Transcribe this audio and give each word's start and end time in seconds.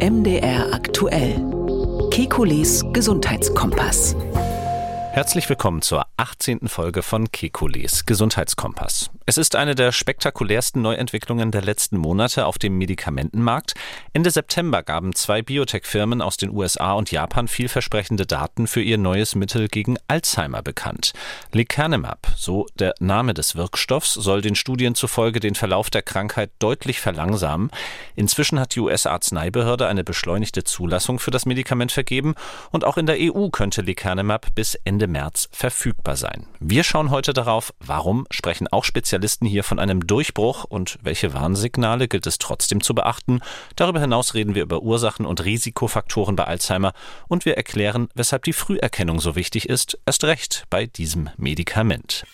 MDR 0.00 0.72
aktuell. 0.72 1.34
Kekules 2.10 2.84
Gesundheitskompass. 2.92 4.14
Herzlich 5.18 5.48
willkommen 5.48 5.82
zur 5.82 6.06
18. 6.16 6.68
Folge 6.68 7.02
von 7.02 7.32
Kekules 7.32 8.06
Gesundheitskompass. 8.06 9.10
Es 9.26 9.36
ist 9.36 9.56
eine 9.56 9.74
der 9.74 9.90
spektakulärsten 9.90 10.80
Neuentwicklungen 10.80 11.50
der 11.50 11.60
letzten 11.60 11.96
Monate 11.96 12.46
auf 12.46 12.56
dem 12.56 12.78
Medikamentenmarkt. 12.78 13.74
Ende 14.12 14.30
September 14.30 14.84
gaben 14.84 15.16
zwei 15.16 15.42
Biotech-Firmen 15.42 16.22
aus 16.22 16.36
den 16.36 16.50
USA 16.50 16.92
und 16.92 17.10
Japan 17.10 17.48
vielversprechende 17.48 18.26
Daten 18.26 18.68
für 18.68 18.80
ihr 18.80 18.96
neues 18.96 19.34
Mittel 19.34 19.66
gegen 19.66 19.96
Alzheimer 20.06 20.62
bekannt. 20.62 21.14
Lecanemab, 21.50 22.28
so 22.36 22.66
der 22.78 22.94
Name 23.00 23.34
des 23.34 23.56
Wirkstoffs, 23.56 24.14
soll 24.14 24.40
den 24.40 24.54
Studien 24.54 24.94
zufolge 24.94 25.40
den 25.40 25.56
Verlauf 25.56 25.90
der 25.90 26.02
Krankheit 26.02 26.52
deutlich 26.60 27.00
verlangsamen. 27.00 27.72
Inzwischen 28.14 28.60
hat 28.60 28.76
die 28.76 28.80
US-Arzneibehörde 28.80 29.88
eine 29.88 30.04
beschleunigte 30.04 30.62
Zulassung 30.62 31.18
für 31.18 31.32
das 31.32 31.44
Medikament 31.44 31.90
vergeben 31.90 32.36
und 32.70 32.84
auch 32.84 32.96
in 32.96 33.06
der 33.06 33.16
EU 33.18 33.48
könnte 33.48 33.82
Lecanemab 33.82 34.54
bis 34.54 34.76
Ende 34.84 35.07
März 35.08 35.48
verfügbar 35.52 36.16
sein. 36.16 36.46
Wir 36.60 36.84
schauen 36.84 37.10
heute 37.10 37.32
darauf, 37.32 37.74
warum 37.80 38.26
sprechen 38.30 38.68
auch 38.68 38.84
Spezialisten 38.84 39.46
hier 39.46 39.64
von 39.64 39.78
einem 39.78 40.06
Durchbruch 40.06 40.64
und 40.64 40.98
welche 41.02 41.34
Warnsignale 41.34 42.08
gilt 42.08 42.26
es 42.26 42.38
trotzdem 42.38 42.80
zu 42.80 42.94
beachten. 42.94 43.40
Darüber 43.76 44.00
hinaus 44.00 44.34
reden 44.34 44.54
wir 44.54 44.62
über 44.62 44.82
Ursachen 44.82 45.26
und 45.26 45.44
Risikofaktoren 45.44 46.36
bei 46.36 46.44
Alzheimer 46.44 46.92
und 47.26 47.44
wir 47.44 47.56
erklären, 47.56 48.08
weshalb 48.14 48.44
die 48.44 48.52
Früherkennung 48.52 49.20
so 49.20 49.34
wichtig 49.34 49.68
ist, 49.68 49.98
erst 50.06 50.24
recht 50.24 50.64
bei 50.70 50.86
diesem 50.86 51.30
Medikament. 51.36 52.24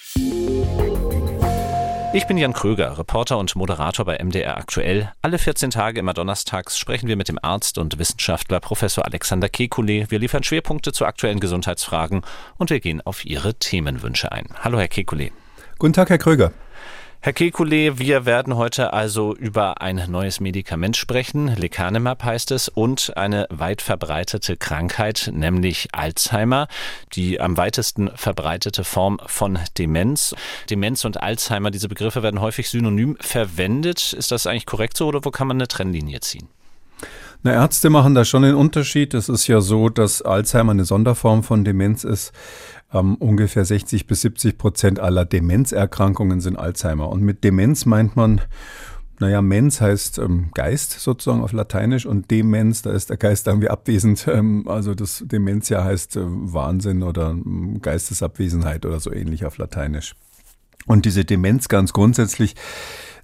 Ich 2.14 2.28
bin 2.28 2.38
Jan 2.38 2.52
Kröger, 2.52 2.96
Reporter 2.96 3.38
und 3.38 3.56
Moderator 3.56 4.04
bei 4.04 4.22
MDR 4.22 4.56
Aktuell. 4.56 5.12
Alle 5.20 5.36
14 5.36 5.72
Tage 5.72 5.98
immer 5.98 6.14
donnerstags 6.14 6.78
sprechen 6.78 7.08
wir 7.08 7.16
mit 7.16 7.26
dem 7.26 7.40
Arzt 7.42 7.76
und 7.76 7.98
Wissenschaftler 7.98 8.60
Professor 8.60 9.04
Alexander 9.04 9.48
Kekulé. 9.48 10.08
Wir 10.12 10.20
liefern 10.20 10.44
Schwerpunkte 10.44 10.92
zu 10.92 11.06
aktuellen 11.06 11.40
Gesundheitsfragen 11.40 12.22
und 12.56 12.70
wir 12.70 12.78
gehen 12.78 13.00
auf 13.00 13.24
Ihre 13.24 13.54
Themenwünsche 13.54 14.30
ein. 14.30 14.46
Hallo, 14.62 14.78
Herr 14.78 14.86
Kekulé. 14.86 15.32
Guten 15.80 15.92
Tag, 15.92 16.08
Herr 16.08 16.18
Kröger. 16.18 16.52
Herr 17.24 17.32
Kekulé, 17.32 17.98
wir 17.98 18.26
werden 18.26 18.54
heute 18.56 18.92
also 18.92 19.34
über 19.34 19.80
ein 19.80 20.10
neues 20.10 20.40
Medikament 20.40 20.94
sprechen. 20.94 21.48
Lecanemab 21.56 22.22
heißt 22.22 22.50
es 22.50 22.68
und 22.68 23.16
eine 23.16 23.46
weit 23.48 23.80
verbreitete 23.80 24.58
Krankheit, 24.58 25.30
nämlich 25.32 25.88
Alzheimer, 25.92 26.68
die 27.14 27.40
am 27.40 27.56
weitesten 27.56 28.10
verbreitete 28.14 28.84
Form 28.84 29.18
von 29.24 29.58
Demenz. 29.78 30.34
Demenz 30.68 31.06
und 31.06 31.22
Alzheimer, 31.22 31.70
diese 31.70 31.88
Begriffe 31.88 32.22
werden 32.22 32.42
häufig 32.42 32.68
synonym 32.68 33.16
verwendet. 33.18 34.12
Ist 34.12 34.30
das 34.30 34.46
eigentlich 34.46 34.66
korrekt 34.66 34.98
so 34.98 35.06
oder 35.06 35.24
wo 35.24 35.30
kann 35.30 35.48
man 35.48 35.56
eine 35.56 35.66
Trennlinie 35.66 36.20
ziehen? 36.20 36.48
Na, 37.46 37.52
Ärzte 37.52 37.90
machen 37.90 38.14
da 38.14 38.24
schon 38.24 38.42
den 38.42 38.54
Unterschied. 38.54 39.12
Es 39.12 39.28
ist 39.28 39.46
ja 39.48 39.60
so, 39.60 39.90
dass 39.90 40.22
Alzheimer 40.22 40.72
eine 40.72 40.86
Sonderform 40.86 41.42
von 41.42 41.62
Demenz 41.62 42.02
ist. 42.02 42.32
Ähm, 42.94 43.16
ungefähr 43.16 43.64
60 43.64 44.06
bis 44.06 44.22
70 44.22 44.56
Prozent 44.56 45.00
aller 45.00 45.24
Demenzerkrankungen 45.24 46.40
sind 46.40 46.56
Alzheimer. 46.56 47.08
Und 47.10 47.22
mit 47.22 47.44
Demenz 47.44 47.84
meint 47.84 48.16
man, 48.16 48.40
naja, 49.20 49.42
Mens 49.42 49.80
heißt 49.80 50.18
ähm, 50.18 50.50
Geist 50.54 50.92
sozusagen 50.92 51.42
auf 51.42 51.52
Lateinisch 51.52 52.04
und 52.06 52.30
Demenz, 52.30 52.82
da 52.82 52.92
ist 52.92 53.10
der 53.10 53.16
Geist 53.16 53.46
irgendwie 53.46 53.68
abwesend. 53.68 54.26
Ähm, 54.34 54.66
also 54.66 54.94
das 54.94 55.22
Dementia 55.26 55.84
heißt 55.84 56.16
äh, 56.16 56.22
Wahnsinn 56.24 57.02
oder 57.02 57.30
ähm, 57.30 57.80
Geistesabwesenheit 57.82 58.86
oder 58.86 58.98
so 58.98 59.12
ähnlich 59.12 59.44
auf 59.44 59.58
Lateinisch. 59.58 60.14
Und 60.86 61.04
diese 61.04 61.24
Demenz 61.24 61.68
ganz 61.68 61.92
grundsätzlich 61.92 62.54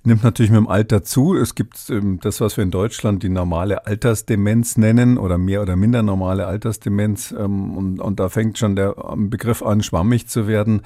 nimmt 0.03 0.25
natürlich 0.25 0.51
mit 0.51 0.59
dem 0.59 0.69
Alter 0.69 1.03
zu. 1.03 1.35
Es 1.35 1.55
gibt 1.55 1.91
ähm, 1.91 2.19
das, 2.21 2.41
was 2.41 2.57
wir 2.57 2.65
in 2.65 2.71
Deutschland 2.71 3.23
die 3.23 3.29
normale 3.29 3.87
Altersdemenz 3.87 4.77
nennen 4.77 5.19
oder 5.19 5.37
mehr 5.37 5.63
oder 5.63 5.77
minder 5.77 6.03
normale 6.03 6.47
Altersdemenz. 6.47 7.33
Ähm, 7.33 7.77
und, 7.77 8.01
und 8.01 8.19
da 8.19 8.29
fängt 8.29 8.59
schon 8.59 8.77
der 8.77 8.97
ähm, 9.13 9.29
Begriff 9.29 9.63
an, 9.63 9.83
schwammig 9.83 10.29
zu 10.29 10.47
werden. 10.47 10.83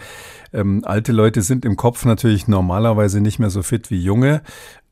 Ähm, 0.53 0.83
alte 0.85 1.13
Leute 1.13 1.43
sind 1.43 1.65
im 1.65 1.77
Kopf 1.77 2.05
natürlich 2.05 2.49
normalerweise 2.49 3.21
nicht 3.21 3.39
mehr 3.39 3.51
so 3.51 3.63
fit 3.63 3.91
wie 3.91 4.01
junge. 4.01 4.43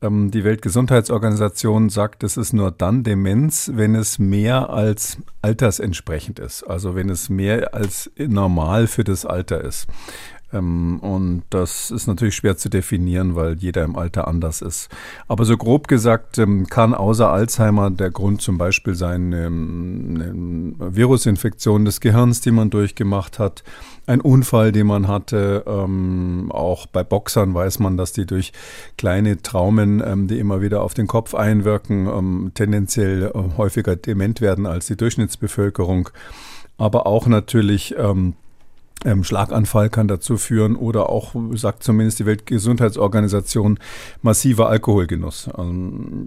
Ähm, 0.01 0.31
die 0.31 0.45
Weltgesundheitsorganisation 0.45 1.89
sagt, 1.89 2.23
es 2.23 2.37
ist 2.37 2.53
nur 2.53 2.71
dann 2.71 3.03
Demenz, 3.03 3.71
wenn 3.73 3.93
es 3.93 4.19
mehr 4.19 4.69
als 4.69 5.17
altersentsprechend 5.41 6.39
ist. 6.39 6.63
Also 6.63 6.95
wenn 6.95 7.09
es 7.09 7.29
mehr 7.29 7.73
als 7.73 8.09
normal 8.17 8.87
für 8.87 9.03
das 9.03 9.25
Alter 9.25 9.61
ist. 9.61 9.87
Ähm, 10.53 10.99
und 10.99 11.43
das 11.49 11.91
ist 11.91 12.07
natürlich 12.07 12.35
schwer 12.35 12.55
zu 12.57 12.69
definieren, 12.69 13.35
weil 13.35 13.57
jeder 13.57 13.83
im 13.83 13.95
Alter 13.95 14.27
anders 14.27 14.61
ist. 14.61 14.89
Aber 15.27 15.45
so 15.45 15.57
grob 15.57 15.87
gesagt 15.87 16.37
ähm, 16.37 16.67
kann 16.67 16.93
außer 16.93 17.29
Alzheimer 17.29 17.89
der 17.89 18.11
Grund 18.11 18.41
zum 18.41 18.57
Beispiel 18.57 18.95
sein, 18.95 19.33
ähm, 19.33 20.73
eine 20.79 20.95
Virusinfektion 20.95 21.85
des 21.85 21.99
Gehirns, 21.99 22.41
die 22.41 22.51
man 22.51 22.69
durchgemacht 22.69 23.39
hat, 23.39 23.63
ein 24.05 24.21
Unfall, 24.21 24.71
den 24.71 24.87
man 24.87 25.07
hatte. 25.07 25.63
auch 26.49 26.85
bei 26.87 27.03
Boxern 27.03 27.53
weiß 27.53 27.79
man, 27.79 27.95
dass 27.95 28.11
die 28.11 28.25
durch 28.25 28.51
kleine 28.97 29.41
Traumen, 29.41 30.27
die 30.27 30.39
immer 30.39 30.61
wieder 30.61 30.81
auf 30.81 30.93
den 30.93 31.07
Kopf 31.07 31.33
einwirken, 31.33 32.51
tendenziell 32.53 33.31
äh, 33.33 33.57
häufiger 33.57 33.95
dement 33.95 34.41
werden 34.41 34.65
als 34.65 34.87
die 34.87 34.97
Durchschnittsbevölkerung. 34.97 36.09
Aber 36.77 37.07
auch 37.07 37.27
natürlich 37.27 37.95
Schlaganfall 39.23 39.89
kann 39.89 40.07
dazu 40.07 40.37
führen 40.37 40.75
oder 40.75 41.09
auch, 41.09 41.35
sagt 41.55 41.83
zumindest 41.83 42.19
die 42.19 42.25
Weltgesundheitsorganisation, 42.25 43.79
massiver 44.21 44.69
Alkoholgenuss. 44.69 45.49
Also 45.49 45.73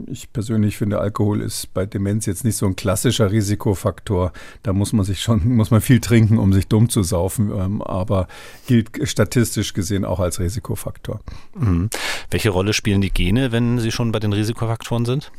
ich 0.06 0.30
persönlich 0.32 0.76
finde, 0.76 1.00
Alkohol 1.00 1.40
ist 1.40 1.72
bei 1.72 1.86
Demenz 1.86 2.26
jetzt 2.26 2.44
nicht 2.44 2.56
so 2.56 2.66
ein 2.66 2.76
klassischer 2.76 3.30
Risikofaktor. 3.30 4.32
Da 4.62 4.72
muss 4.72 4.92
man 4.92 5.04
sich 5.04 5.20
schon, 5.20 5.48
muss 5.56 5.70
man 5.70 5.80
viel 5.80 6.00
trinken, 6.00 6.38
um 6.38 6.52
sich 6.52 6.68
dumm 6.68 6.90
zu 6.90 7.02
saufen, 7.02 7.50
ähm, 7.56 7.82
aber 7.82 8.28
gilt 8.66 8.90
statistisch 9.08 9.72
gesehen 9.72 10.04
auch 10.04 10.20
als 10.20 10.38
Risikofaktor. 10.38 11.20
Mhm. 11.58 11.88
Welche 12.30 12.50
Rolle 12.50 12.74
spielen 12.74 13.00
die 13.00 13.10
Gene, 13.10 13.52
wenn 13.52 13.78
sie 13.78 13.90
schon 13.90 14.12
bei 14.12 14.18
den 14.18 14.32
Risikofaktoren 14.32 15.06
sind? 15.06 15.32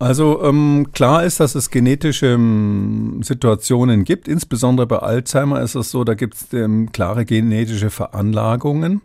Also 0.00 0.42
ähm, 0.42 0.88
klar 0.92 1.24
ist, 1.24 1.40
dass 1.40 1.54
es 1.54 1.70
genetische 1.70 2.28
ähm, 2.28 3.20
Situationen 3.22 4.04
gibt. 4.04 4.28
Insbesondere 4.28 4.86
bei 4.86 4.96
Alzheimer 4.96 5.60
ist 5.60 5.74
es 5.74 5.90
so, 5.90 6.04
da 6.04 6.14
gibt 6.14 6.34
es 6.36 6.52
ähm, 6.54 6.90
klare 6.90 7.26
genetische 7.26 7.90
Veranlagungen. 7.90 9.02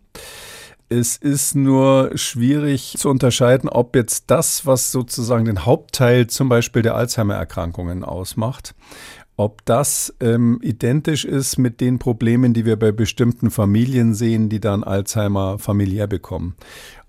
Es 0.87 1.17
ist 1.17 1.53
nur 1.53 2.11
schwierig 2.15 2.95
zu 2.97 3.09
unterscheiden, 3.09 3.67
ob 3.67 3.93
jetzt 3.93 4.25
das, 4.27 4.65
was 4.65 4.93
sozusagen 4.93 5.43
den 5.43 5.65
Hauptteil 5.65 6.27
zum 6.27 6.47
Beispiel 6.47 6.81
der 6.81 6.95
Alzheimer-Erkrankungen 6.95 8.05
ausmacht, 8.05 8.73
ob 9.37 9.65
das 9.65 10.13
ähm, 10.21 10.59
identisch 10.61 11.25
ist 11.25 11.57
mit 11.57 11.81
den 11.81 11.99
Problemen, 11.99 12.53
die 12.53 12.65
wir 12.65 12.77
bei 12.77 12.91
bestimmten 12.91 13.51
Familien 13.51 14.13
sehen, 14.13 14.47
die 14.47 14.61
dann 14.61 14.83
Alzheimer 14.83 15.59
familiär 15.59 16.07
bekommen. 16.07 16.55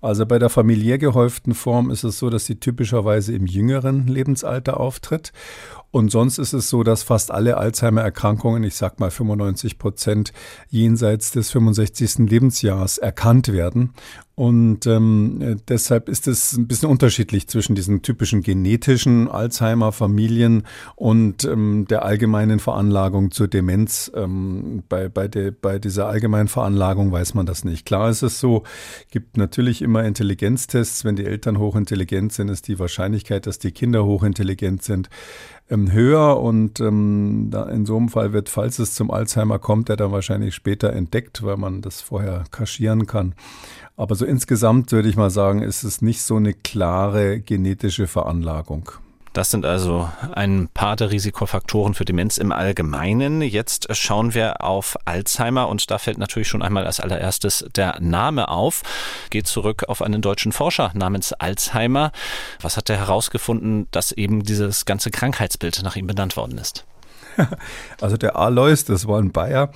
Also 0.01 0.25
bei 0.25 0.37
der 0.37 0.49
familiär 0.49 0.97
gehäuften 0.97 1.53
Form 1.53 1.89
ist 1.89 2.03
es 2.03 2.19
so, 2.19 2.29
dass 2.29 2.45
sie 2.45 2.59
typischerweise 2.59 3.33
im 3.33 3.45
jüngeren 3.45 4.07
Lebensalter 4.07 4.79
auftritt. 4.79 5.31
Und 5.97 6.11
sonst 6.11 6.37
ist 6.37 6.53
es 6.53 6.69
so, 6.69 6.83
dass 6.83 7.01
fast 7.01 7.31
alle 7.31 7.57
Alzheimer-Erkrankungen, 7.57 8.63
ich 8.63 8.75
sag 8.75 8.99
mal 8.99 9.09
95 9.09 9.79
Prozent, 9.79 10.31
jenseits 10.69 11.31
des 11.31 11.49
65. 11.49 12.29
Lebensjahres 12.29 12.99
erkannt 12.99 13.51
werden. 13.51 13.95
Und 14.35 14.85
ähm, 14.85 15.59
deshalb 15.67 16.07
ist 16.07 16.27
es 16.27 16.53
ein 16.53 16.67
bisschen 16.67 16.89
unterschiedlich 16.89 17.47
zwischen 17.47 17.73
diesen 17.73 18.03
typischen 18.03 18.43
genetischen 18.43 19.27
Alzheimer-Familien 19.27 20.67
und 20.95 21.43
ähm, 21.43 21.87
der 21.89 22.05
allgemeinen 22.05 22.59
Veranlagung 22.59 23.31
zur 23.31 23.47
Demenz. 23.47 24.11
Ähm, 24.13 24.83
bei, 24.87 25.09
bei, 25.09 25.27
de, 25.27 25.49
bei 25.49 25.79
dieser 25.79 26.05
allgemeinen 26.05 26.49
Veranlagung 26.49 27.11
weiß 27.11 27.33
man 27.33 27.47
das 27.47 27.65
nicht. 27.65 27.87
Klar 27.87 28.11
ist 28.11 28.21
es 28.21 28.39
so, 28.39 28.61
gibt 29.09 29.37
natürlich 29.37 29.81
immer 29.81 30.05
Intelligenztests. 30.05 31.03
Wenn 31.03 31.15
die 31.15 31.25
Eltern 31.25 31.57
hochintelligent 31.57 32.31
sind, 32.31 32.49
ist 32.49 32.67
die 32.67 32.77
Wahrscheinlichkeit, 32.77 33.47
dass 33.47 33.57
die 33.57 33.71
Kinder 33.71 34.05
hochintelligent 34.05 34.83
sind, 34.83 35.09
höher. 35.69 36.39
Und 36.39 36.79
ähm, 36.79 37.51
in 37.71 37.85
so 37.85 37.97
einem 37.97 38.09
Fall 38.09 38.33
wird, 38.33 38.49
falls 38.49 38.79
es 38.79 38.95
zum 38.95 39.11
Alzheimer 39.11 39.59
kommt, 39.59 39.89
der 39.89 39.97
dann 39.97 40.11
wahrscheinlich 40.11 40.55
später 40.55 40.93
entdeckt, 40.93 41.43
weil 41.43 41.57
man 41.57 41.81
das 41.81 42.01
vorher 42.01 42.43
kaschieren 42.51 43.05
kann. 43.05 43.33
Aber 43.95 44.15
so 44.15 44.25
insgesamt 44.25 44.91
würde 44.91 45.09
ich 45.09 45.17
mal 45.17 45.31
sagen, 45.31 45.61
ist 45.61 45.83
es 45.83 46.01
nicht 46.01 46.21
so 46.21 46.35
eine 46.35 46.53
klare 46.53 47.39
genetische 47.39 48.07
Veranlagung. 48.07 48.91
Das 49.37 49.51
sind 49.51 49.67
also 49.67 50.09
ein 50.33 50.67
paar 50.73 50.95
der 50.95 51.11
Risikofaktoren 51.11 51.93
für 51.93 52.05
Demenz 52.05 52.39
im 52.39 52.51
Allgemeinen. 52.51 53.43
Jetzt 53.43 53.95
schauen 53.95 54.33
wir 54.33 54.63
auf 54.63 54.97
Alzheimer 55.05 55.67
und 55.67 55.91
da 55.91 55.99
fällt 55.99 56.17
natürlich 56.17 56.47
schon 56.47 56.63
einmal 56.63 56.87
als 56.87 56.99
allererstes 56.99 57.63
der 57.75 57.99
Name 57.99 58.47
auf. 58.47 58.81
Geht 59.29 59.45
zurück 59.45 59.83
auf 59.89 60.01
einen 60.01 60.23
deutschen 60.23 60.53
Forscher 60.53 60.89
namens 60.95 61.33
Alzheimer. 61.33 62.11
Was 62.63 62.77
hat 62.77 62.89
er 62.89 62.97
herausgefunden, 62.97 63.87
dass 63.91 64.11
eben 64.11 64.41
dieses 64.41 64.85
ganze 64.85 65.11
Krankheitsbild 65.11 65.83
nach 65.83 65.95
ihm 65.95 66.07
benannt 66.07 66.35
worden 66.35 66.57
ist? 66.57 66.87
Also 68.01 68.17
der 68.17 68.35
Alois, 68.37 68.85
das 68.87 69.07
war 69.07 69.19
ein 69.19 69.31
Bayer, 69.31 69.71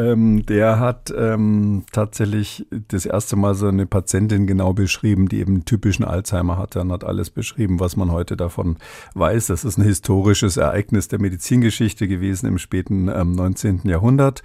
ähm, 0.00 0.46
der 0.46 0.78
hat 0.78 1.12
ähm, 1.16 1.84
tatsächlich 1.92 2.66
das 2.88 3.04
erste 3.04 3.36
Mal 3.36 3.54
so 3.54 3.66
eine 3.66 3.86
Patientin 3.86 4.46
genau 4.46 4.72
beschrieben, 4.72 5.28
die 5.28 5.40
eben 5.40 5.64
typischen 5.64 6.04
Alzheimer 6.04 6.56
hatte 6.56 6.80
und 6.80 6.92
hat 6.92 7.04
alles 7.04 7.30
beschrieben, 7.30 7.80
was 7.80 7.96
man 7.96 8.10
heute 8.10 8.36
davon 8.36 8.76
weiß. 9.14 9.48
Das 9.48 9.64
ist 9.64 9.76
ein 9.76 9.84
historisches 9.84 10.56
Ereignis 10.56 11.08
der 11.08 11.20
Medizingeschichte 11.20 12.08
gewesen 12.08 12.46
im 12.46 12.58
späten 12.58 13.08
ähm, 13.08 13.32
19. 13.32 13.82
Jahrhundert 13.84 14.42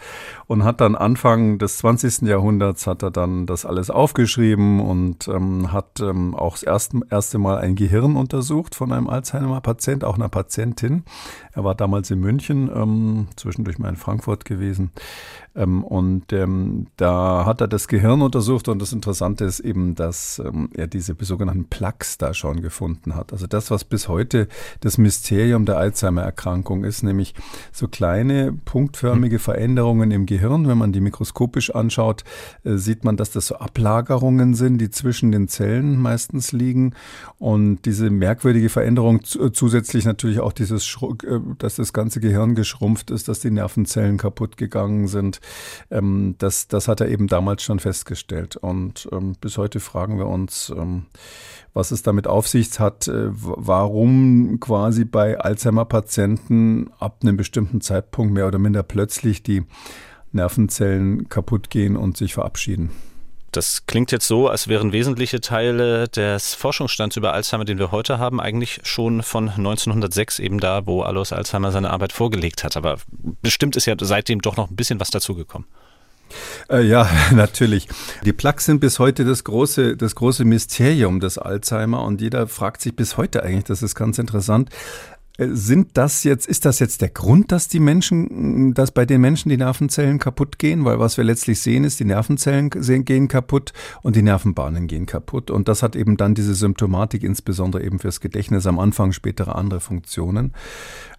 und 0.47 0.63
hat 0.63 0.81
dann 0.81 0.95
Anfang 0.95 1.57
des 1.57 1.77
20. 1.77 2.23
Jahrhunderts 2.23 2.85
hat 2.85 3.03
er 3.03 3.11
dann 3.11 3.45
das 3.45 3.65
alles 3.65 3.89
aufgeschrieben 3.89 4.81
und 4.81 5.27
ähm, 5.27 5.71
hat 5.71 5.99
ähm, 6.01 6.35
auch 6.35 6.53
das 6.53 6.63
erste, 6.63 6.99
erste 7.09 7.37
Mal 7.37 7.59
ein 7.59 7.75
Gehirn 7.75 8.15
untersucht 8.17 8.75
von 8.75 8.91
einem 8.91 9.07
Alzheimer-Patient, 9.07 10.03
auch 10.03 10.15
einer 10.15 10.29
Patientin. 10.29 11.03
Er 11.53 11.63
war 11.63 11.75
damals 11.75 12.11
in 12.11 12.19
München, 12.19 12.69
ähm, 12.75 13.27
zwischendurch 13.37 13.79
mal 13.79 13.89
in 13.89 13.95
Frankfurt 13.95 14.43
gewesen. 14.43 14.91
Ähm, 15.55 15.83
und 15.83 16.33
ähm, 16.33 16.87
da 16.97 17.45
hat 17.45 17.61
er 17.61 17.67
das 17.67 17.87
Gehirn 17.87 18.21
untersucht 18.21 18.67
und 18.67 18.81
das 18.81 18.91
Interessante 18.91 19.45
ist 19.45 19.61
eben, 19.61 19.95
dass 19.95 20.39
ähm, 20.39 20.69
er 20.73 20.87
diese 20.87 21.15
sogenannten 21.19 21.65
Plaques 21.65 22.17
da 22.17 22.33
schon 22.33 22.61
gefunden 22.61 23.15
hat. 23.15 23.31
Also 23.31 23.47
das, 23.47 23.71
was 23.71 23.85
bis 23.85 24.07
heute 24.07 24.47
das 24.81 24.97
Mysterium 24.97 25.65
der 25.65 25.77
Alzheimer-Erkrankung 25.77 26.83
ist, 26.83 27.03
nämlich 27.03 27.33
so 27.71 27.87
kleine 27.87 28.51
punktförmige 28.53 29.39
Veränderungen 29.39 30.11
im 30.11 30.25
Gehirn. 30.25 30.67
Wenn 30.67 30.77
man 30.77 30.91
die 30.91 31.01
mikroskopisch 31.01 31.73
anschaut, 31.73 32.23
äh, 32.63 32.75
sieht 32.75 33.05
man, 33.05 33.15
dass 33.15 33.31
das 33.31 33.47
so 33.47 33.55
Ablagerungen 33.55 34.53
sind, 34.55 34.79
die 34.79 34.89
zwischen 34.89 35.31
den 35.31 35.47
Zellen 35.47 36.01
meistens 36.01 36.51
liegen. 36.51 36.93
Und 37.39 37.85
diese 37.85 38.09
merkwürdige 38.09 38.69
Veränderung 38.69 39.23
zusätzlich 39.23 40.05
natürlich 40.05 40.41
auch 40.41 40.53
dieses, 40.53 40.97
äh, 41.23 41.39
dass 41.57 41.75
das 41.75 41.93
ganze 41.93 42.19
Gehirn 42.19 42.55
geschrumpft 42.55 43.09
ist, 43.09 43.29
dass 43.29 43.39
die 43.39 43.51
Nervenzellen 43.51 44.17
kaputt 44.17 44.57
gegangen 44.57 45.07
sind, 45.07 45.39
ähm, 45.91 46.35
das, 46.37 46.67
das 46.67 46.87
hat 46.87 47.01
er 47.01 47.09
eben 47.09 47.27
damals 47.27 47.63
schon 47.63 47.79
festgestellt. 47.79 48.55
Und 48.55 49.07
ähm, 49.11 49.33
bis 49.39 49.57
heute 49.57 49.79
fragen 49.79 50.17
wir 50.17 50.27
uns, 50.27 50.73
ähm, 50.75 51.05
was 51.73 51.91
es 51.91 52.03
damit 52.03 52.27
auf 52.27 52.47
sich 52.47 52.79
hat, 52.79 53.07
äh, 53.07 53.29
warum 53.31 54.59
quasi 54.59 55.05
bei 55.05 55.39
Alzheimer-Patienten 55.39 56.89
ab 56.99 57.19
einem 57.21 57.37
bestimmten 57.37 57.81
Zeitpunkt 57.81 58.33
mehr 58.33 58.47
oder 58.47 58.59
minder 58.59 58.83
plötzlich 58.83 59.43
die 59.43 59.63
Nervenzellen 60.31 61.29
kaputt 61.29 61.69
gehen 61.69 61.95
und 61.95 62.17
sich 62.17 62.33
verabschieden. 62.33 62.91
Das 63.55 63.85
klingt 63.85 64.11
jetzt 64.11 64.27
so, 64.27 64.49
als 64.49 64.67
wären 64.67 64.91
wesentliche 64.91 65.39
Teile 65.39 66.07
des 66.09 66.55
Forschungsstands 66.55 67.15
über 67.15 67.33
Alzheimer, 67.33 67.63
den 67.63 67.79
wir 67.79 67.91
heute 67.91 68.19
haben, 68.19 68.41
eigentlich 68.41 68.81
schon 68.83 69.23
von 69.23 69.49
1906 69.49 70.39
eben 70.39 70.59
da, 70.59 70.85
wo 70.85 71.03
Alois 71.03 71.31
Alzheimer 71.31 71.71
seine 71.71 71.91
Arbeit 71.91 72.11
vorgelegt 72.11 72.63
hat. 72.63 72.75
Aber 72.75 72.97
bestimmt 73.41 73.75
ist 73.75 73.85
ja 73.85 73.95
seitdem 73.99 74.41
doch 74.41 74.57
noch 74.57 74.69
ein 74.69 74.75
bisschen 74.75 74.99
was 74.99 75.09
dazugekommen. 75.09 75.67
Äh, 76.69 76.81
ja, 76.81 77.09
natürlich. 77.31 77.87
Die 78.23 78.33
Plaques 78.33 78.65
sind 78.65 78.79
bis 78.79 78.99
heute 78.99 79.23
das 79.25 79.43
große, 79.43 79.95
das 79.95 80.15
große 80.15 80.43
Mysterium 80.43 81.19
des 81.19 81.37
Alzheimer 81.37 82.03
und 82.03 82.21
jeder 82.21 82.47
fragt 82.47 82.81
sich 82.81 82.95
bis 82.95 83.17
heute 83.17 83.43
eigentlich, 83.43 83.65
das 83.65 83.83
ist 83.83 83.95
ganz 83.95 84.17
interessant, 84.17 84.69
sind 85.37 85.97
das 85.97 86.23
jetzt, 86.23 86.47
ist 86.47 86.65
das 86.65 86.79
jetzt 86.79 87.01
der 87.01 87.09
Grund, 87.09 87.51
dass 87.51 87.67
die 87.67 87.79
Menschen, 87.79 88.73
dass 88.73 88.91
bei 88.91 89.05
den 89.05 89.21
Menschen 89.21 89.49
die 89.49 89.57
Nervenzellen 89.57 90.17
kaputt 90.19 90.59
gehen? 90.59 90.85
Weil 90.85 90.99
was 90.99 91.17
wir 91.17 91.23
letztlich 91.23 91.59
sehen, 91.59 91.83
ist, 91.83 91.99
die 91.99 92.05
Nervenzellen 92.05 92.69
gehen 92.69 93.27
kaputt 93.27 93.73
und 94.01 94.15
die 94.15 94.21
Nervenbahnen 94.21 94.87
gehen 94.87 95.05
kaputt. 95.05 95.51
Und 95.51 95.67
das 95.67 95.83
hat 95.83 95.95
eben 95.95 96.15
dann 96.17 96.35
diese 96.35 96.55
Symptomatik, 96.55 97.23
insbesondere 97.23 97.83
eben 97.83 97.99
fürs 97.99 98.21
Gedächtnis, 98.21 98.65
am 98.65 98.79
Anfang 98.79 99.11
spätere 99.11 99.55
andere 99.55 99.81
Funktionen. 99.81 100.53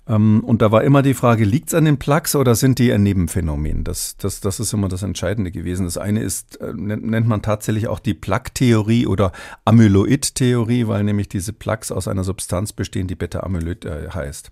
Ähm, 0.08 0.42
und 0.44 0.62
da 0.62 0.70
war 0.70 0.84
immer 0.84 1.02
die 1.02 1.14
Frage, 1.14 1.44
liegt 1.44 1.68
es 1.68 1.74
an 1.74 1.84
den 1.84 1.98
Plaques 1.98 2.36
oder 2.36 2.54
sind 2.54 2.78
die 2.78 2.92
ein 2.92 3.02
Nebenphänomen? 3.02 3.84
Das, 3.84 4.16
das, 4.16 4.40
das 4.40 4.60
ist 4.60 4.72
immer 4.72 4.88
das 4.88 5.02
Entscheidende 5.02 5.50
gewesen. 5.50 5.84
Das 5.84 5.98
eine 5.98 6.20
ist, 6.20 6.60
äh, 6.60 6.72
nennt 6.74 7.26
man 7.26 7.42
tatsächlich 7.42 7.88
auch 7.88 7.98
die 7.98 8.14
Plaque-Theorie 8.14 9.06
oder 9.06 9.32
Amyloid-Theorie, 9.64 10.86
weil 10.86 11.02
nämlich 11.04 11.28
diese 11.28 11.52
Plaques 11.52 11.90
aus 11.90 12.08
einer 12.08 12.24
Substanz 12.24 12.72
bestehen, 12.72 13.08
die 13.08 13.16
Beta-Amyloid 13.16 13.84
äh, 13.84 14.08
heißt. 14.12 14.50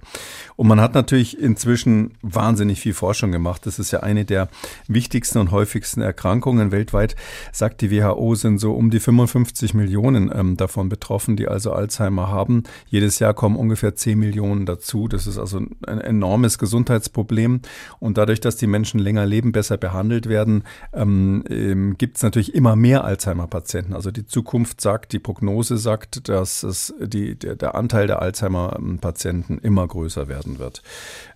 Und 0.57 0.67
man 0.67 0.81
hat 0.81 0.95
natürlich 0.95 1.39
inzwischen 1.39 2.15
wahnsinnig 2.23 2.81
viel 2.81 2.95
Forschung 2.95 3.31
gemacht. 3.31 3.67
Das 3.67 3.79
ist 3.79 3.93
ja 3.93 4.01
eine 4.01 4.25
der 4.25 4.49
wichtigsten 4.89 5.39
und 5.39 5.51
häufigsten 5.53 6.01
Erkrankungen 6.01 6.73
weltweit, 6.73 7.15
sagt 7.53 7.81
die 7.81 7.91
WHO, 7.91 8.35
sind 8.35 8.59
so 8.59 8.75
um 8.75 8.91
die 8.91 9.01
55 9.01 9.75
Millionen 9.75 10.33
ähm, 10.35 10.57
davon 10.57 10.89
betroffen, 10.89 11.37
die 11.37 11.47
also 11.47 11.73
Alzheimer 11.73 12.29
haben. 12.29 12.65
Jedes 12.89 13.19
Jahr 13.21 13.35
kommen 13.35 13.57
ungefähr 13.57 13.95
10 13.95 14.19
Millionen 14.19 14.67
dazu. 14.67 15.07
Das 15.09 15.27
ist 15.27 15.39
also 15.45 15.59
ein 15.87 16.01
enormes 16.01 16.59
Gesundheitsproblem. 16.59 17.61
Und 18.01 18.19
dadurch, 18.19 18.41
dass 18.41 18.57
die 18.57 18.67
Menschen 18.67 18.99
länger 18.99 19.27
leben, 19.27 19.53
besser 19.53 19.77
behandelt 19.77 20.29
werden, 20.29 20.65
ähm, 20.93 21.45
ähm, 21.49 21.97
gibt 21.99 22.17
es 22.17 22.23
natürlich 22.23 22.55
immer 22.55 22.77
mehr 22.77 23.05
Alzheimer-Patienten. 23.05 23.95
Also 23.95 24.11
die 24.11 24.27
Zukunft 24.27 24.81
sagt, 24.81 25.13
die 25.13 25.19
Prognose 25.19 25.77
sagt, 25.77 26.29
dass 26.29 26.63
es 26.63 26.95
die, 26.99 27.39
der, 27.39 27.57
der 27.57 27.75
Anteil 27.75 28.07
der 28.07 28.23
Alzheimer-Patienten 28.23 29.59
immer 29.59 29.87
größer 29.87 30.29
werden 30.29 30.59
wird. 30.59 30.83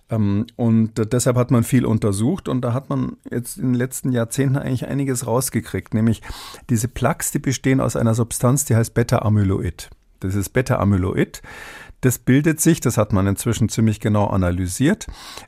Ähm, 0.09 0.47
und 0.55 0.93
deshalb 1.13 1.37
hat 1.37 1.51
man 1.51 1.63
viel 1.63 1.85
untersucht 1.85 2.47
und 2.47 2.61
da 2.61 2.73
hat 2.73 2.89
man 2.89 3.17
jetzt 3.29 3.57
in 3.57 3.67
den 3.67 3.75
letzten 3.75 4.11
Jahrzehnten 4.11 4.57
eigentlich 4.57 4.87
einiges 4.87 5.27
rausgekriegt, 5.27 5.93
nämlich 5.93 6.21
diese 6.69 6.87
Plaques, 6.87 7.31
die 7.31 7.39
bestehen 7.39 7.79
aus 7.79 7.95
einer 7.95 8.15
Substanz, 8.15 8.65
die 8.65 8.75
heißt 8.75 8.93
Beta-Amyloid. 8.93 9.89
Das 10.19 10.35
ist 10.35 10.49
Beta-Amyloid. 10.49 11.41
Das 12.01 12.19
bildet 12.19 12.61
sich, 12.61 12.79
das 12.79 12.97
hat 12.97 13.13
man 13.13 13.27
inzwischen 13.27 13.69
ziemlich 13.69 13.99
genau 13.99 14.27
analysiert, 14.27 15.07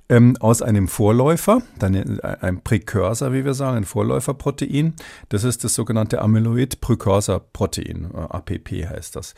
ähm, 0.09 0.35
aus 0.39 0.61
einem 0.61 0.87
Vorläufer, 0.87 1.61
dann 1.79 2.19
ein 2.21 2.61
Präkursor, 2.61 3.33
wie 3.33 3.45
wir 3.45 3.53
sagen, 3.53 3.77
ein 3.77 3.85
Vorläuferprotein. 3.85 4.93
Das 5.29 5.43
ist 5.43 5.63
das 5.63 5.73
sogenannte 5.73 6.21
Amyloid-Präkursor-Protein, 6.21 8.09
äh, 8.13 8.17
APP 8.17 8.87
heißt 8.89 9.15
das. 9.15 9.33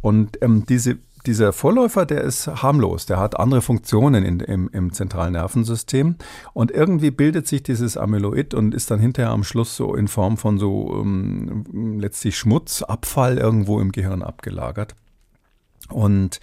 Und 0.00 0.42
ähm, 0.42 0.64
diese 0.68 0.98
dieser 1.26 1.52
Vorläufer, 1.52 2.06
der 2.06 2.22
ist 2.22 2.46
harmlos, 2.46 3.06
der 3.06 3.18
hat 3.18 3.38
andere 3.38 3.60
Funktionen 3.60 4.24
in, 4.24 4.40
im, 4.40 4.70
im 4.72 4.92
zentralen 4.92 5.32
Nervensystem 5.32 6.16
und 6.52 6.70
irgendwie 6.70 7.10
bildet 7.10 7.46
sich 7.46 7.62
dieses 7.62 7.96
Amyloid 7.96 8.54
und 8.54 8.74
ist 8.74 8.90
dann 8.90 9.00
hinterher 9.00 9.32
am 9.32 9.44
Schluss 9.44 9.76
so 9.76 9.94
in 9.94 10.08
Form 10.08 10.36
von 10.36 10.58
so 10.58 11.00
ähm, 11.00 11.98
letztlich 11.98 12.38
Schmutz, 12.38 12.82
Abfall 12.82 13.38
irgendwo 13.38 13.80
im 13.80 13.92
Gehirn 13.92 14.22
abgelagert. 14.22 14.94
Und 15.88 16.40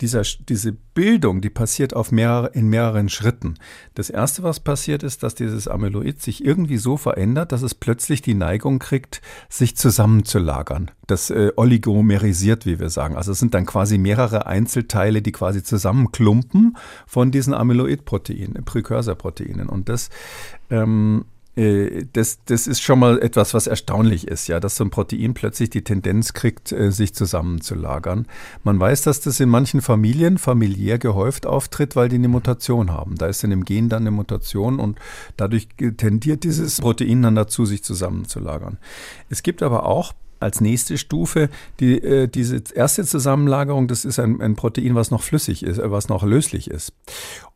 dieser, 0.00 0.22
diese 0.48 0.72
Bildung, 0.72 1.40
die 1.40 1.50
passiert 1.50 1.94
auf 1.94 2.10
mehrere, 2.10 2.48
in 2.54 2.68
mehreren 2.68 3.08
Schritten. 3.08 3.56
Das 3.94 4.08
erste, 4.10 4.42
was 4.42 4.60
passiert, 4.60 5.02
ist, 5.02 5.22
dass 5.22 5.34
dieses 5.34 5.68
Amyloid 5.68 6.20
sich 6.20 6.44
irgendwie 6.44 6.78
so 6.78 6.96
verändert, 6.96 7.52
dass 7.52 7.62
es 7.62 7.74
plötzlich 7.74 8.22
die 8.22 8.34
Neigung 8.34 8.78
kriegt, 8.78 9.20
sich 9.48 9.76
zusammenzulagern. 9.76 10.90
Das 11.06 11.30
äh, 11.30 11.52
oligomerisiert, 11.56 12.66
wie 12.66 12.80
wir 12.80 12.88
sagen. 12.88 13.16
Also 13.16 13.32
es 13.32 13.38
sind 13.38 13.54
dann 13.54 13.66
quasi 13.66 13.98
mehrere 13.98 14.46
Einzelteile, 14.46 15.22
die 15.22 15.32
quasi 15.32 15.62
zusammenklumpen 15.62 16.76
von 17.06 17.30
diesen 17.30 17.52
Amyloid-Proteinen, 17.52 18.64
Präkursorproteinen. 18.64 19.68
Und 19.68 19.88
das 19.88 20.08
ähm, 20.70 21.26
äh, 21.26 21.29
das, 21.56 22.38
das 22.44 22.66
ist 22.66 22.80
schon 22.80 23.00
mal 23.00 23.20
etwas, 23.20 23.54
was 23.54 23.66
erstaunlich 23.66 24.28
ist, 24.28 24.46
ja, 24.46 24.60
dass 24.60 24.76
so 24.76 24.84
ein 24.84 24.90
Protein 24.90 25.34
plötzlich 25.34 25.68
die 25.70 25.82
Tendenz 25.82 26.32
kriegt, 26.32 26.70
äh, 26.72 26.92
sich 26.92 27.14
zusammenzulagern. 27.14 28.26
Man 28.62 28.78
weiß, 28.78 29.02
dass 29.02 29.20
das 29.20 29.40
in 29.40 29.48
manchen 29.48 29.82
Familien 29.82 30.38
familiär 30.38 30.98
gehäuft 30.98 31.46
auftritt, 31.46 31.96
weil 31.96 32.08
die 32.08 32.16
eine 32.16 32.28
Mutation 32.28 32.92
haben. 32.92 33.16
Da 33.16 33.26
ist 33.26 33.42
in 33.42 33.50
dem 33.50 33.64
Gen 33.64 33.88
dann 33.88 34.04
eine 34.04 34.12
Mutation 34.12 34.78
und 34.78 34.98
dadurch 35.36 35.68
tendiert 35.96 36.44
dieses 36.44 36.80
Protein 36.80 37.22
dann 37.22 37.34
dazu, 37.34 37.66
sich 37.66 37.82
zusammenzulagern. 37.82 38.78
Es 39.28 39.42
gibt 39.42 39.62
aber 39.62 39.86
auch 39.86 40.14
als 40.40 40.60
nächste 40.60 40.98
Stufe 40.98 41.50
die, 41.80 42.02
äh, 42.02 42.26
diese 42.26 42.62
erste 42.74 43.04
Zusammenlagerung, 43.04 43.88
das 43.88 44.04
ist 44.04 44.18
ein, 44.18 44.40
ein 44.40 44.56
Protein, 44.56 44.94
was 44.94 45.10
noch 45.10 45.22
flüssig 45.22 45.62
ist, 45.62 45.78
äh, 45.78 45.90
was 45.90 46.08
noch 46.08 46.22
löslich 46.22 46.70
ist. 46.70 46.92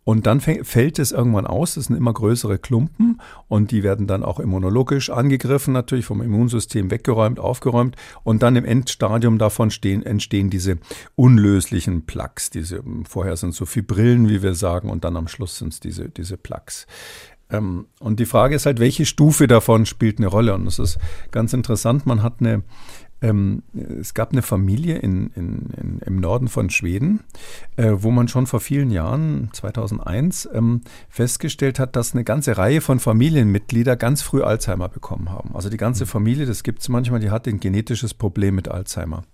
Und 0.04 0.26
dann 0.26 0.40
fällt 0.40 0.98
es 0.98 1.12
irgendwann 1.12 1.46
aus, 1.46 1.74
das 1.74 1.86
sind 1.86 1.96
immer 1.96 2.12
größere 2.12 2.58
Klumpen 2.58 3.20
und 3.48 3.70
die 3.70 3.82
werden 3.82 4.06
dann 4.06 4.22
auch 4.22 4.38
immunologisch 4.38 5.08
angegriffen, 5.08 5.72
natürlich 5.72 6.04
vom 6.04 6.20
Immunsystem 6.20 6.90
weggeräumt, 6.90 7.40
aufgeräumt 7.40 7.96
und 8.22 8.42
dann 8.42 8.56
im 8.56 8.66
Endstadium 8.66 9.38
davon 9.38 9.70
stehen, 9.70 10.04
entstehen 10.04 10.50
diese 10.50 10.78
unlöslichen 11.14 12.04
Plaques. 12.04 12.50
Diese, 12.50 12.82
vorher 13.08 13.36
sind 13.36 13.50
es 13.50 13.56
so 13.56 13.64
Fibrillen, 13.64 14.28
wie 14.28 14.42
wir 14.42 14.54
sagen, 14.54 14.90
und 14.90 15.04
dann 15.04 15.16
am 15.16 15.26
Schluss 15.26 15.56
sind 15.56 15.72
es 15.72 15.80
diese, 15.80 16.10
diese 16.10 16.36
Plaques. 16.36 16.86
Ähm, 17.50 17.86
und 18.00 18.20
die 18.20 18.26
Frage 18.26 18.54
ist 18.56 18.66
halt, 18.66 18.80
welche 18.80 19.06
Stufe 19.06 19.46
davon 19.46 19.86
spielt 19.86 20.18
eine 20.18 20.26
Rolle? 20.26 20.54
Und 20.54 20.64
das 20.64 20.78
ist 20.78 20.98
ganz 21.30 21.52
interessant. 21.52 22.06
Man 22.06 22.22
hat 22.22 22.34
eine, 22.40 22.62
ähm, 23.24 23.62
es 24.00 24.12
gab 24.12 24.32
eine 24.32 24.42
Familie 24.42 24.98
in, 24.98 25.28
in, 25.34 25.70
in, 25.80 25.98
im 26.04 26.16
Norden 26.16 26.48
von 26.48 26.68
Schweden, 26.68 27.20
äh, 27.76 27.92
wo 27.94 28.10
man 28.10 28.28
schon 28.28 28.46
vor 28.46 28.60
vielen 28.60 28.90
Jahren, 28.90 29.48
2001, 29.52 30.48
ähm, 30.52 30.82
festgestellt 31.08 31.78
hat, 31.78 31.96
dass 31.96 32.12
eine 32.12 32.24
ganze 32.24 32.58
Reihe 32.58 32.82
von 32.82 33.00
Familienmitgliedern 33.00 33.98
ganz 33.98 34.20
früh 34.20 34.42
Alzheimer 34.42 34.90
bekommen 34.90 35.30
haben. 35.30 35.54
Also 35.54 35.70
die 35.70 35.78
ganze 35.78 36.04
mhm. 36.04 36.08
Familie, 36.08 36.46
das 36.46 36.62
gibt 36.62 36.82
es 36.82 36.90
manchmal, 36.90 37.20
die 37.20 37.30
hat 37.30 37.48
ein 37.48 37.60
genetisches 37.60 38.12
Problem 38.12 38.56
mit 38.56 38.68
Alzheimer. 38.68 39.24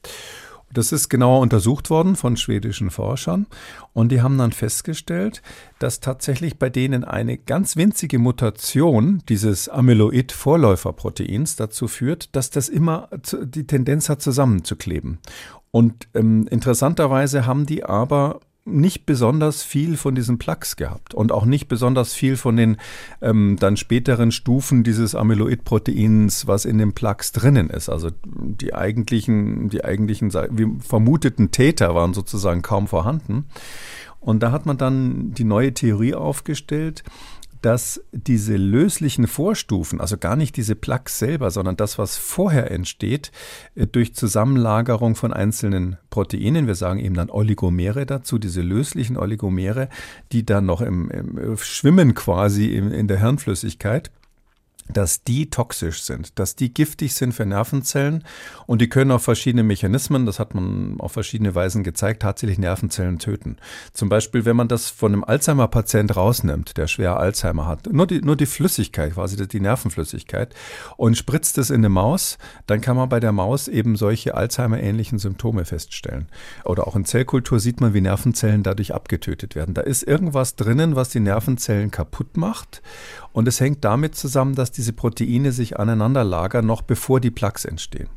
Das 0.73 0.93
ist 0.93 1.09
genauer 1.09 1.41
untersucht 1.41 1.91
worden 1.91 2.15
von 2.15 2.37
schwedischen 2.37 2.91
Forschern 2.91 3.47
und 3.93 4.13
die 4.13 4.23
haben 4.23 4.39
dann 4.39 4.53
festgestellt, 4.53 5.43
dass 5.79 6.01
tatsächlich 6.01 6.59
bei 6.59 6.71
denen 6.71 7.05
eine 7.05 7.39
ganz 7.39 7.77
winzige 7.77 8.19
Mutation 8.19 9.23
dieses 9.29 9.69
Amyloid-Vorläuferproteins 9.69 11.57
dazu 11.57 11.89
führt, 11.89 12.35
dass 12.37 12.51
das 12.51 12.69
immer 12.69 13.09
die 13.43 13.67
Tendenz 13.67 14.09
hat, 14.09 14.23
zusammenzukleben. 14.23 15.19
Und 15.73 16.09
ähm, 16.15 16.47
interessanterweise 16.51 17.47
haben 17.47 17.67
die 17.67 17.85
aber 17.85 18.41
nicht 18.65 19.07
besonders 19.07 19.63
viel 19.63 19.97
von 19.97 20.15
diesen 20.15 20.39
Plaques 20.39 20.77
gehabt 20.77 21.15
und 21.15 21.33
auch 21.33 21.45
nicht 21.45 21.69
besonders 21.69 22.13
viel 22.13 22.37
von 22.37 22.57
den 22.57 22.77
ähm, 23.23 23.57
dann 23.59 23.77
späteren 23.77 24.33
Stufen 24.33 24.83
dieses 24.85 25.15
Amyloid-Proteins, 25.15 26.47
was 26.47 26.65
in 26.65 26.79
den 26.79 26.93
Plaques 26.93 27.33
drinnen 27.33 27.71
ist. 27.71 27.89
Also 27.89 28.11
die 28.25 28.75
eigentlichen, 28.75 29.71
die 29.71 29.85
eigentlichen 29.85 30.33
wie 30.51 30.69
vermuteten 30.81 31.51
Täter 31.51 31.95
waren 31.95 32.15
sozusagen 32.15 32.63
kaum 32.63 32.87
vorhanden. 32.87 33.47
Und 34.21 34.43
da 34.43 34.53
hat 34.53 34.67
man 34.67 34.77
dann 34.77 35.33
die 35.33 35.45
neue 35.45 35.73
Theorie 35.73 36.15
aufgestellt, 36.15 37.03
dass 37.63 38.03
diese 38.13 38.57
löslichen 38.57 39.27
Vorstufen, 39.27 40.01
also 40.01 40.17
gar 40.17 40.37
nicht 40.37 40.57
diese 40.57 40.75
Plaques 40.75 41.19
selber, 41.19 41.51
sondern 41.51 41.77
das, 41.77 41.99
was 41.99 42.17
vorher 42.17 42.71
entsteht, 42.71 43.33
äh, 43.75 43.87
durch 43.87 44.15
Zusammenlagerung 44.15 45.15
von 45.15 45.33
einzelnen 45.33 45.97
Proteinen, 46.11 46.67
wir 46.67 46.75
sagen 46.75 47.01
eben 47.01 47.15
dann 47.15 47.31
Oligomere 47.31 48.07
dazu, 48.07 48.39
diese 48.39 48.63
löslichen 48.63 49.17
Oligomere, 49.17 49.89
die 50.33 50.45
dann 50.45 50.67
noch 50.67 50.81
im, 50.81 51.11
im 51.11 51.57
Schwimmen 51.57 52.15
quasi 52.15 52.75
in, 52.75 52.91
in 52.91 53.09
der 53.09 53.21
Hirnflüssigkeit, 53.21 54.11
dass 54.93 55.25
die 55.25 55.51
toxisch 55.51 56.03
sind, 56.03 56.39
dass 56.39 56.57
die 56.57 56.73
giftig 56.73 57.15
sind 57.15 57.33
für 57.33 57.47
Nervenzellen 57.47 58.25
und 58.67 58.81
die 58.81 58.89
können 58.89 59.11
auf 59.11 59.23
verschiedene 59.23 59.63
Mechanismen, 59.63 60.27
das 60.27 60.39
hat 60.39 60.55
man 60.55 60.97
auf 61.01 61.13
verschiedene 61.13 61.55
Weisen 61.55 61.85
gezeigt, 61.85 62.23
tatsächlich 62.23 62.59
Nervenzellen 62.59 63.19
töten. 63.19 63.57
Zum 63.93 64.09
Beispiel, 64.09 64.45
wenn 64.45 64.57
man 64.57 64.69
das 64.69 64.91
von 64.91 65.13
einem 65.13 65.25
Alzheimer-Patient 65.25 66.17
rausnimmt, 66.17 66.77
der 66.77 66.87
schwer 66.87 67.19
Alzheimer 67.19 67.67
hat, 67.67 67.93
nur 67.93 68.07
die, 68.07 68.21
nur 68.21 68.37
die 68.37 68.47
Flüssigkeit, 68.47 69.15
quasi 69.15 69.37
die 69.37 69.61
Nervenflüssigkeit 69.61 70.55
und 70.97 71.17
spritzt 71.17 71.59
es 71.59 71.71
in 71.71 71.77
eine 71.77 71.89
Maus, 71.89 72.39
dann 72.67 72.81
kann 72.81 72.97
man 72.97 73.09
bei 73.09 73.21
der 73.21 73.33
Maus 73.33 73.69
eben 73.69 73.97
solche 73.97 74.35
Alzheimer-ähnlichen 74.35 75.19
Symptome 75.19 75.65
feststellen. 75.65 76.29
Oder 76.65 76.87
auch 76.87 76.97
in 76.97 77.05
Zellkultur 77.05 77.61
sieht 77.61 77.81
man, 77.81 77.95
wie 77.95 78.01
Nervenzellen 78.01 78.63
dadurch 78.63 78.95
abgetötet 78.95 79.55
werden. 79.55 79.75
Da 79.75 79.83
ist 79.83 80.03
irgendwas 80.03 80.57
drinnen, 80.57 80.97
was 80.97 81.11
die 81.11 81.21
Nervenzellen 81.21 81.91
kaputt 81.91 82.37
macht 82.37 82.83
und 83.33 83.49
es 83.49 83.61
hängt 83.61 83.85
damit 83.85 84.15
zusammen, 84.15 84.55
dass 84.55 84.73
diese 84.73 84.93
Proteine 84.93 85.53
sich 85.53 85.79
aneinander 85.79 86.25
lagern, 86.25 86.67
noch 86.67 86.83
bevor 86.83 87.21
die 87.21 87.31
Plaques 87.31 87.65
entstehen. 87.65 88.09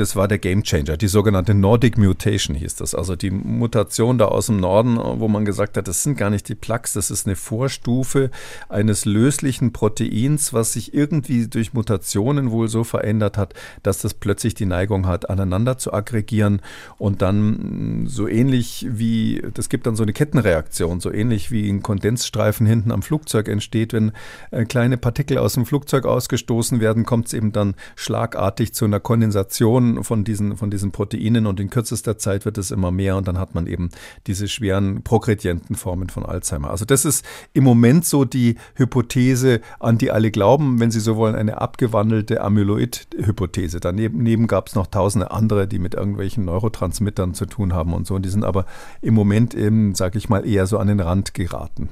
Das 0.00 0.16
war 0.16 0.28
der 0.28 0.38
Gamechanger, 0.38 0.96
die 0.96 1.08
sogenannte 1.08 1.52
Nordic 1.52 1.98
Mutation 1.98 2.56
hieß 2.56 2.76
das. 2.76 2.94
Also 2.94 3.16
die 3.16 3.30
Mutation 3.30 4.16
da 4.16 4.28
aus 4.28 4.46
dem 4.46 4.56
Norden, 4.56 4.96
wo 4.96 5.28
man 5.28 5.44
gesagt 5.44 5.76
hat, 5.76 5.88
das 5.88 6.02
sind 6.02 6.16
gar 6.16 6.30
nicht 6.30 6.48
die 6.48 6.54
Plaques, 6.54 6.94
das 6.94 7.10
ist 7.10 7.26
eine 7.26 7.36
Vorstufe 7.36 8.30
eines 8.70 9.04
löslichen 9.04 9.74
Proteins, 9.74 10.54
was 10.54 10.72
sich 10.72 10.94
irgendwie 10.94 11.48
durch 11.48 11.74
Mutationen 11.74 12.50
wohl 12.50 12.68
so 12.68 12.82
verändert 12.82 13.36
hat, 13.36 13.52
dass 13.82 13.98
das 13.98 14.14
plötzlich 14.14 14.54
die 14.54 14.64
Neigung 14.64 15.06
hat, 15.06 15.28
aneinander 15.28 15.76
zu 15.76 15.92
aggregieren. 15.92 16.62
Und 16.96 17.20
dann 17.20 18.06
so 18.06 18.26
ähnlich 18.26 18.86
wie, 18.88 19.42
das 19.52 19.68
gibt 19.68 19.86
dann 19.86 19.96
so 19.96 20.02
eine 20.02 20.14
Kettenreaktion, 20.14 21.00
so 21.00 21.12
ähnlich 21.12 21.50
wie 21.50 21.68
ein 21.68 21.82
Kondensstreifen 21.82 22.66
hinten 22.66 22.90
am 22.90 23.02
Flugzeug 23.02 23.48
entsteht, 23.48 23.92
wenn 23.92 24.12
äh, 24.50 24.64
kleine 24.64 24.96
Partikel 24.96 25.36
aus 25.36 25.52
dem 25.52 25.66
Flugzeug 25.66 26.06
ausgestoßen 26.06 26.80
werden, 26.80 27.04
kommt 27.04 27.26
es 27.26 27.34
eben 27.34 27.52
dann 27.52 27.74
schlagartig 27.96 28.72
zu 28.72 28.86
einer 28.86 28.98
Kondensation 28.98 29.89
von 30.02 30.24
diesen, 30.24 30.56
von 30.56 30.70
diesen 30.70 30.90
Proteinen 30.90 31.46
und 31.46 31.60
in 31.60 31.70
kürzester 31.70 32.18
Zeit 32.18 32.44
wird 32.44 32.58
es 32.58 32.70
immer 32.70 32.90
mehr 32.90 33.16
und 33.16 33.28
dann 33.28 33.38
hat 33.38 33.54
man 33.54 33.66
eben 33.66 33.90
diese 34.26 34.48
schweren 34.48 35.02
progredienten 35.02 35.76
Formen 35.76 36.08
von 36.08 36.24
Alzheimer. 36.24 36.70
Also 36.70 36.84
das 36.84 37.04
ist 37.04 37.24
im 37.52 37.64
Moment 37.64 38.04
so 38.04 38.24
die 38.24 38.56
Hypothese, 38.74 39.60
an 39.78 39.98
die 39.98 40.10
alle 40.10 40.30
glauben, 40.30 40.80
wenn 40.80 40.90
Sie 40.90 41.00
so 41.00 41.16
wollen, 41.16 41.34
eine 41.34 41.60
abgewandelte 41.60 42.42
Amyloid-Hypothese. 42.42 43.80
Daneben 43.80 44.46
gab 44.46 44.68
es 44.68 44.74
noch 44.74 44.86
tausende 44.86 45.30
andere, 45.30 45.66
die 45.66 45.78
mit 45.78 45.94
irgendwelchen 45.94 46.44
Neurotransmittern 46.44 47.34
zu 47.34 47.46
tun 47.46 47.72
haben 47.72 47.92
und 47.94 48.06
so. 48.06 48.14
Und 48.14 48.24
die 48.24 48.30
sind 48.30 48.44
aber 48.44 48.66
im 49.02 49.14
Moment 49.14 49.54
eben, 49.54 49.94
sage 49.94 50.18
ich 50.18 50.28
mal, 50.28 50.46
eher 50.46 50.66
so 50.66 50.78
an 50.78 50.88
den 50.88 51.00
Rand 51.00 51.34
geraten. 51.34 51.88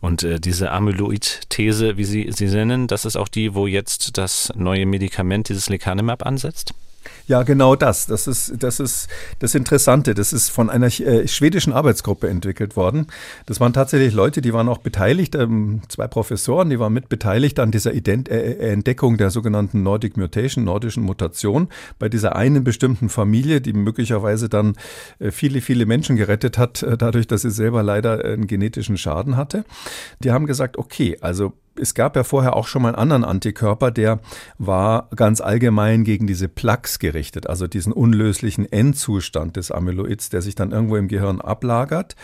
Und 0.00 0.22
äh, 0.22 0.40
diese 0.40 0.72
Amyloid-These, 0.72 1.96
wie 1.96 2.04
Sie 2.04 2.30
sie 2.32 2.46
nennen, 2.46 2.86
das 2.86 3.04
ist 3.04 3.16
auch 3.16 3.28
die, 3.28 3.54
wo 3.54 3.66
jetzt 3.66 4.16
das 4.16 4.50
neue 4.56 4.86
Medikament, 4.86 5.48
dieses 5.48 5.68
Lecanemab, 5.68 6.24
ansetzt? 6.24 6.74
Ja, 7.26 7.42
genau 7.44 7.76
das. 7.76 8.06
Das 8.06 8.26
ist, 8.26 8.54
das 8.58 8.80
ist 8.80 9.08
das 9.38 9.54
Interessante. 9.54 10.14
Das 10.14 10.32
ist 10.32 10.50
von 10.50 10.68
einer 10.68 10.86
äh, 10.86 11.28
schwedischen 11.28 11.72
Arbeitsgruppe 11.72 12.28
entwickelt 12.28 12.76
worden. 12.76 13.06
Das 13.46 13.60
waren 13.60 13.72
tatsächlich 13.72 14.14
Leute, 14.14 14.42
die 14.42 14.52
waren 14.52 14.68
auch 14.68 14.78
beteiligt, 14.78 15.34
ähm, 15.34 15.80
zwei 15.88 16.08
Professoren, 16.08 16.70
die 16.70 16.78
waren 16.78 16.92
mit 16.92 17.08
beteiligt 17.08 17.58
an 17.58 17.70
dieser 17.70 17.94
Ident 17.94 18.28
äh, 18.28 18.52
äh, 18.52 18.72
Entdeckung 18.72 19.16
der 19.16 19.30
sogenannten 19.30 19.82
Nordic 19.82 20.16
Mutation, 20.16 20.64
nordischen 20.64 21.02
Mutation, 21.02 21.68
bei 21.98 22.08
dieser 22.08 22.36
einen 22.36 22.64
bestimmten 22.64 23.08
Familie, 23.08 23.60
die 23.60 23.72
möglicherweise 23.72 24.48
dann 24.48 24.76
äh, 25.18 25.30
viele, 25.30 25.60
viele 25.60 25.86
Menschen 25.86 26.16
gerettet 26.16 26.58
hat, 26.58 26.82
äh, 26.82 26.98
dadurch, 26.98 27.26
dass 27.26 27.42
sie 27.42 27.50
selber 27.50 27.82
leider 27.82 28.24
einen 28.24 28.46
genetischen 28.46 28.96
Schaden 28.96 29.36
hatte. 29.36 29.64
Die 30.22 30.32
haben 30.32 30.46
gesagt, 30.46 30.78
okay, 30.78 31.16
also 31.20 31.52
es 31.76 31.94
gab 31.94 32.16
ja 32.16 32.24
vorher 32.24 32.56
auch 32.56 32.66
schon 32.66 32.82
mal 32.82 32.88
einen 32.88 32.98
anderen 32.98 33.24
Antikörper, 33.24 33.90
der 33.90 34.20
war 34.58 35.08
ganz 35.14 35.40
allgemein 35.40 36.04
gegen 36.04 36.26
diese 36.26 36.48
Plaques 36.48 36.98
gerichtet, 36.98 37.46
also 37.46 37.66
diesen 37.66 37.92
unlöslichen 37.92 38.70
Endzustand 38.70 39.56
des 39.56 39.70
Amyloids, 39.70 40.30
der 40.30 40.42
sich 40.42 40.54
dann 40.54 40.72
irgendwo 40.72 40.96
im 40.96 41.08
Gehirn 41.08 41.40
ablagert. 41.40 42.16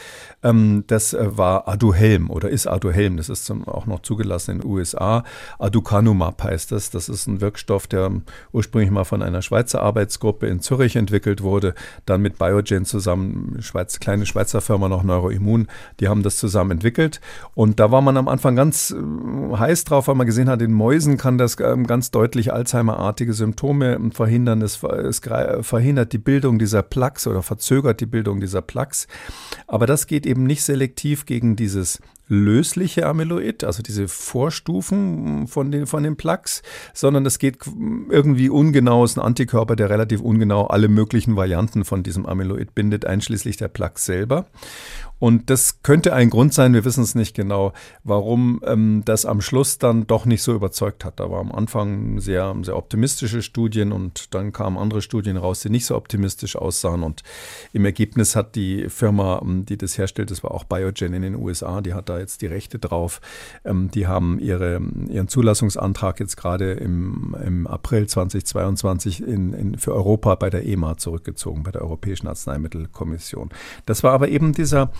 Ähm, 0.42 0.84
das 0.86 1.14
äh, 1.14 1.36
war 1.36 1.68
Aduhelm 1.68 2.30
oder 2.30 2.50
ist 2.50 2.66
Aduhelm, 2.66 3.16
das 3.16 3.28
ist 3.28 3.50
auch 3.50 3.86
noch 3.86 4.00
zugelassen 4.00 4.52
in 4.52 4.60
den 4.60 4.70
USA. 4.70 5.24
Aducanumab 5.58 6.42
heißt 6.42 6.72
das. 6.72 6.90
Das 6.90 7.08
ist 7.08 7.26
ein 7.26 7.40
Wirkstoff, 7.40 7.86
der 7.86 8.10
ursprünglich 8.52 8.90
mal 8.90 9.04
von 9.04 9.22
einer 9.22 9.42
Schweizer 9.42 9.82
Arbeitsgruppe 9.82 10.46
in 10.46 10.60
Zürich 10.60 10.96
entwickelt 10.96 11.42
wurde, 11.42 11.74
dann 12.04 12.22
mit 12.22 12.38
Biogen 12.38 12.84
zusammen, 12.84 13.58
Schweiz, 13.60 14.00
kleine 14.00 14.26
Schweizer 14.26 14.60
Firma 14.60 14.88
noch 14.88 15.02
Neuroimmun, 15.02 15.68
die 16.00 16.08
haben 16.08 16.22
das 16.22 16.36
zusammen 16.36 16.72
entwickelt. 16.72 17.20
Und 17.54 17.80
da 17.80 17.90
war 17.90 18.00
man 18.00 18.16
am 18.16 18.28
Anfang 18.28 18.56
ganz 18.56 18.90
äh, 18.90 18.96
heiß 19.58 19.84
drauf, 19.84 20.08
weil 20.08 20.14
man 20.14 20.26
gesehen 20.26 20.48
hat, 20.48 20.62
in 20.62 20.72
Mäusen 20.72 21.16
kann 21.16 21.38
das 21.38 21.56
ähm, 21.60 21.86
ganz 21.86 22.10
deutlich 22.10 22.52
Alzheimer-artige 22.52 23.32
Symptome 23.32 24.10
verhindern. 24.12 24.62
Es, 24.62 24.82
es 24.82 25.20
verhindert 25.20 26.12
die 26.12 26.18
Bildung 26.18 26.58
dieser 26.58 26.82
Plaques 26.82 27.26
oder 27.26 27.42
verzögert 27.42 28.00
die 28.00 28.06
Bildung 28.06 28.40
dieser 28.40 28.62
Plaques. 28.62 29.06
Aber 29.66 29.86
das 29.86 30.06
geht 30.06 30.26
eben 30.26 30.44
nicht 30.44 30.62
selektiv 30.62 31.26
gegen 31.26 31.56
dieses 31.56 32.00
lösliche 32.28 33.06
Amyloid, 33.06 33.62
also 33.62 33.82
diese 33.82 34.08
Vorstufen 34.08 35.46
von 35.46 35.70
den, 35.70 35.86
von 35.86 36.02
den 36.02 36.16
Plaques, 36.16 36.62
sondern 36.92 37.24
es 37.24 37.38
geht 37.38 37.58
irgendwie 38.10 38.48
ungenau, 38.48 39.04
es 39.04 39.12
ist 39.12 39.18
ein 39.18 39.24
Antikörper, 39.24 39.76
der 39.76 39.90
relativ 39.90 40.20
ungenau 40.20 40.66
alle 40.66 40.88
möglichen 40.88 41.36
Varianten 41.36 41.84
von 41.84 42.02
diesem 42.02 42.26
Amyloid 42.26 42.74
bindet, 42.74 43.04
einschließlich 43.04 43.56
der 43.58 43.68
Plaques 43.68 44.04
selber. 44.04 44.46
Und 45.18 45.48
das 45.48 45.82
könnte 45.82 46.12
ein 46.12 46.28
Grund 46.28 46.52
sein, 46.52 46.74
wir 46.74 46.84
wissen 46.84 47.02
es 47.02 47.14
nicht 47.14 47.34
genau, 47.34 47.72
warum 48.04 48.60
ähm, 48.64 49.02
das 49.04 49.24
am 49.24 49.40
Schluss 49.40 49.78
dann 49.78 50.06
doch 50.06 50.26
nicht 50.26 50.42
so 50.42 50.54
überzeugt 50.54 51.04
hat. 51.04 51.20
Da 51.20 51.30
war 51.30 51.40
am 51.40 51.52
Anfang 51.52 52.20
sehr, 52.20 52.54
sehr 52.62 52.76
optimistische 52.76 53.40
Studien 53.42 53.92
und 53.92 54.34
dann 54.34 54.52
kamen 54.52 54.76
andere 54.76 55.00
Studien 55.00 55.38
raus, 55.38 55.60
die 55.60 55.70
nicht 55.70 55.86
so 55.86 55.96
optimistisch 55.96 56.56
aussahen. 56.56 57.02
Und 57.02 57.22
im 57.72 57.86
Ergebnis 57.86 58.36
hat 58.36 58.56
die 58.56 58.90
Firma, 58.90 59.40
ähm, 59.42 59.64
die 59.64 59.78
das 59.78 59.96
herstellt, 59.96 60.30
das 60.30 60.42
war 60.42 60.50
auch 60.50 60.64
Biogen 60.64 61.14
in 61.14 61.22
den 61.22 61.34
USA, 61.36 61.80
die 61.80 61.94
hat 61.94 62.10
da 62.10 62.18
jetzt 62.18 62.42
die 62.42 62.46
Rechte 62.46 62.78
drauf. 62.78 63.22
Ähm, 63.64 63.90
die 63.90 64.06
haben 64.06 64.38
ihre, 64.38 64.82
ihren 65.08 65.28
Zulassungsantrag 65.28 66.20
jetzt 66.20 66.36
gerade 66.36 66.72
im, 66.72 67.34
im 67.42 67.66
April 67.66 68.06
2022 68.06 69.22
in, 69.22 69.54
in, 69.54 69.78
für 69.78 69.94
Europa 69.94 70.34
bei 70.34 70.50
der 70.50 70.66
EMA 70.66 70.98
zurückgezogen, 70.98 71.62
bei 71.62 71.70
der 71.70 71.80
Europäischen 71.80 72.26
Arzneimittelkommission. 72.26 73.48
Das 73.86 74.02
war 74.02 74.12
aber 74.12 74.28
eben 74.28 74.52
dieser 74.52 74.90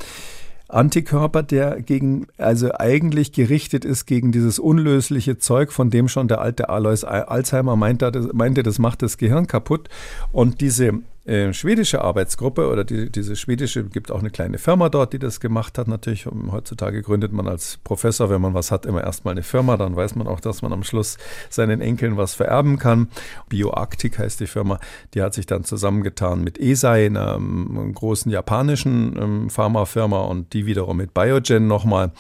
Antikörper, 0.69 1.43
der 1.45 1.81
gegen, 1.81 2.27
also 2.39 2.73
eigentlich 2.75 3.33
gerichtet 3.33 3.85
ist 3.85 4.07
gegen 4.07 4.33
dieses 4.33 4.59
unlösliche 4.59 5.39
Zeug, 5.39 5.73
von 5.73 5.91
dem 5.91 6.09
schon 6.09 6.27
der 6.27 6.41
alte 6.41 6.69
Alois 6.69 7.05
Alzheimer 7.05 7.77
meinte, 7.77 8.31
meinte, 8.33 8.65
das 8.65 8.79
macht 8.79 9.03
das 9.03 9.17
Gehirn 9.17 9.47
kaputt. 9.47 9.89
Und 10.33 10.61
diese 10.61 10.95
äh, 11.27 11.53
schwedische 11.53 12.03
Arbeitsgruppe 12.03 12.69
oder 12.69 12.85
die, 12.85 13.11
diese 13.11 13.35
schwedische, 13.35 13.85
gibt 13.85 14.13
auch 14.13 14.21
eine 14.21 14.31
kleine 14.31 14.59
Firma 14.59 14.89
dort, 14.89 15.13
die 15.13 15.19
das 15.19 15.41
gemacht 15.41 15.77
hat. 15.77 15.89
Natürlich, 15.89 16.27
heutzutage 16.27 17.03
gründet 17.03 17.33
man 17.33 17.49
als 17.49 17.79
Professor, 17.83 18.31
wenn 18.31 18.41
man 18.41 18.55
was 18.55 18.71
hat, 18.71 18.87
immer 18.87 19.03
erstmal 19.03 19.33
eine 19.33 19.43
Firma, 19.43 19.77
dann 19.77 19.97
weiß 19.97 20.15
man 20.15 20.29
auch, 20.29 20.39
dass 20.39 20.63
man 20.63 20.73
am 20.73 20.85
Schluss 20.85 21.19
seinen 21.51 21.81
Enkeln 21.81 22.17
was 22.17 22.35
vererben 22.35 22.79
kann. 22.79 23.09
BioArctic 23.49 24.21
heißt 24.21 24.39
die 24.39 24.47
Firma, 24.47 24.79
die 25.15 25.23
hat 25.23 25.35
sich 25.35 25.47
dann 25.47 25.65
zusammengetan 25.65 26.45
mit 26.45 26.61
einer, 26.61 26.91
einer 26.91 27.35
ähm, 27.35 27.93
großen 27.93 28.31
japanischen 28.31 29.17
ähm, 29.21 29.51
Pharmafirma 29.51 30.21
und 30.21 30.53
die 30.53 30.67
wiederum 30.67 30.97
mit 30.99 31.13
Biogen 31.13 31.67
nochmal. 31.67 32.13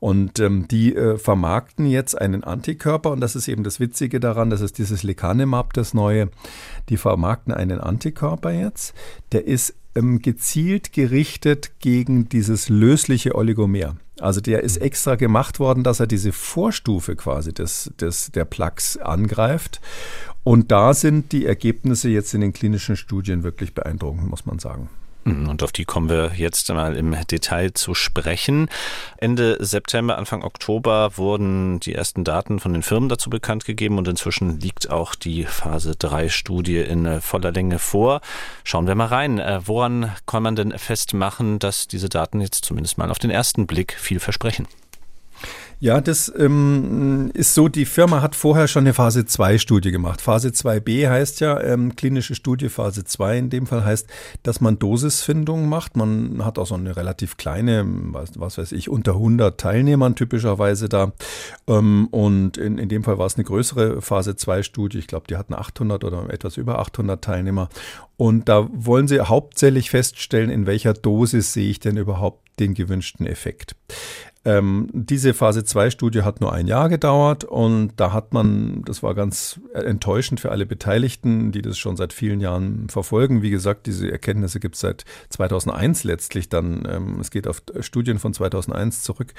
Und 0.00 0.40
ähm, 0.40 0.68
die 0.68 0.94
äh, 0.94 1.18
vermarkten 1.18 1.86
jetzt 1.86 2.18
einen 2.18 2.44
Antikörper 2.44 3.10
und 3.10 3.20
das 3.20 3.36
ist 3.36 3.48
eben 3.48 3.62
das 3.62 3.78
Witzige 3.78 4.20
daran, 4.20 4.48
das 4.48 4.62
ist 4.62 4.78
dieses 4.78 5.02
Lecanemab, 5.02 5.74
das 5.74 5.92
neue. 5.92 6.30
Die 6.88 6.96
vermarkten 6.96 7.52
einen 7.52 7.80
Antikörper 7.80 8.53
jetzt, 8.54 8.94
der 9.32 9.46
ist 9.46 9.74
ähm, 9.94 10.20
gezielt 10.20 10.92
gerichtet 10.92 11.72
gegen 11.80 12.28
dieses 12.28 12.68
lösliche 12.68 13.34
Oligomer. 13.34 13.96
Also 14.20 14.40
der 14.40 14.62
ist 14.62 14.76
extra 14.76 15.16
gemacht 15.16 15.58
worden, 15.58 15.82
dass 15.82 16.00
er 16.00 16.06
diese 16.06 16.32
Vorstufe 16.32 17.16
quasi 17.16 17.52
des, 17.52 17.92
des, 18.00 18.30
der 18.32 18.44
Plaques 18.44 18.96
angreift. 18.96 19.80
Und 20.44 20.70
da 20.70 20.94
sind 20.94 21.32
die 21.32 21.46
Ergebnisse 21.46 22.08
jetzt 22.08 22.34
in 22.34 22.40
den 22.40 22.52
klinischen 22.52 22.96
Studien 22.96 23.42
wirklich 23.42 23.74
beeindruckend, 23.74 24.28
muss 24.28 24.46
man 24.46 24.58
sagen. 24.58 24.88
Mhm, 25.24 25.48
und 25.48 25.62
auf 25.62 25.72
die 25.72 25.84
kommen 25.84 26.08
wir 26.08 26.32
jetzt 26.36 26.72
mal 26.72 26.96
im 26.96 27.16
Detail 27.26 27.72
zu 27.72 27.94
sprechen. 27.94 28.68
Ende 29.16 29.56
September, 29.60 30.18
Anfang 30.18 30.42
Oktober 30.42 31.16
wurden 31.16 31.80
die 31.80 31.94
ersten 31.94 32.24
Daten 32.24 32.60
von 32.60 32.72
den 32.72 32.82
Firmen 32.82 33.08
dazu 33.08 33.30
bekannt 33.30 33.64
gegeben 33.64 33.98
und 33.98 34.06
inzwischen 34.06 34.60
liegt 34.60 34.90
auch 34.90 35.14
die 35.14 35.44
Phase 35.44 35.96
3 35.96 36.28
Studie 36.28 36.78
in 36.78 37.20
voller 37.20 37.52
Länge 37.52 37.78
vor. 37.78 38.20
Schauen 38.64 38.86
wir 38.86 38.94
mal 38.94 39.06
rein. 39.06 39.38
Äh, 39.38 39.60
woran 39.64 40.12
kann 40.26 40.42
man 40.42 40.56
denn 40.56 40.78
festmachen, 40.78 41.58
dass 41.58 41.88
diese 41.88 42.08
Daten 42.08 42.40
jetzt 42.40 42.64
zumindest 42.64 42.98
mal 42.98 43.10
auf 43.10 43.18
den 43.18 43.30
ersten 43.30 43.66
Blick 43.66 43.94
viel 43.98 44.20
versprechen? 44.20 44.66
Ja, 45.80 46.00
das 46.00 46.32
ähm, 46.38 47.30
ist 47.34 47.54
so, 47.54 47.68
die 47.68 47.84
Firma 47.84 48.22
hat 48.22 48.34
vorher 48.34 48.68
schon 48.68 48.84
eine 48.84 48.94
Phase 48.94 49.26
2 49.26 49.58
Studie 49.58 49.90
gemacht. 49.90 50.20
Phase 50.20 50.48
2b 50.48 51.08
heißt 51.08 51.40
ja 51.40 51.60
ähm, 51.60 51.96
klinische 51.96 52.34
Studie, 52.34 52.68
Phase 52.68 53.04
2 53.04 53.38
in 53.38 53.50
dem 53.50 53.66
Fall 53.66 53.84
heißt, 53.84 54.08
dass 54.42 54.60
man 54.60 54.78
Dosisfindung 54.78 55.68
macht. 55.68 55.96
Man 55.96 56.44
hat 56.44 56.58
auch 56.58 56.66
so 56.66 56.74
eine 56.74 56.96
relativ 56.96 57.36
kleine, 57.36 57.84
was, 57.86 58.38
was 58.38 58.56
weiß 58.58 58.72
ich, 58.72 58.88
unter 58.88 59.12
100 59.12 59.60
Teilnehmern 59.60 60.14
typischerweise 60.14 60.88
da. 60.88 61.12
Ähm, 61.66 62.08
und 62.10 62.56
in, 62.56 62.78
in 62.78 62.88
dem 62.88 63.04
Fall 63.04 63.18
war 63.18 63.26
es 63.26 63.34
eine 63.34 63.44
größere 63.44 64.00
Phase 64.00 64.36
2 64.36 64.62
Studie. 64.62 64.98
Ich 64.98 65.06
glaube, 65.06 65.26
die 65.28 65.36
hatten 65.36 65.54
800 65.54 66.04
oder 66.04 66.30
etwas 66.30 66.56
über 66.56 66.78
800 66.78 67.22
Teilnehmer. 67.22 67.68
Und 68.16 68.48
da 68.48 68.68
wollen 68.72 69.08
sie 69.08 69.20
hauptsächlich 69.20 69.90
feststellen, 69.90 70.50
in 70.50 70.66
welcher 70.66 70.94
Dosis 70.94 71.52
sehe 71.52 71.68
ich 71.68 71.80
denn 71.80 71.96
überhaupt 71.96 72.44
den 72.60 72.74
gewünschten 72.74 73.26
Effekt. 73.26 73.74
Ähm, 74.46 74.88
diese 74.92 75.32
Phase 75.32 75.64
2 75.64 75.90
Studie 75.90 76.22
hat 76.22 76.42
nur 76.42 76.52
ein 76.52 76.66
Jahr 76.66 76.90
gedauert 76.90 77.44
und 77.44 77.92
da 77.96 78.12
hat 78.12 78.34
man, 78.34 78.82
das 78.84 79.02
war 79.02 79.14
ganz 79.14 79.58
enttäuschend 79.72 80.38
für 80.38 80.50
alle 80.50 80.66
Beteiligten, 80.66 81.50
die 81.50 81.62
das 81.62 81.78
schon 81.78 81.96
seit 81.96 82.12
vielen 82.12 82.40
Jahren 82.40 82.88
verfolgen. 82.90 83.40
Wie 83.40 83.48
gesagt, 83.48 83.86
diese 83.86 84.10
Erkenntnisse 84.10 84.60
gibt 84.60 84.74
es 84.74 84.82
seit 84.82 85.04
2001 85.30 86.04
letztlich 86.04 86.50
dann. 86.50 86.86
Ähm, 86.86 87.20
es 87.20 87.30
geht 87.30 87.48
auf 87.48 87.62
Studien 87.80 88.18
von 88.18 88.34
2001 88.34 89.02
zurück. 89.02 89.32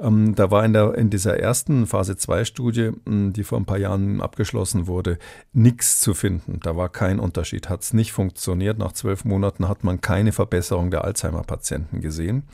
Ähm, 0.00 0.34
da 0.34 0.50
war 0.50 0.64
in, 0.64 0.72
der, 0.72 0.94
in 0.94 1.10
dieser 1.10 1.38
ersten 1.38 1.86
Phase 1.86 2.16
2 2.16 2.46
Studie, 2.46 2.92
hm, 3.04 3.34
die 3.34 3.44
vor 3.44 3.58
ein 3.58 3.66
paar 3.66 3.78
Jahren 3.78 4.22
abgeschlossen 4.22 4.86
wurde, 4.86 5.18
nichts 5.52 6.00
zu 6.00 6.14
finden. 6.14 6.60
Da 6.62 6.74
war 6.74 6.88
kein 6.88 7.20
Unterschied, 7.20 7.68
hat 7.68 7.82
es 7.82 7.92
nicht 7.92 8.12
funktioniert. 8.12 8.78
Nach 8.78 8.92
zwölf 8.92 9.26
Monaten 9.26 9.68
hat 9.68 9.84
man 9.84 10.00
keine 10.00 10.32
Verbesserung 10.32 10.90
der 10.90 11.04
Alzheimer-Patienten 11.04 12.00
gesehen. 12.00 12.44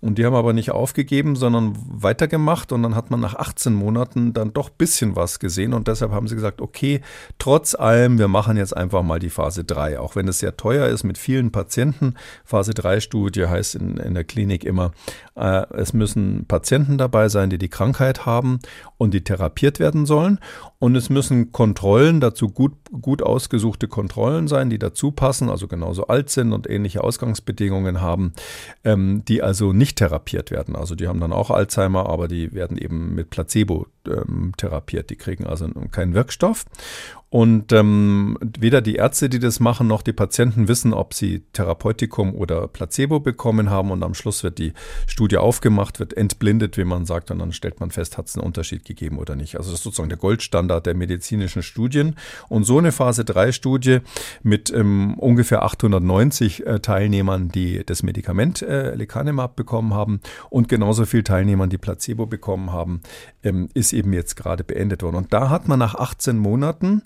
Und 0.00 0.18
die 0.18 0.26
haben 0.26 0.34
aber 0.34 0.52
nicht 0.52 0.70
aufgegeben, 0.70 1.33
sondern 1.36 1.74
weitergemacht. 1.76 2.72
Und 2.72 2.82
dann 2.82 2.94
hat 2.94 3.10
man 3.10 3.20
nach 3.20 3.34
18 3.34 3.72
Monaten 3.72 4.32
dann 4.32 4.52
doch 4.52 4.70
bisschen 4.70 5.16
was 5.16 5.38
gesehen. 5.38 5.74
Und 5.74 5.88
deshalb 5.88 6.12
haben 6.12 6.28
sie 6.28 6.34
gesagt, 6.34 6.60
okay, 6.60 7.00
trotz 7.38 7.74
allem, 7.74 8.18
wir 8.18 8.28
machen 8.28 8.56
jetzt 8.56 8.76
einfach 8.76 9.02
mal 9.02 9.18
die 9.18 9.30
Phase 9.30 9.64
3. 9.64 9.98
Auch 9.98 10.16
wenn 10.16 10.28
es 10.28 10.38
sehr 10.38 10.56
teuer 10.56 10.88
ist 10.88 11.04
mit 11.04 11.18
vielen 11.18 11.52
Patienten. 11.52 12.14
Phase 12.44 12.74
3 12.74 13.00
Studie 13.00 13.46
heißt 13.46 13.74
in, 13.74 13.96
in 13.96 14.14
der 14.14 14.24
Klinik 14.24 14.64
immer, 14.64 14.92
äh, 15.36 15.66
es 15.74 15.92
müssen 15.92 16.46
Patienten 16.46 16.98
dabei 16.98 17.28
sein, 17.28 17.50
die 17.50 17.58
die 17.58 17.68
Krankheit 17.68 18.26
haben 18.26 18.58
und 18.96 19.14
die 19.14 19.24
therapiert 19.24 19.78
werden 19.78 20.06
sollen. 20.06 20.38
Und 20.84 20.96
es 20.96 21.08
müssen 21.08 21.50
Kontrollen, 21.50 22.20
dazu 22.20 22.50
gut, 22.50 22.74
gut 23.00 23.22
ausgesuchte 23.22 23.88
Kontrollen 23.88 24.48
sein, 24.48 24.68
die 24.68 24.78
dazu 24.78 25.12
passen, 25.12 25.48
also 25.48 25.66
genauso 25.66 26.08
alt 26.08 26.28
sind 26.28 26.52
und 26.52 26.68
ähnliche 26.68 27.02
Ausgangsbedingungen 27.02 28.02
haben, 28.02 28.34
ähm, 28.84 29.24
die 29.24 29.42
also 29.42 29.72
nicht 29.72 29.96
therapiert 29.96 30.50
werden. 30.50 30.76
Also 30.76 30.94
die 30.94 31.08
haben 31.08 31.20
dann 31.20 31.32
auch 31.32 31.50
Alzheimer, 31.50 32.10
aber 32.10 32.28
die 32.28 32.52
werden 32.52 32.76
eben 32.76 33.14
mit 33.14 33.30
Placebo 33.30 33.86
ähm, 34.06 34.52
therapiert. 34.58 35.08
Die 35.08 35.16
kriegen 35.16 35.46
also 35.46 35.66
keinen 35.90 36.12
Wirkstoff. 36.12 36.66
Und 37.34 37.72
ähm, 37.72 38.38
weder 38.56 38.80
die 38.80 38.94
Ärzte, 38.94 39.28
die 39.28 39.40
das 39.40 39.58
machen, 39.58 39.88
noch 39.88 40.02
die 40.02 40.12
Patienten 40.12 40.68
wissen, 40.68 40.94
ob 40.94 41.14
sie 41.14 41.42
Therapeutikum 41.52 42.32
oder 42.32 42.68
Placebo 42.68 43.18
bekommen 43.18 43.70
haben. 43.70 43.90
Und 43.90 44.04
am 44.04 44.14
Schluss 44.14 44.44
wird 44.44 44.58
die 44.58 44.72
Studie 45.08 45.38
aufgemacht, 45.38 45.98
wird 45.98 46.16
entblindet, 46.16 46.78
wie 46.78 46.84
man 46.84 47.06
sagt, 47.06 47.32
und 47.32 47.40
dann 47.40 47.52
stellt 47.52 47.80
man 47.80 47.90
fest, 47.90 48.18
hat 48.18 48.28
es 48.28 48.36
einen 48.36 48.46
Unterschied 48.46 48.84
gegeben 48.84 49.18
oder 49.18 49.34
nicht. 49.34 49.56
Also 49.56 49.72
das 49.72 49.80
ist 49.80 49.82
sozusagen 49.82 50.10
der 50.10 50.18
Goldstandard 50.18 50.86
der 50.86 50.94
medizinischen 50.94 51.64
Studien. 51.64 52.14
Und 52.48 52.62
so 52.62 52.78
eine 52.78 52.92
Phase 52.92 53.24
3 53.24 53.50
Studie 53.50 53.98
mit 54.44 54.72
ähm, 54.72 55.14
ungefähr 55.18 55.64
890 55.64 56.64
äh, 56.64 56.78
Teilnehmern, 56.78 57.48
die 57.48 57.84
das 57.84 58.04
Medikament 58.04 58.62
äh, 58.62 58.94
Lecanemab 58.94 59.56
bekommen 59.56 59.92
haben 59.92 60.20
und 60.50 60.68
genauso 60.68 61.04
viel 61.04 61.24
Teilnehmern, 61.24 61.68
die 61.68 61.78
Placebo 61.78 62.26
bekommen 62.26 62.70
haben, 62.70 63.00
ähm, 63.42 63.70
ist 63.74 63.92
eben 63.92 64.12
jetzt 64.12 64.36
gerade 64.36 64.62
beendet 64.62 65.02
worden. 65.02 65.16
Und 65.16 65.32
da 65.32 65.50
hat 65.50 65.66
man 65.66 65.80
nach 65.80 65.96
18 65.96 66.38
Monaten 66.38 67.02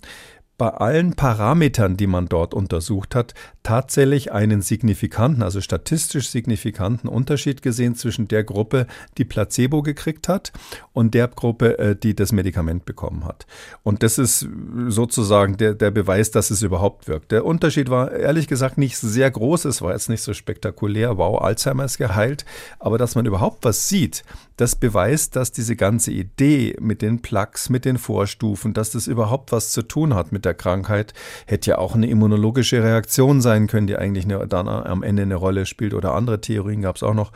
bei 0.59 0.71
allen 0.71 1.15
Parametern, 1.15 1.97
die 1.97 2.09
man 2.09 2.29
dort 2.29 2.53
untersucht 2.53 3.15
hat, 3.15 3.33
tatsächlich 3.63 4.33
einen 4.33 4.61
signifikanten, 4.61 5.43
also 5.45 5.61
statistisch 5.61 6.29
signifikanten 6.31 7.09
Unterschied 7.09 7.63
gesehen 7.63 7.95
zwischen 7.95 8.27
der 8.27 8.43
Gruppe, 8.43 8.89
die 9.19 9.25
Placebo 9.25 9.83
gekriegt 9.83 10.29
hat 10.29 10.53
und 10.93 11.15
der 11.15 11.29
Gruppe, 11.29 11.79
äh, 11.79 11.97
die 11.97 12.17
das 12.17 12.33
Medikament 12.33 12.85
bekommen 12.87 13.25
hat. 13.25 13.47
Und 13.85 14.03
das 14.03 14.19
ist 14.19 14.49
sozusagen 14.89 15.57
der, 15.57 15.75
der 15.75 15.93
Beweis, 15.93 16.33
dass 16.33 16.51
es 16.51 16.63
überhaupt 16.63 17.07
wirkt. 17.07 17.31
Der 17.31 17.45
Unterschied 17.45 17.89
war 17.89 18.11
ehrlich 18.11 18.49
gesagt 18.49 18.79
nicht 18.79 18.97
sehr 18.99 19.31
groß, 19.31 19.65
es 19.65 19.81
war 19.81 19.93
jetzt 19.93 20.09
nicht 20.09 20.23
so 20.23 20.35
spektakulär, 20.35 21.19
wow, 21.19 21.41
Alzheimer 21.41 21.85
ist 21.85 21.99
geheilt, 21.99 22.45
aber 22.81 22.99
dass 22.99 23.15
man 23.15 23.27
überhaupt 23.27 23.65
was 23.65 23.89
sieht, 23.89 24.25
das 24.57 24.75
beweist, 24.75 25.37
dass 25.37 25.53
diese 25.53 25.77
ganze 25.77 26.11
Idee 26.11 26.77
mit 26.81 27.01
den 27.01 27.23
Plaques, 27.23 27.71
mit 27.71 27.85
den 27.85 27.97
Vorstufen, 27.97 28.75
dass 28.75 28.91
das 28.91 29.07
überhaupt 29.07 29.53
was 29.53 29.71
zu 29.71 29.83
tun 29.83 30.15
hat 30.15 30.33
mit 30.33 30.45
der 30.49 30.55
Krankheit, 30.55 31.15
hätte 31.47 31.71
ja 31.71 31.79
auch 31.79 31.95
eine 31.95 32.09
immunologische 32.09 32.83
Reaktion 32.83 33.41
sein 33.41 33.67
können, 33.67 33.87
die 33.87 33.97
eigentlich 33.97 34.25
eine, 34.25 34.47
dann 34.47 34.69
am 34.69 35.03
Ende 35.03 35.23
eine 35.23 35.35
Rolle 35.35 35.67
spielt 35.67 35.95
oder 35.95 36.15
andere 36.15 36.41
Theorien 36.41 36.83
gab 36.83 36.97
es 36.97 37.03
auch 37.03 37.15
noch. 37.15 37.33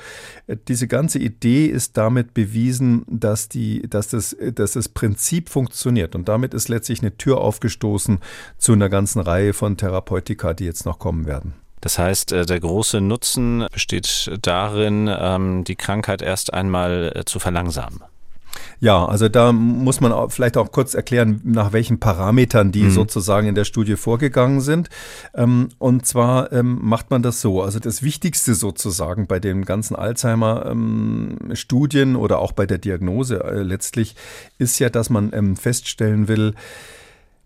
Diese 0.68 0.88
ganze 0.88 1.18
Idee 1.18 1.66
ist 1.66 1.96
damit 1.96 2.35
bewiesen, 2.35 3.05
dass, 3.09 3.48
die, 3.48 3.83
dass, 3.88 4.09
das, 4.09 4.37
dass 4.55 4.72
das 4.72 4.88
Prinzip 4.88 5.48
funktioniert 5.48 6.14
und 6.14 6.29
damit 6.29 6.55
ist 6.55 6.68
letztlich 6.68 7.01
eine 7.03 7.16
Tür 7.16 7.38
aufgestoßen 7.38 8.18
zu 8.59 8.72
einer 8.72 8.88
ganzen 8.88 9.20
Reihe 9.20 9.53
von 9.53 9.77
Therapeutika, 9.77 10.55
die 10.55 10.64
jetzt 10.64 10.87
noch 10.87 10.98
kommen 10.98 11.27
werden. 11.27 11.55
Das 11.83 11.98
heißt, 11.98 12.33
äh, 12.33 12.46
der 12.46 12.61
große 12.61 13.01
Nutzen 13.01 13.66
besteht 13.72 14.31
darin, 14.40 15.11
ähm, 15.12 15.64
die 15.64 15.77
Krankheit 15.77 16.22
erst 16.22 16.55
einmal 16.55 17.12
äh, 17.14 17.25
zu 17.25 17.38
verlangsamen. 17.38 18.03
Ja, 18.80 19.04
also 19.04 19.28
da 19.28 19.52
muss 19.52 20.00
man 20.00 20.30
vielleicht 20.30 20.56
auch 20.56 20.72
kurz 20.72 20.94
erklären, 20.94 21.40
nach 21.44 21.72
welchen 21.72 22.00
Parametern 22.00 22.72
die 22.72 22.84
mhm. 22.84 22.90
sozusagen 22.90 23.46
in 23.46 23.54
der 23.54 23.64
Studie 23.64 23.96
vorgegangen 23.96 24.60
sind. 24.60 24.90
Ähm, 25.34 25.68
und 25.78 26.06
zwar 26.06 26.52
ähm, 26.52 26.78
macht 26.82 27.10
man 27.10 27.22
das 27.22 27.40
so. 27.40 27.62
Also 27.62 27.78
das 27.78 28.02
Wichtigste 28.02 28.54
sozusagen 28.54 29.26
bei 29.26 29.38
den 29.38 29.64
ganzen 29.64 29.94
Alzheimer-Studien 29.94 32.16
oder 32.16 32.40
auch 32.40 32.52
bei 32.52 32.66
der 32.66 32.78
Diagnose 32.78 33.44
äh, 33.44 33.62
letztlich 33.62 34.16
ist 34.58 34.78
ja, 34.78 34.90
dass 34.90 35.08
man 35.10 35.56
feststellen 35.56 36.28
will, 36.28 36.54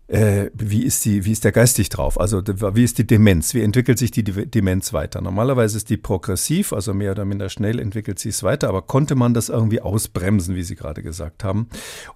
äh, 0.07 0.49
wie, 0.53 0.83
ist 0.83 1.03
die, 1.05 1.25
wie 1.25 1.31
ist 1.31 1.43
der 1.43 1.51
geistig 1.51 1.89
drauf? 1.89 2.19
Also 2.19 2.41
wie 2.45 2.83
ist 2.83 2.97
die 2.97 3.07
Demenz? 3.07 3.53
Wie 3.53 3.61
entwickelt 3.61 3.97
sich 3.97 4.11
die 4.11 4.23
Demenz 4.23 4.93
weiter? 4.93 5.21
Normalerweise 5.21 5.77
ist 5.77 5.89
die 5.89 5.97
progressiv, 5.97 6.71
also 6.71 6.93
mehr 6.93 7.11
oder 7.11 7.25
minder 7.25 7.49
schnell 7.49 7.79
entwickelt 7.79 8.19
sie 8.19 8.29
es 8.29 8.43
weiter, 8.43 8.69
aber 8.69 8.83
konnte 8.83 9.15
man 9.15 9.33
das 9.33 9.49
irgendwie 9.49 9.81
ausbremsen, 9.81 10.55
wie 10.55 10.63
Sie 10.63 10.75
gerade 10.75 11.03
gesagt 11.03 11.43
haben? 11.43 11.67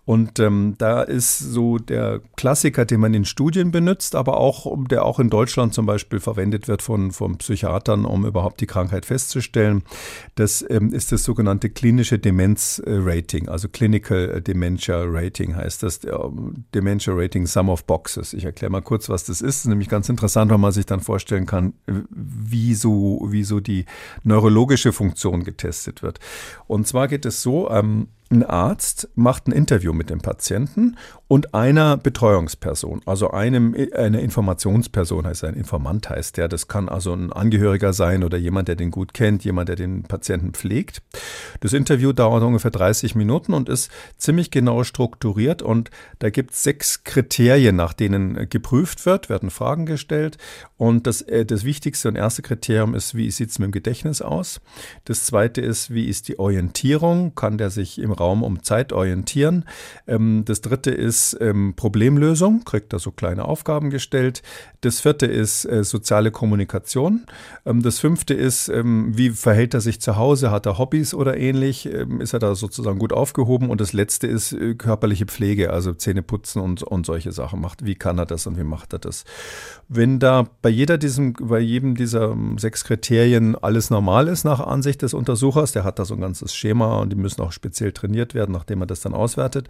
Und 0.05 0.39
ähm, 0.39 0.75
da 0.77 1.01
ist 1.01 1.39
so 1.39 1.77
der 1.79 2.21
Klassiker, 2.37 2.85
den 2.85 3.01
man 3.01 3.13
in 3.13 3.25
Studien 3.25 3.71
benutzt, 3.71 4.15
aber 4.15 4.37
auch, 4.37 4.67
der 4.87 5.03
auch 5.03 5.19
in 5.19 5.29
Deutschland 5.29 5.73
zum 5.73 5.85
Beispiel 5.85 6.19
verwendet 6.19 6.67
wird 6.67 6.81
von, 6.81 7.11
von 7.11 7.37
Psychiatern, 7.39 8.05
um 8.05 8.25
überhaupt 8.25 8.61
die 8.61 8.67
Krankheit 8.67 9.05
festzustellen. 9.05 9.83
Das 10.35 10.63
ähm, 10.69 10.93
ist 10.93 11.11
das 11.11 11.23
sogenannte 11.23 11.69
klinische 11.69 12.19
Demenz-Rating, 12.19 13.49
also 13.49 13.67
Clinical 13.67 14.41
Dementia 14.41 15.01
Rating 15.03 15.55
heißt 15.55 15.83
das, 15.83 15.99
Dementia 16.73 17.13
Rating 17.13 17.45
Sum 17.45 17.69
Boxes. 17.83 18.33
Ich 18.33 18.45
erkläre 18.45 18.71
mal 18.71 18.81
kurz, 18.81 19.09
was 19.09 19.25
das 19.25 19.41
ist. 19.41 19.41
Das 19.41 19.55
ist 19.57 19.65
nämlich 19.67 19.89
ganz 19.89 20.09
interessant, 20.09 20.51
weil 20.51 20.57
man 20.57 20.71
sich 20.71 20.85
dann 20.85 20.99
vorstellen 20.99 21.45
kann, 21.45 21.73
wie 22.09 22.73
so, 22.73 23.27
wie 23.29 23.43
so 23.43 23.59
die 23.59 23.85
neurologische 24.23 24.93
Funktion 24.93 25.43
getestet 25.43 26.01
wird. 26.01 26.19
Und 26.67 26.87
zwar 26.87 27.07
geht 27.07 27.25
es 27.25 27.41
so, 27.41 27.69
ähm, 27.69 28.07
ein 28.31 28.43
Arzt 28.43 29.09
macht 29.15 29.47
ein 29.47 29.51
Interview 29.51 29.93
mit 29.93 30.09
dem 30.09 30.21
Patienten 30.21 30.97
und 31.27 31.53
einer 31.53 31.95
Betreuungsperson, 31.97 33.01
also 33.05 33.31
einem, 33.31 33.75
eine 33.95 34.19
Informationsperson 34.21 35.25
heißt 35.25 35.45
ein 35.45 35.53
Informant 35.53 36.09
heißt 36.09 36.35
der. 36.37 36.47
Das 36.47 36.67
kann 36.67 36.89
also 36.89 37.13
ein 37.13 37.31
Angehöriger 37.31 37.93
sein 37.93 38.23
oder 38.23 38.37
jemand, 38.37 38.67
der 38.67 38.75
den 38.75 38.91
gut 38.91 39.13
kennt, 39.13 39.45
jemand, 39.45 39.69
der 39.69 39.75
den 39.75 40.03
Patienten 40.03 40.51
pflegt. 40.51 41.01
Das 41.61 41.73
Interview 41.73 42.11
dauert 42.11 42.43
ungefähr 42.43 42.71
30 42.71 43.15
Minuten 43.15 43.53
und 43.53 43.69
ist 43.69 43.91
ziemlich 44.17 44.51
genau 44.51 44.83
strukturiert 44.83 45.61
und 45.61 45.89
da 46.19 46.29
gibt 46.29 46.51
es 46.51 46.63
sechs 46.63 47.03
Kriterien, 47.03 47.75
nach 47.75 47.93
denen 47.93 48.49
geprüft 48.49 49.05
wird, 49.05 49.29
werden 49.29 49.51
Fragen 49.51 49.85
gestellt 49.85 50.37
und 50.75 51.07
das, 51.07 51.21
äh, 51.21 51.45
das 51.45 51.63
wichtigste 51.63 52.07
und 52.07 52.15
erste 52.15 52.41
Kriterium 52.41 52.95
ist, 52.95 53.15
wie 53.15 53.31
sieht 53.31 53.51
es 53.51 53.59
mit 53.59 53.67
dem 53.67 53.71
Gedächtnis 53.71 54.21
aus? 54.21 54.59
Das 55.05 55.25
zweite 55.25 55.61
ist, 55.61 55.93
wie 55.93 56.07
ist 56.07 56.27
die 56.27 56.39
Orientierung? 56.39 57.35
Kann 57.35 57.57
der 57.57 57.69
sich 57.69 57.99
im 57.99 58.11
Raum 58.21 58.43
um 58.43 58.61
Zeit 58.61 58.93
orientieren. 58.93 59.65
Ähm, 60.07 60.43
das 60.45 60.61
dritte 60.61 60.91
ist 60.91 61.35
ähm, 61.41 61.73
Problemlösung, 61.75 62.63
kriegt 62.63 62.93
da 62.93 62.99
so 62.99 63.11
kleine 63.11 63.45
Aufgaben 63.45 63.89
gestellt. 63.89 64.43
Das 64.81 64.99
vierte 64.99 65.25
ist 65.25 65.65
äh, 65.65 65.83
soziale 65.83 66.29
Kommunikation. 66.31 67.25
Ähm, 67.65 67.81
das 67.81 67.99
fünfte 67.99 68.35
ist, 68.35 68.69
ähm, 68.69 69.17
wie 69.17 69.31
verhält 69.31 69.73
er 69.73 69.81
sich 69.81 69.99
zu 70.01 70.17
Hause? 70.17 70.51
Hat 70.51 70.65
er 70.67 70.77
Hobbys 70.77 71.13
oder 71.13 71.37
ähnlich? 71.37 71.87
Ähm, 71.91 72.21
ist 72.21 72.33
er 72.33 72.39
da 72.39 72.53
sozusagen 72.53 72.99
gut 72.99 73.13
aufgehoben? 73.13 73.69
Und 73.69 73.81
das 73.81 73.93
letzte 73.93 74.27
ist 74.27 74.53
äh, 74.53 74.75
körperliche 74.75 75.25
Pflege, 75.25 75.71
also 75.71 75.93
Zähne 75.93 76.21
putzen 76.21 76.61
und, 76.61 76.83
und 76.83 77.05
solche 77.05 77.31
Sachen 77.31 77.59
macht. 77.59 77.85
Wie 77.85 77.95
kann 77.95 78.19
er 78.19 78.25
das 78.25 78.45
und 78.47 78.57
wie 78.57 78.63
macht 78.63 78.93
er 78.93 78.99
das? 78.99 79.23
Wenn 79.87 80.19
da 80.19 80.47
bei 80.61 80.69
jeder 80.69 80.97
diesem, 80.97 81.33
bei 81.33 81.59
jedem 81.59 81.95
dieser 81.95 82.31
ähm, 82.31 82.57
sechs 82.57 82.83
Kriterien 82.83 83.55
alles 83.55 83.89
normal 83.89 84.27
ist 84.27 84.43
nach 84.43 84.59
Ansicht 84.59 85.01
des 85.01 85.13
Untersuchers, 85.13 85.71
der 85.71 85.83
hat 85.83 85.99
da 85.99 86.05
so 86.05 86.13
ein 86.13 86.21
ganzes 86.21 86.53
Schema 86.55 86.99
und 86.99 87.11
die 87.11 87.15
müssen 87.17 87.41
auch 87.41 87.51
speziell 87.51 87.91
trainieren 87.91 88.10
trainiert 88.11 88.33
werden, 88.33 88.51
nachdem 88.51 88.81
er 88.81 88.87
das 88.87 89.01
dann 89.01 89.13
auswertet. 89.13 89.69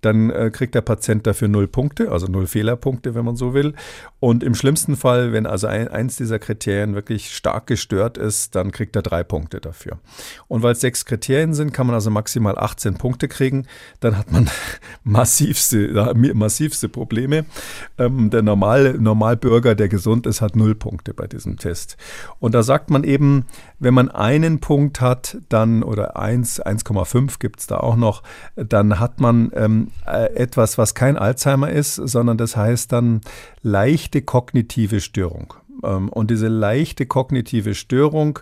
Dann 0.00 0.30
äh, 0.30 0.50
kriegt 0.50 0.74
der 0.74 0.80
Patient 0.80 1.26
dafür 1.26 1.48
null 1.48 1.68
Punkte, 1.68 2.10
also 2.10 2.26
null 2.26 2.46
Fehlerpunkte, 2.46 3.14
wenn 3.14 3.24
man 3.24 3.36
so 3.36 3.54
will. 3.54 3.74
Und 4.18 4.42
im 4.42 4.54
schlimmsten 4.54 4.96
Fall, 4.96 5.32
wenn 5.32 5.46
also 5.46 5.66
ein, 5.66 5.88
eins 5.88 6.16
dieser 6.16 6.38
Kriterien 6.38 6.94
wirklich 6.94 7.34
stark 7.34 7.66
gestört 7.66 8.18
ist, 8.18 8.54
dann 8.54 8.72
kriegt 8.72 8.96
er 8.96 9.02
drei 9.02 9.24
Punkte 9.24 9.60
dafür. 9.60 9.98
Und 10.48 10.62
weil 10.62 10.72
es 10.72 10.80
sechs 10.80 11.04
Kriterien 11.04 11.54
sind, 11.54 11.72
kann 11.72 11.86
man 11.86 11.94
also 11.94 12.10
maximal 12.10 12.58
18 12.58 12.94
Punkte 12.94 13.28
kriegen. 13.28 13.66
Dann 14.00 14.16
hat 14.16 14.30
man 14.32 14.50
massivste, 15.04 16.14
massivste 16.34 16.88
Probleme. 16.88 17.44
Ähm, 17.98 18.30
der 18.30 18.42
Normal, 18.42 18.94
Normalbürger, 18.94 19.74
der 19.74 19.88
gesund 19.88 20.26
ist, 20.26 20.40
hat 20.40 20.56
null 20.56 20.74
Punkte 20.74 21.14
bei 21.14 21.26
diesem 21.26 21.56
Test. 21.56 21.96
Und 22.38 22.54
da 22.54 22.62
sagt 22.62 22.90
man 22.90 23.04
eben, 23.04 23.46
wenn 23.78 23.94
man 23.94 24.10
einen 24.10 24.60
Punkt 24.60 25.00
hat, 25.00 25.38
dann 25.48 25.82
oder 25.82 26.16
1, 26.16 26.62
1,5 26.62 27.38
gibt 27.38 27.60
es 27.60 27.66
da 27.66 27.78
auch 27.78 27.96
noch, 27.96 28.22
dann 28.56 28.98
hat 29.00 29.20
man 29.20 29.50
ähm, 29.54 29.89
äh, 30.06 30.34
etwas, 30.34 30.78
was 30.78 30.94
kein 30.94 31.16
Alzheimer 31.16 31.70
ist, 31.70 31.94
sondern 31.94 32.38
das 32.38 32.56
heißt 32.56 32.92
dann 32.92 33.20
leichte 33.62 34.22
kognitive 34.22 35.00
Störung. 35.00 35.54
Ähm, 35.84 36.08
und 36.08 36.30
diese 36.30 36.48
leichte 36.48 37.06
kognitive 37.06 37.74
Störung 37.74 38.40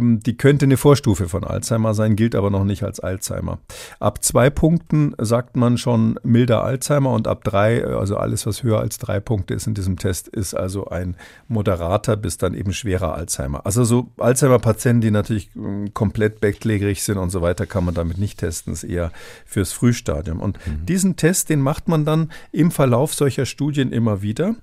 die 0.00 0.36
könnte 0.36 0.64
eine 0.64 0.76
Vorstufe 0.76 1.28
von 1.28 1.44
Alzheimer 1.44 1.94
sein, 1.94 2.16
gilt 2.16 2.34
aber 2.34 2.50
noch 2.50 2.64
nicht 2.64 2.82
als 2.82 3.00
Alzheimer. 3.00 3.58
Ab 4.00 4.24
zwei 4.24 4.50
Punkten 4.50 5.14
sagt 5.18 5.56
man 5.56 5.78
schon 5.78 6.18
milder 6.22 6.64
Alzheimer 6.64 7.12
und 7.12 7.28
ab 7.28 7.44
drei, 7.44 7.84
also 7.84 8.16
alles, 8.16 8.46
was 8.46 8.62
höher 8.62 8.80
als 8.80 8.98
drei 8.98 9.20
Punkte 9.20 9.54
ist 9.54 9.66
in 9.66 9.74
diesem 9.74 9.96
Test, 9.96 10.28
ist 10.28 10.54
also 10.54 10.86
ein 10.86 11.16
moderater 11.48 12.16
bis 12.16 12.38
dann 12.38 12.54
eben 12.54 12.72
schwerer 12.72 13.14
Alzheimer. 13.14 13.64
Also 13.66 13.84
so 13.84 14.08
Alzheimer-Patienten, 14.18 15.00
die 15.00 15.10
natürlich 15.10 15.50
ähm, 15.56 15.92
komplett 15.94 16.40
bettlägerig 16.40 17.02
sind 17.02 17.18
und 17.18 17.30
so 17.30 17.42
weiter, 17.42 17.66
kann 17.66 17.84
man 17.84 17.94
damit 17.94 18.18
nicht 18.18 18.38
testen, 18.38 18.72
das 18.72 18.84
ist 18.84 18.90
eher 18.90 19.12
fürs 19.46 19.72
Frühstadium. 19.72 20.40
Und 20.40 20.58
mhm. 20.66 20.86
diesen 20.86 21.16
Test, 21.16 21.50
den 21.50 21.60
macht 21.60 21.88
man 21.88 22.04
dann 22.04 22.32
im 22.52 22.70
Verlauf 22.70 23.14
solcher 23.14 23.46
Studien 23.46 23.92
immer 23.92 24.22
wieder. 24.22 24.56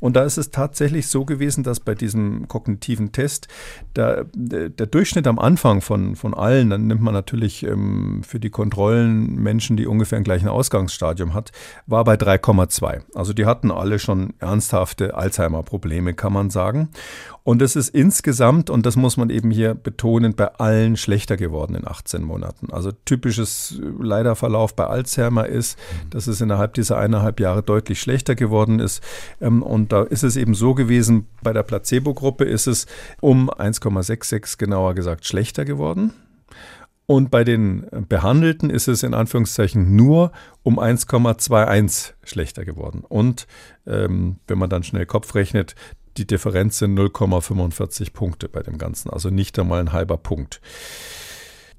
Und 0.00 0.16
da 0.16 0.24
ist 0.24 0.38
es 0.38 0.50
tatsächlich 0.50 1.08
so 1.08 1.24
gewesen, 1.24 1.64
dass 1.64 1.80
bei 1.80 1.94
diesem 1.94 2.48
kognitiven 2.48 3.12
Test 3.12 3.48
da, 3.94 4.24
der 4.78 4.86
Durchschnitt 4.86 5.26
am 5.26 5.38
Anfang 5.38 5.80
von, 5.80 6.14
von 6.16 6.34
allen, 6.34 6.70
dann 6.70 6.86
nimmt 6.86 7.02
man 7.02 7.14
natürlich 7.14 7.64
ähm, 7.64 8.22
für 8.24 8.38
die 8.38 8.50
Kontrollen 8.50 9.34
Menschen, 9.34 9.76
die 9.76 9.86
ungefähr 9.86 10.18
ein 10.18 10.24
gleichen 10.24 10.48
Ausgangsstadium 10.48 11.34
hat, 11.34 11.52
war 11.86 12.04
bei 12.04 12.14
3,2. 12.14 13.02
Also 13.14 13.32
die 13.32 13.46
hatten 13.46 13.70
alle 13.70 13.98
schon 13.98 14.34
ernsthafte 14.38 15.14
Alzheimer-Probleme, 15.14 16.14
kann 16.14 16.32
man 16.32 16.50
sagen. 16.50 16.90
Und 17.48 17.62
es 17.62 17.76
ist 17.76 17.88
insgesamt, 17.94 18.68
und 18.68 18.84
das 18.84 18.96
muss 18.96 19.16
man 19.16 19.30
eben 19.30 19.50
hier 19.50 19.72
betonen, 19.72 20.34
bei 20.34 20.48
allen 20.56 20.98
schlechter 20.98 21.38
geworden 21.38 21.76
in 21.76 21.88
18 21.88 22.22
Monaten. 22.22 22.70
Also 22.74 22.92
typisches 23.06 23.80
leider 23.98 24.36
Verlauf 24.36 24.76
bei 24.76 24.86
Alzheimer 24.86 25.46
ist, 25.46 25.78
dass 26.10 26.26
es 26.26 26.42
innerhalb 26.42 26.74
dieser 26.74 26.98
eineinhalb 26.98 27.40
Jahre 27.40 27.62
deutlich 27.62 28.02
schlechter 28.02 28.34
geworden 28.34 28.80
ist. 28.80 29.02
Ähm, 29.40 29.62
und 29.62 29.92
da 29.92 30.02
ist 30.02 30.24
es 30.24 30.36
eben 30.36 30.52
so 30.52 30.74
gewesen, 30.74 31.26
bei 31.42 31.54
der 31.54 31.62
Placebo-Gruppe 31.62 32.44
ist 32.44 32.66
es 32.66 32.84
um 33.22 33.48
1,66 33.48 34.58
genauer 34.58 34.92
gesagt 34.92 35.24
schlechter 35.24 35.64
geworden. 35.64 36.12
Und 37.10 37.30
bei 37.30 37.42
den 37.42 37.86
Behandelten 38.06 38.68
ist 38.68 38.86
es 38.86 39.02
in 39.02 39.14
Anführungszeichen 39.14 39.96
nur 39.96 40.30
um 40.62 40.78
1,21 40.78 42.12
schlechter 42.22 42.66
geworden. 42.66 43.02
Und 43.08 43.46
ähm, 43.86 44.40
wenn 44.46 44.58
man 44.58 44.68
dann 44.68 44.82
schnell 44.82 45.06
Kopf 45.06 45.34
rechnet, 45.34 45.74
die 46.18 46.26
Differenz 46.26 46.78
sind 46.78 46.98
0,45 46.98 48.12
Punkte 48.12 48.48
bei 48.48 48.62
dem 48.62 48.78
Ganzen, 48.78 49.10
also 49.10 49.30
nicht 49.30 49.58
einmal 49.58 49.80
ein 49.80 49.92
halber 49.92 50.16
Punkt. 50.16 50.60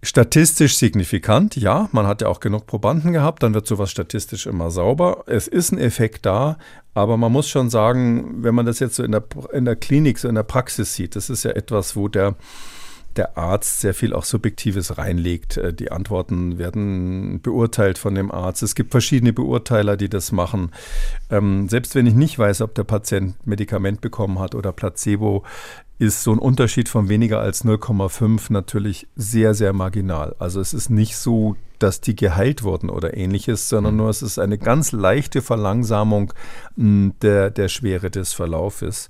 Statistisch 0.02 0.78
signifikant, 0.78 1.58
ja, 1.58 1.90
man 1.92 2.08
hat 2.08 2.22
ja 2.22 2.30
auch 2.30 2.40
genug 2.40 2.68
Probanden 2.68 3.12
gehabt, 3.12 3.44
dann 3.44 3.54
wird 3.54 3.68
sowas 3.68 3.92
statistisch 3.92 4.46
immer 4.48 4.72
sauber. 4.72 5.26
Es 5.28 5.50
ist 5.50 5.74
ein 5.74 5.78
Effekt 5.78 6.26
da, 6.26 6.58
aber 6.94 7.18
man 7.18 7.34
muss 7.34 7.50
schon 7.50 7.70
sagen, 7.70 8.42
wenn 8.42 8.56
man 8.56 8.66
das 8.66 8.80
jetzt 8.80 8.96
so 8.96 9.04
in 9.04 9.12
der, 9.12 9.26
in 9.52 9.66
der 9.66 9.76
Klinik, 9.76 10.18
so 10.18 10.30
in 10.30 10.36
der 10.36 10.44
Praxis 10.44 10.94
sieht, 10.94 11.18
das 11.18 11.30
ist 11.30 11.44
ja 11.44 11.52
etwas, 11.52 11.98
wo 11.98 12.08
der 12.08 12.36
der 13.16 13.38
Arzt 13.38 13.82
sehr 13.82 13.94
viel 13.94 14.14
auch 14.14 14.24
Subjektives 14.24 14.98
reinlegt. 14.98 15.58
Äh, 15.58 15.74
die 15.74 15.92
Antworten 15.92 16.58
werden 16.58 17.42
beurteilt 17.42 17.98
von 17.98 18.16
dem 18.16 18.32
Arzt. 18.32 18.64
Es 18.64 18.76
gibt 18.76 18.92
verschiedene 18.92 19.34
Beurteiler, 19.34 19.98
die 19.98 20.10
das 20.10 20.32
machen. 20.32 20.72
Ähm, 21.30 21.70
selbst 21.70 21.96
wenn 21.96 22.06
ich 22.06 22.14
nicht 22.14 22.38
weiß, 22.38 22.62
ob 22.62 22.76
der 22.76 22.84
Patient 22.84 23.36
Medikament 23.46 24.02
bekommen 24.02 24.40
hat 24.40 24.56
oder 24.56 24.72
Placebo, 24.72 25.44
ist 26.00 26.24
so 26.24 26.32
ein 26.32 26.40
Unterschied 26.40 26.88
von 26.88 27.10
weniger 27.10 27.42
als 27.42 27.66
0,5 27.66 28.54
natürlich 28.54 29.08
sehr, 29.18 29.54
sehr 29.54 29.74
marginal. 29.74 30.34
Also 30.40 30.62
es 30.62 30.74
ist 30.74 30.90
nicht 30.90 31.18
so, 31.18 31.58
dass 31.78 32.00
die 32.00 32.16
geheilt 32.16 32.64
wurden 32.64 32.90
oder 32.90 33.18
ähnliches, 33.18 33.68
sondern 33.68 33.94
mhm. 33.94 34.00
nur 34.00 34.10
es 34.10 34.22
ist 34.22 34.40
eine 34.40 34.58
ganz 34.58 34.94
leichte 34.94 35.42
Verlangsamung 35.42 36.34
der, 36.78 37.52
der 37.52 37.68
Schwere 37.68 38.10
des 38.10 38.32
Verlaufes. 38.32 39.10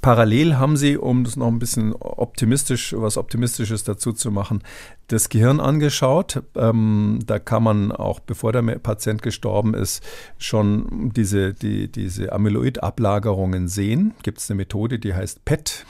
Parallel 0.00 0.58
haben 0.58 0.76
sie, 0.76 0.96
um 0.96 1.24
das 1.24 1.34
noch 1.34 1.48
ein 1.48 1.58
bisschen 1.58 1.92
optimistisch, 1.92 2.94
was 2.96 3.16
Optimistisches 3.16 3.82
dazu 3.82 4.12
zu 4.12 4.30
machen, 4.30 4.62
das 5.08 5.28
Gehirn 5.28 5.58
angeschaut. 5.58 6.42
Ähm, 6.54 7.18
da 7.26 7.40
kann 7.40 7.64
man 7.64 7.90
auch, 7.90 8.20
bevor 8.20 8.52
der 8.52 8.62
Patient 8.62 9.22
gestorben 9.22 9.74
ist, 9.74 10.04
schon 10.38 11.10
diese, 11.14 11.52
die, 11.52 11.90
diese 11.90 12.32
Amyloid-Ablagerungen 12.32 13.66
sehen. 13.66 14.14
Gibt 14.22 14.38
es 14.38 14.48
eine 14.48 14.58
Methode, 14.58 15.00
die 15.00 15.14
heißt 15.14 15.44
PET. 15.44 15.84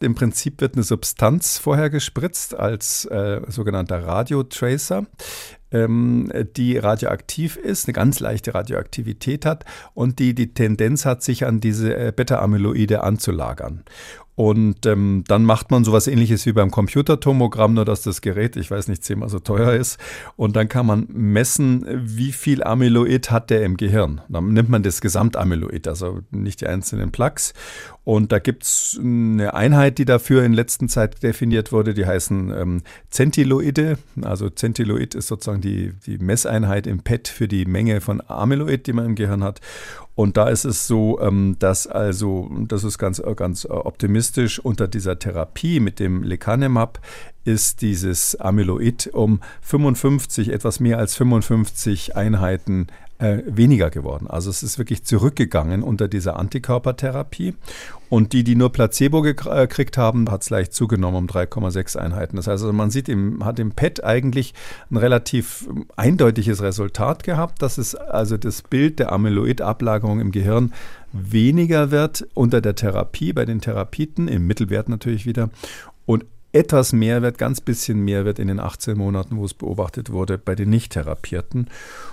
Im 0.00 0.16
Prinzip 0.16 0.60
wird 0.60 0.74
eine 0.74 0.82
Substanz 0.82 1.58
vorher 1.58 1.88
gespritzt 1.88 2.58
als 2.58 3.04
äh, 3.04 3.42
sogenannter 3.48 4.04
Radiotracer 4.04 5.06
die 5.72 6.76
radioaktiv 6.78 7.56
ist, 7.56 7.86
eine 7.86 7.94
ganz 7.94 8.20
leichte 8.20 8.54
Radioaktivität 8.54 9.46
hat 9.46 9.64
und 9.94 10.18
die 10.18 10.34
die 10.34 10.54
Tendenz 10.54 11.04
hat, 11.04 11.22
sich 11.22 11.46
an 11.46 11.60
diese 11.60 11.94
äh, 11.96 12.12
Beta-Amyloide 12.14 13.02
anzulagern. 13.02 13.84
Und 14.34 14.86
ähm, 14.86 15.24
dann 15.26 15.44
macht 15.44 15.70
man 15.70 15.84
sowas 15.84 16.06
ähnliches 16.06 16.46
wie 16.46 16.52
beim 16.52 16.70
Computertomogramm, 16.70 17.74
nur 17.74 17.84
dass 17.84 18.02
das 18.02 18.22
Gerät, 18.22 18.56
ich 18.56 18.70
weiß 18.70 18.88
nicht, 18.88 19.04
zehnmal 19.04 19.28
so 19.28 19.38
teuer 19.38 19.74
ist. 19.74 19.98
Und 20.36 20.56
dann 20.56 20.68
kann 20.68 20.86
man 20.86 21.06
messen, 21.10 21.84
wie 22.02 22.32
viel 22.32 22.64
Amyloid 22.64 23.30
hat 23.30 23.50
der 23.50 23.62
im 23.64 23.76
Gehirn. 23.76 24.22
Dann 24.30 24.52
nimmt 24.54 24.70
man 24.70 24.82
das 24.82 25.02
Gesamtamyloid, 25.02 25.86
also 25.86 26.20
nicht 26.30 26.62
die 26.62 26.66
einzelnen 26.66 27.12
Plaques. 27.12 27.52
Und 28.04 28.32
da 28.32 28.38
gibt 28.38 28.64
es 28.64 28.98
eine 29.00 29.54
Einheit, 29.54 29.98
die 29.98 30.04
dafür 30.04 30.44
in 30.44 30.54
letzter 30.54 30.88
Zeit 30.88 31.22
definiert 31.22 31.70
wurde, 31.70 31.94
die 31.94 32.06
heißen 32.06 32.50
ähm, 32.50 32.82
Zentiloide. 33.10 33.98
Also 34.22 34.50
Zentiloid 34.50 35.14
ist 35.14 35.28
sozusagen 35.28 35.60
die, 35.60 35.92
die 36.06 36.18
Messeinheit 36.18 36.86
im 36.86 37.00
PET 37.02 37.28
für 37.28 37.46
die 37.46 37.64
Menge 37.64 38.00
von 38.00 38.22
Amyloid, 38.26 38.86
die 38.86 38.92
man 38.92 39.06
im 39.06 39.14
Gehirn 39.14 39.44
hat. 39.44 39.60
Und 40.14 40.36
da 40.36 40.48
ist 40.48 40.64
es 40.64 40.86
so, 40.86 41.20
ähm, 41.20 41.56
dass 41.58 41.86
also, 41.86 42.50
das 42.68 42.84
ist 42.84 42.98
ganz, 42.98 43.22
ganz 43.36 43.66
optimistisch, 43.66 44.58
unter 44.58 44.86
dieser 44.86 45.18
Therapie 45.18 45.80
mit 45.80 45.98
dem 45.98 46.22
Lecanemab 46.22 47.00
ist 47.44 47.80
dieses 47.80 48.36
Amyloid 48.36 49.10
um 49.12 49.40
55, 49.62 50.50
etwas 50.50 50.80
mehr 50.80 50.98
als 50.98 51.16
55 51.16 52.14
Einheiten 52.14 52.86
äh, 53.22 53.42
weniger 53.46 53.88
geworden. 53.90 54.26
Also 54.28 54.50
es 54.50 54.62
ist 54.62 54.78
wirklich 54.78 55.04
zurückgegangen 55.04 55.82
unter 55.82 56.08
dieser 56.08 56.38
Antikörpertherapie. 56.38 57.54
Und 58.08 58.34
die, 58.34 58.44
die 58.44 58.56
nur 58.56 58.72
Placebo 58.72 59.24
äh, 59.24 59.32
gekriegt 59.32 59.96
haben, 59.96 60.30
hat 60.30 60.42
es 60.42 60.50
leicht 60.50 60.74
zugenommen 60.74 61.16
um 61.16 61.26
3,6 61.28 61.96
Einheiten. 61.96 62.36
Das 62.36 62.46
heißt, 62.46 62.62
also 62.62 62.72
man 62.72 62.90
sieht, 62.90 63.08
im, 63.08 63.44
hat 63.44 63.58
im 63.58 63.72
PET 63.72 64.04
eigentlich 64.04 64.54
ein 64.90 64.96
relativ 64.96 65.66
ähm, 65.70 65.86
eindeutiges 65.96 66.62
Resultat 66.62 67.22
gehabt, 67.22 67.62
dass 67.62 67.78
es 67.78 67.94
also 67.94 68.36
das 68.36 68.62
Bild 68.62 68.98
der 68.98 69.12
Amyloidablagerung 69.12 70.20
im 70.20 70.32
Gehirn 70.32 70.72
weniger 71.12 71.90
wird 71.90 72.26
unter 72.34 72.60
der 72.60 72.74
Therapie, 72.74 73.32
bei 73.32 73.44
den 73.44 73.60
Therapiten, 73.60 74.28
im 74.28 74.46
Mittelwert 74.46 74.88
natürlich 74.88 75.26
wieder. 75.26 75.50
Etwas 76.52 76.92
mehr 76.92 77.22
wird, 77.22 77.38
ganz 77.38 77.60
bisschen 77.60 78.04
mehr 78.04 78.24
wird 78.24 78.38
in 78.38 78.48
den 78.48 78.60
18 78.60 78.98
Monaten, 78.98 79.38
wo 79.38 79.44
es 79.44 79.54
beobachtet 79.54 80.12
wurde, 80.12 80.36
bei 80.36 80.54
den 80.54 80.68
Nicht-Therapierten. 80.68 81.68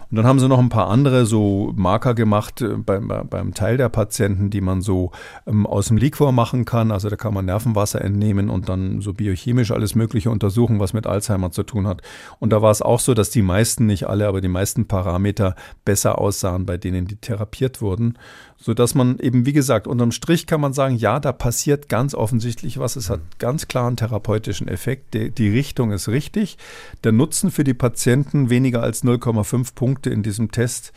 Und 0.09 0.15
dann 0.15 0.25
haben 0.25 0.39
sie 0.39 0.47
noch 0.47 0.59
ein 0.59 0.69
paar 0.69 0.87
andere 0.87 1.25
so 1.25 1.71
Marker 1.75 2.15
gemacht 2.15 2.61
äh, 2.61 2.69
beim, 2.69 3.11
beim 3.29 3.53
Teil 3.53 3.77
der 3.77 3.89
Patienten, 3.89 4.49
die 4.49 4.61
man 4.61 4.81
so 4.81 5.11
ähm, 5.45 5.67
aus 5.67 5.89
dem 5.89 5.97
Liquor 5.97 6.31
machen 6.31 6.65
kann. 6.65 6.91
Also 6.91 7.09
da 7.09 7.15
kann 7.15 7.33
man 7.33 7.45
Nervenwasser 7.45 8.01
entnehmen 8.01 8.49
und 8.49 8.69
dann 8.69 9.01
so 9.01 9.13
biochemisch 9.13 9.71
alles 9.71 9.93
Mögliche 9.93 10.31
untersuchen, 10.31 10.79
was 10.79 10.93
mit 10.93 11.05
Alzheimer 11.05 11.51
zu 11.51 11.63
tun 11.63 11.85
hat. 11.85 12.01
Und 12.39 12.51
da 12.51 12.61
war 12.61 12.71
es 12.71 12.81
auch 12.81 12.99
so, 12.99 13.13
dass 13.13 13.29
die 13.29 13.41
meisten, 13.41 13.85
nicht 13.85 14.07
alle, 14.07 14.27
aber 14.27 14.41
die 14.41 14.47
meisten 14.47 14.87
Parameter 14.87 15.55
besser 15.85 16.17
aussahen 16.17 16.65
bei 16.65 16.77
denen, 16.77 17.05
die 17.05 17.17
therapiert 17.17 17.81
wurden. 17.81 18.17
Sodass 18.61 18.93
man 18.93 19.19
eben, 19.19 19.45
wie 19.45 19.53
gesagt, 19.53 19.87
unterm 19.87 20.11
Strich 20.11 20.45
kann 20.45 20.59
man 20.59 20.73
sagen, 20.73 20.95
ja, 20.95 21.19
da 21.19 21.31
passiert 21.31 21.87
ganz 21.87 22.13
offensichtlich 22.13 22.77
was. 22.77 22.95
Es 22.95 23.09
hat 23.09 23.21
ganz 23.39 23.67
klar 23.67 23.87
einen 23.87 23.95
therapeutischen 23.95 24.67
Effekt. 24.67 25.13
Die, 25.13 25.31
die 25.31 25.49
Richtung 25.49 25.91
ist 25.91 26.09
richtig. 26.09 26.57
Der 27.03 27.11
Nutzen 27.11 27.51
für 27.51 27.63
die 27.63 27.73
Patienten 27.73 28.49
weniger 28.49 28.83
als 28.83 29.03
0,5 29.03 29.75
Punkte 29.75 29.99
Punkte 29.99 30.09
in 30.11 30.23
diesem 30.23 30.51
Test 30.51 30.93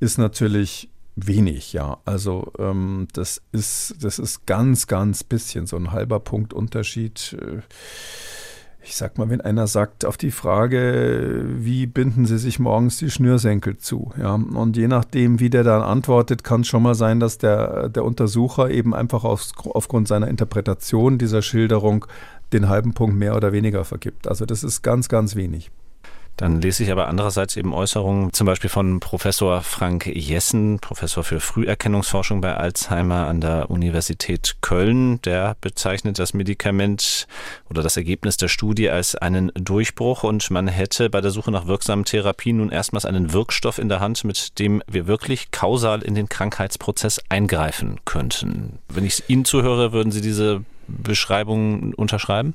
ist 0.00 0.16
natürlich 0.16 0.88
wenig, 1.16 1.72
ja. 1.72 1.98
Also 2.04 2.52
ähm, 2.58 3.08
das 3.12 3.42
ist, 3.52 3.96
das 4.00 4.18
ist 4.18 4.46
ganz, 4.46 4.86
ganz 4.86 5.24
bisschen 5.24 5.66
so 5.66 5.76
ein 5.76 5.90
halber 5.92 6.20
Punkt 6.20 6.52
Unterschied. 6.52 7.36
Äh, 7.40 7.62
ich 8.88 8.96
sag 8.96 9.18
mal, 9.18 9.28
wenn 9.28 9.42
einer 9.42 9.66
sagt 9.66 10.06
auf 10.06 10.16
die 10.16 10.30
Frage, 10.30 11.44
wie 11.58 11.86
binden 11.86 12.24
Sie 12.24 12.38
sich 12.38 12.58
morgens 12.58 12.96
die 12.96 13.10
Schnürsenkel 13.10 13.76
zu? 13.76 14.12
Ja, 14.18 14.34
und 14.34 14.78
je 14.78 14.88
nachdem, 14.88 15.40
wie 15.40 15.50
der 15.50 15.62
dann 15.62 15.82
antwortet, 15.82 16.42
kann 16.42 16.62
es 16.62 16.68
schon 16.68 16.82
mal 16.82 16.94
sein, 16.94 17.20
dass 17.20 17.36
der, 17.36 17.90
der 17.90 18.04
Untersucher 18.04 18.70
eben 18.70 18.94
einfach 18.94 19.24
auf, 19.24 19.42
aufgrund 19.74 20.08
seiner 20.08 20.28
Interpretation 20.28 21.18
dieser 21.18 21.42
Schilderung 21.42 22.06
den 22.54 22.70
halben 22.70 22.94
Punkt 22.94 23.16
mehr 23.16 23.36
oder 23.36 23.52
weniger 23.52 23.84
vergibt. 23.84 24.26
Also 24.26 24.46
das 24.46 24.64
ist 24.64 24.80
ganz, 24.80 25.10
ganz 25.10 25.36
wenig. 25.36 25.70
Dann 26.38 26.60
lese 26.60 26.84
ich 26.84 26.92
aber 26.92 27.08
andererseits 27.08 27.56
eben 27.56 27.74
Äußerungen, 27.74 28.32
zum 28.32 28.46
Beispiel 28.46 28.70
von 28.70 29.00
Professor 29.00 29.60
Frank 29.60 30.06
Jessen, 30.06 30.78
Professor 30.78 31.24
für 31.24 31.40
Früherkennungsforschung 31.40 32.40
bei 32.40 32.56
Alzheimer 32.56 33.26
an 33.26 33.40
der 33.40 33.70
Universität 33.70 34.56
Köln. 34.60 35.20
Der 35.22 35.56
bezeichnet 35.60 36.20
das 36.20 36.34
Medikament 36.34 37.26
oder 37.68 37.82
das 37.82 37.96
Ergebnis 37.96 38.36
der 38.36 38.46
Studie 38.46 38.88
als 38.88 39.16
einen 39.16 39.50
Durchbruch 39.54 40.22
und 40.22 40.48
man 40.52 40.68
hätte 40.68 41.10
bei 41.10 41.20
der 41.20 41.32
Suche 41.32 41.50
nach 41.50 41.66
wirksamen 41.66 42.04
Therapien 42.04 42.58
nun 42.58 42.70
erstmals 42.70 43.04
einen 43.04 43.32
Wirkstoff 43.32 43.78
in 43.78 43.88
der 43.88 43.98
Hand, 43.98 44.22
mit 44.22 44.60
dem 44.60 44.80
wir 44.86 45.08
wirklich 45.08 45.50
kausal 45.50 46.02
in 46.02 46.14
den 46.14 46.28
Krankheitsprozess 46.28 47.20
eingreifen 47.28 47.98
könnten. 48.04 48.78
Wenn 48.88 49.04
ich 49.04 49.24
Ihnen 49.26 49.44
zuhöre, 49.44 49.92
würden 49.92 50.12
Sie 50.12 50.20
diese 50.20 50.62
Beschreibung 50.88 51.94
unterschreiben? 51.94 52.54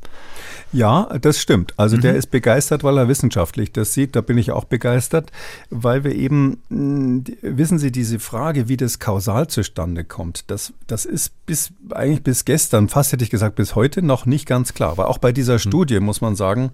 Ja, 0.71 1.07
das 1.21 1.39
stimmt. 1.39 1.73
Also 1.77 1.97
mhm. 1.97 2.01
der 2.01 2.15
ist 2.15 2.31
begeistert, 2.31 2.83
weil 2.83 2.97
er 2.97 3.07
wissenschaftlich 3.07 3.71
das 3.71 3.93
sieht. 3.93 4.15
Da 4.15 4.21
bin 4.21 4.37
ich 4.37 4.51
auch 4.51 4.65
begeistert, 4.65 5.31
weil 5.69 6.03
wir 6.03 6.13
eben, 6.15 6.61
hm, 6.69 7.23
wissen 7.41 7.77
Sie, 7.79 7.91
diese 7.91 8.19
Frage, 8.19 8.67
wie 8.67 8.77
das 8.77 8.99
kausal 8.99 9.47
zustande 9.47 10.03
kommt, 10.03 10.49
das, 10.49 10.73
das 10.87 11.05
ist 11.05 11.45
bis 11.45 11.71
eigentlich 11.91 12.23
bis 12.23 12.45
gestern, 12.45 12.89
fast 12.89 13.11
hätte 13.11 13.23
ich 13.23 13.29
gesagt, 13.29 13.55
bis 13.55 13.75
heute 13.75 14.01
noch 14.01 14.25
nicht 14.25 14.47
ganz 14.47 14.73
klar. 14.73 14.91
Aber 14.91 15.09
auch 15.09 15.19
bei 15.19 15.31
dieser 15.31 15.53
mhm. 15.53 15.59
Studie 15.59 15.99
muss 15.99 16.21
man 16.21 16.35
sagen, 16.35 16.71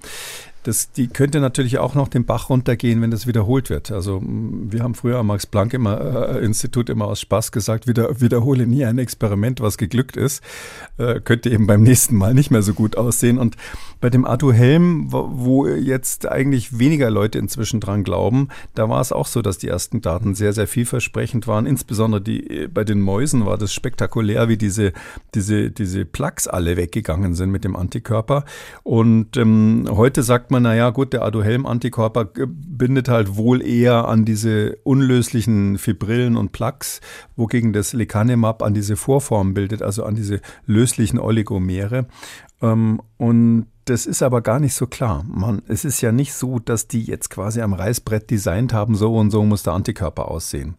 das, 0.63 0.91
die 0.91 1.07
könnte 1.07 1.39
natürlich 1.39 1.77
auch 1.77 1.95
noch 1.95 2.09
den 2.09 2.25
Bach 2.25 2.49
runtergehen, 2.49 3.01
wenn 3.01 3.11
das 3.11 3.27
wiederholt 3.27 3.69
wird. 3.69 3.91
Also 3.91 4.21
wir 4.23 4.83
haben 4.83 4.93
früher 4.93 5.17
am 5.17 5.27
Max-Planck-Institut 5.27 6.89
immer, 6.89 6.95
äh, 6.95 7.05
immer 7.05 7.11
aus 7.11 7.21
Spaß 7.21 7.51
gesagt, 7.51 7.87
wieder, 7.87 8.19
wiederhole 8.19 8.67
nie 8.67 8.83
ein 8.85 8.97
Experiment, 8.97 9.61
was 9.61 9.77
geglückt 9.77 10.17
ist. 10.17 10.43
Äh, 10.97 11.21
könnte 11.21 11.49
eben 11.49 11.65
beim 11.65 11.83
nächsten 11.83 12.15
Mal 12.15 12.33
nicht 12.33 12.51
mehr 12.51 12.61
so 12.61 12.73
gut 12.73 12.97
aussehen. 12.97 13.37
Und 13.37 13.55
bei 14.01 14.09
dem 14.09 14.25
Arthur 14.25 14.53
Helm, 14.53 15.07
wo 15.11 15.65
jetzt 15.67 16.27
eigentlich 16.27 16.77
weniger 16.77 17.09
Leute 17.09 17.39
inzwischen 17.39 17.79
dran 17.79 18.03
glauben, 18.03 18.49
da 18.75 18.89
war 18.89 18.99
es 18.99 19.11
auch 19.11 19.27
so, 19.27 19.41
dass 19.41 19.57
die 19.57 19.69
ersten 19.69 20.01
Daten 20.01 20.35
sehr, 20.35 20.53
sehr 20.53 20.67
vielversprechend 20.67 21.47
waren. 21.47 21.65
Insbesondere 21.65 22.21
die, 22.21 22.67
bei 22.73 22.83
den 22.83 22.99
Mäusen 23.01 23.45
war 23.45 23.57
das 23.57 23.73
spektakulär, 23.73 24.49
wie 24.49 24.57
diese, 24.57 24.91
diese, 25.35 25.71
diese 25.71 26.05
Plaques 26.05 26.47
alle 26.47 26.75
weggegangen 26.75 27.33
sind 27.33 27.49
mit 27.49 27.63
dem 27.63 27.75
Antikörper. 27.75 28.43
Und 28.83 29.37
ähm, 29.37 29.87
heute 29.89 30.23
sagt 30.23 30.48
man, 30.51 30.63
naja 30.63 30.89
gut, 30.89 31.13
der 31.13 31.23
Aduhelm-Antikörper 31.23 32.25
bindet 32.25 33.09
halt 33.09 33.35
wohl 33.35 33.61
eher 33.61 34.07
an 34.07 34.25
diese 34.25 34.77
unlöslichen 34.83 35.77
Fibrillen 35.77 36.37
und 36.37 36.51
Plaques, 36.51 37.01
wogegen 37.35 37.73
das 37.73 37.93
Lecanemab 37.93 38.63
an 38.63 38.73
diese 38.73 38.95
Vorform 38.95 39.53
bildet, 39.53 39.81
also 39.81 40.03
an 40.03 40.15
diese 40.15 40.41
löslichen 40.65 41.19
Oligomere. 41.19 42.05
Ähm, 42.61 43.01
und 43.17 43.67
das 43.89 44.05
ist 44.05 44.21
aber 44.21 44.41
gar 44.41 44.59
nicht 44.59 44.75
so 44.75 44.85
klar. 44.85 45.25
Man, 45.27 45.63
es 45.67 45.83
ist 45.83 46.01
ja 46.01 46.11
nicht 46.11 46.33
so, 46.33 46.59
dass 46.59 46.87
die 46.87 47.01
jetzt 47.01 47.29
quasi 47.29 47.61
am 47.61 47.73
Reißbrett 47.73 48.29
designt 48.29 48.71
haben, 48.71 48.95
so 48.95 49.15
und 49.15 49.31
so 49.31 49.43
muss 49.43 49.63
der 49.63 49.73
Antikörper 49.73 50.29
aussehen, 50.29 50.75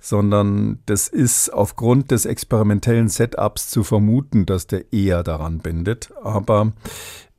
sondern 0.00 0.78
das 0.86 1.08
ist 1.08 1.52
aufgrund 1.52 2.12
des 2.12 2.24
experimentellen 2.24 3.08
Setups 3.08 3.68
zu 3.68 3.82
vermuten, 3.82 4.46
dass 4.46 4.68
der 4.68 4.92
eher 4.92 5.24
daran 5.24 5.58
bindet. 5.58 6.12
Aber 6.22 6.72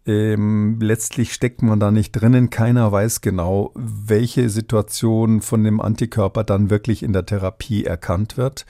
ähm, 0.06 0.80
letztlich 0.82 1.34
steckt 1.34 1.62
man 1.62 1.80
da 1.80 1.92
nicht 1.92 2.12
drinnen. 2.12 2.50
Keiner 2.50 2.92
weiß 2.92 3.22
genau, 3.22 3.72
welche 3.76 4.50
Situation 4.50 5.42
von 5.42 5.64
dem 5.64 5.80
Antikörper 5.80 6.44
dann 6.44 6.70
wirklich 6.70 7.04
in 7.04 7.14
der 7.14 7.26
Therapie 7.26 7.86
erkannt 7.86 8.38
wird. 8.38 8.66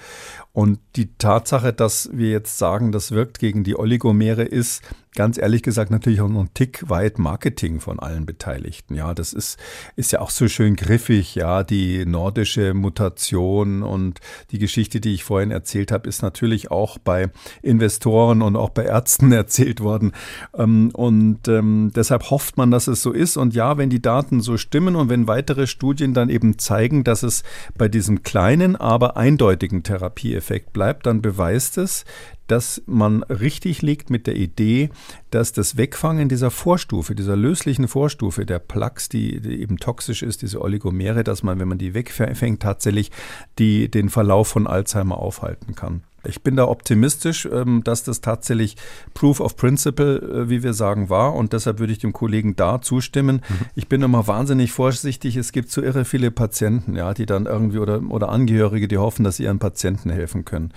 Und 0.54 0.80
die 0.96 1.16
Tatsache, 1.18 1.74
dass 1.74 2.10
wir 2.14 2.30
jetzt 2.30 2.60
sagen, 2.60 2.92
das 2.92 3.12
wirkt 3.12 3.40
gegen 3.40 3.64
die 3.64 3.76
Oligomere, 3.76 4.44
ist 4.44 4.84
ganz 5.16 5.38
ehrlich 5.38 5.64
gesagt 5.64 5.92
natürlich 5.92 6.22
auch 6.22 6.30
noch 6.30 6.42
ein 6.42 6.54
Tick 6.54 6.90
weit 6.90 7.20
Marketing 7.20 7.80
von 7.80 8.00
allen 8.00 8.26
Beteiligten. 8.26 8.96
Ja, 8.96 9.14
das 9.14 9.34
ist, 9.34 9.60
ist 9.96 10.12
ja 10.12 10.22
auch 10.22 10.30
so 10.30 10.48
schön 10.48 10.76
griffig. 10.76 11.36
Ja, 11.36 11.64
die 11.64 12.06
nordische 12.06 12.74
Mutation 12.74 13.84
und 13.84 14.20
die 14.52 14.60
Geschichte, 14.60 15.00
die 15.00 15.14
ich 15.14 15.24
vorhin 15.24 15.52
erzählt 15.52 15.92
habe, 15.92 16.08
ist 16.08 16.22
natürlich 16.22 16.72
auch 16.72 16.98
bei 16.98 17.30
Investoren 17.62 18.42
und 18.42 18.56
auch 18.56 18.70
bei 18.70 18.86
Ärzten 18.86 19.32
erzählt 19.32 19.82
worden. 19.82 20.14
Ähm, 20.56 20.92
und 20.94 21.48
ähm, 21.48 21.92
deshalb 21.96 22.30
hofft 22.30 22.58
man, 22.58 22.72
dass 22.72 22.88
es 22.88 23.02
so 23.02 23.12
ist. 23.12 23.38
Und 23.38 23.54
ja, 23.54 23.78
wenn 23.78 23.90
die 23.90 24.02
Daten 24.02 24.42
so 24.42 24.58
stimmen 24.58 24.96
und 24.96 25.10
wenn 25.10 25.28
weitere 25.28 25.68
Studien 25.68 26.14
dann 26.14 26.30
eben 26.30 26.58
zeigen, 26.58 27.04
dass 27.04 27.24
es 27.24 27.44
bei 27.78 27.88
diesem 27.88 28.24
kleinen, 28.24 28.76
aber 28.76 29.18
eindeutigen 29.18 29.84
Therapie 29.84 30.34
Effekt 30.44 30.74
bleibt, 30.74 31.06
dann 31.06 31.22
beweist 31.22 31.78
es, 31.78 32.04
dass 32.48 32.84
man 32.86 33.24
richtig 33.24 33.82
liegt 33.82 34.10
mit 34.10 34.28
der 34.28 34.36
Idee, 34.36 34.90
dass 35.32 35.54
das 35.54 35.78
Wegfangen 35.78 36.28
dieser 36.28 36.52
Vorstufe, 36.52 37.16
dieser 37.16 37.38
löslichen 37.38 37.88
Vorstufe 37.88 38.46
der 38.46 38.60
Plaques, 38.60 39.08
die, 39.08 39.40
die, 39.40 39.62
eben 39.62 39.78
toxisch 39.78 40.22
ist, 40.22 40.42
diese 40.42 40.62
Oligomere, 40.62 41.24
dass 41.24 41.44
man, 41.44 41.60
wenn 41.60 41.70
man 41.70 41.78
die 41.78 41.94
wegfängt, 41.94 42.62
tatsächlich 42.62 43.10
die, 43.58 43.90
den 43.90 44.10
Verlauf 44.10 44.50
von 44.50 44.68
Alzheimer 44.68 45.18
aufhalten 45.18 45.76
kann. 45.76 46.04
Ich 46.26 46.42
bin 46.42 46.56
da 46.56 46.68
optimistisch, 46.68 47.48
ähm, 47.52 47.84
dass 47.84 48.04
das 48.04 48.22
tatsächlich 48.22 48.78
Proof 49.14 49.40
of 49.40 49.58
Principle, 49.58 50.20
äh, 50.20 50.50
wie 50.50 50.64
wir 50.64 50.74
sagen, 50.74 51.10
war. 51.10 51.36
Und 51.36 51.54
deshalb 51.54 51.80
würde 51.80 51.94
ich 51.94 52.00
dem 52.00 52.14
Kollegen 52.14 52.56
da 52.56 52.82
zustimmen. 52.82 53.42
Mhm. 53.48 53.66
Ich 53.76 53.88
bin 53.90 54.02
immer 54.02 54.28
wahnsinnig 54.28 54.72
vorsichtig. 54.72 55.36
Es 55.36 55.52
gibt 55.52 55.70
so 55.70 55.82
irre 55.82 56.06
viele 56.06 56.32
Patienten, 56.32 56.96
ja, 56.96 57.14
die 57.14 57.26
dann 57.26 57.46
irgendwie 57.46 57.80
oder, 57.80 58.02
oder 58.10 58.30
Angehörige, 58.30 58.88
die 58.88 58.98
hoffen, 58.98 59.24
dass 59.24 59.38
sie 59.38 59.44
ihren 59.44 59.60
Patienten 59.60 60.10
helfen 60.10 60.46
können. 60.46 60.72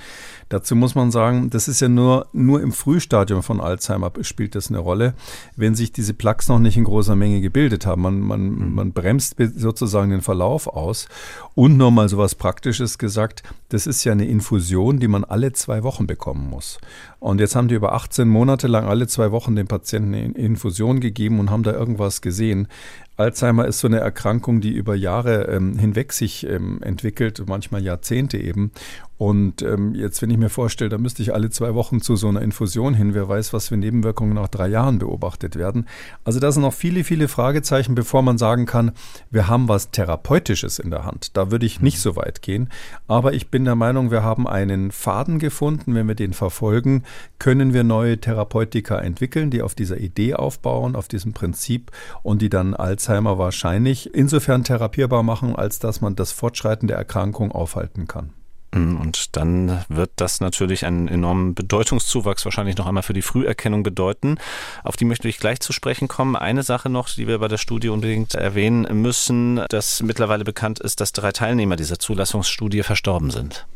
Dazu 0.49 0.77
muss 0.77 0.95
man 0.95 1.11
sagen, 1.11 1.51
das 1.51 1.69
ist 1.69 1.81
ja 1.81 1.89
nur, 1.89 2.27
nur 2.33 2.61
im 2.61 2.73
Frühstadium 2.73 3.43
von 3.43 3.61
Alzheimer 3.61 4.13
spielt 4.23 4.55
das 4.55 4.69
eine 4.69 4.79
Rolle, 4.79 5.15
wenn 5.57 5.75
sich 5.75 5.93
diese 5.93 6.15
Plaques 6.15 6.49
noch 6.49 6.59
nicht 6.59 6.77
in 6.77 6.85
großer 6.85 7.17
Menge 7.17 7.41
gebildet 7.41 7.87
haben. 7.87 8.03
Man, 8.03 8.21
man, 8.21 8.49
mhm. 8.51 8.75
man 8.75 8.93
bremst 8.93 9.37
sozusagen 9.57 10.11
den 10.11 10.23
Verlauf 10.23 10.67
aus. 10.67 11.09
Und 11.55 11.77
nochmal 11.77 12.09
so 12.09 12.19
was 12.19 12.35
Praktisches 12.35 12.99
gesagt, 12.99 13.43
das 13.71 13.87
ist 13.87 14.05
ja 14.05 14.13
eine 14.13 14.27
Infusion, 14.27 15.01
die 15.01 15.09
man 15.09 15.25
alle 15.37 15.53
zwei 15.53 15.83
Wochen 15.83 16.07
bekommen 16.07 16.49
muss. 16.49 16.79
Und 17.19 17.41
jetzt 17.41 17.57
haben 17.57 17.69
die 17.69 17.75
über 17.75 17.93
18 17.93 18.29
Monate 18.29 18.67
lang 18.67 18.85
alle 18.87 19.07
zwei 19.07 19.31
Wochen 19.31 19.57
den 19.57 19.67
Patienten 19.67 20.15
eine 20.15 20.33
Infusion 20.33 21.01
gegeben 21.01 21.41
und 21.41 21.51
haben 21.51 21.63
da 21.63 21.73
irgendwas 21.73 22.21
gesehen. 22.21 22.69
Alzheimer 23.17 23.67
ist 23.67 23.81
so 23.81 23.89
eine 23.89 23.99
Erkrankung, 23.99 24.61
die 24.61 24.73
über 24.73 24.95
Jahre 24.95 25.45
ähm, 25.45 25.79
hinweg 25.79 26.13
sich 26.13 26.47
ähm, 26.47 26.83
entwickelt, 26.83 27.43
manchmal 27.47 27.83
Jahrzehnte 27.83 28.37
eben. 28.37 28.73
Und 29.19 29.63
ähm, 29.63 29.95
jetzt, 29.95 30.21
wenn 30.21 30.29
ich 30.29 30.37
mir 30.37 30.51
vorstelle, 30.51 30.91
da 30.91 30.99
müsste 30.99 31.23
ich 31.23 31.33
alle 31.33 31.49
zwei 31.49 31.75
Wochen 31.75 32.03
zu 32.03 32.17
so 32.17 32.29
einer 32.29 32.43
Infusion 32.43 32.93
hin, 32.93 33.15
wer 33.15 33.27
weiß, 33.27 33.55
was 33.55 33.69
für 33.69 33.79
Nebenwirkungen 33.79 34.35
nach 34.35 34.49
drei 34.49 34.69
Jahren 34.69 34.99
beobachtet 34.99 35.57
werden. 35.57 35.87
Also 36.25 36.39
da 36.39 36.53
sind 36.53 36.63
noch 36.63 36.75
viele, 36.75 37.03
viele 37.03 37.29
Fragezeichen, 37.29 37.95
bevor 37.95 38.21
man 38.21 38.37
sagen 38.37 38.67
kann, 38.67 38.93
wir 39.31 39.49
haben 39.49 39.69
was 39.69 39.91
Therapeutisches 39.91 40.79
in 40.79 40.91
der 40.91 41.07
Hand. 41.07 41.35
Da 41.35 41.51
würde 41.51 41.65
ich 41.65 41.81
nicht 41.81 42.01
so 42.01 42.17
weit 42.17 42.43
gehen. 42.43 42.69
Aber 43.09 43.33
ich 43.33 43.49
bin 43.49 43.65
der 43.65 43.77
Meinung, 43.77 44.11
wir 44.11 44.23
haben 44.23 44.47
einen 44.47 44.91
Faden 44.91 45.39
gefunden. 45.39 45.95
Wenn 45.95 46.09
wir 46.09 46.15
den 46.15 46.35
verfolgen, 46.35 47.05
können 47.39 47.75
wir 47.75 47.85
neue 47.85 48.19
Therapeutika 48.19 48.99
entwickeln, 48.99 49.51
die 49.51 49.63
auf 49.63 49.75
dieser 49.75 49.99
Idee 49.99 50.35
aufbauen, 50.35 50.97
auf 50.97 51.09
diesem 51.09 51.33
Prinzip 51.33 51.91
und 52.23 52.43
die 52.43 52.49
dann 52.49 52.75
Alzheimer 52.75 53.39
wahrscheinlich 53.39 54.15
insofern 54.15 54.65
therapierbar 54.65 55.23
machen, 55.23 55.57
als 55.57 55.79
dass 55.79 56.01
man 56.01 56.17
das 56.17 56.33
Fortschreiten 56.33 56.89
der 56.89 56.97
Erkrankung 56.97 57.53
aufhalten 57.53 58.07
kann. 58.07 58.31
Mm, 58.77 58.97
und 59.01 59.37
dann 59.37 59.85
wird 59.89 60.11
das 60.17 60.41
natürlich 60.41 60.85
einen 60.85 61.09
enormen 61.09 61.55
Bedeutungszuwachs 61.55 62.45
wahrscheinlich 62.45 62.77
noch 62.77 62.87
einmal 62.87 63.03
für 63.03 63.13
die 63.13 63.23
Früherkennung 63.23 63.83
bedeuten. 63.83 64.39
Auf 64.85 64.97
die 64.97 65.05
möchte 65.05 65.29
ich 65.29 65.39
gleich 65.39 65.61
zu 65.61 65.73
sprechen 65.73 66.09
kommen. 66.09 66.37
Eine 66.37 66.63
Sache 66.63 66.89
noch, 66.89 67.09
die 67.09 67.27
wir 67.27 67.39
bei 67.39 67.49
der 67.49 67.59
Studie 67.59 67.89
unbedingt 67.89 68.35
erwähnen 68.35 68.87
müssen, 69.03 69.63
dass 69.69 70.03
mittlerweile 70.03 70.45
bekannt 70.45 70.81
ist, 70.81 71.01
dass 71.01 71.13
drei 71.13 71.33
Teilnehmer 71.33 71.77
dieser 71.77 71.99
Zulassungsstudie 71.99 72.83
verstorben 72.83 73.31
sind. 73.31 73.67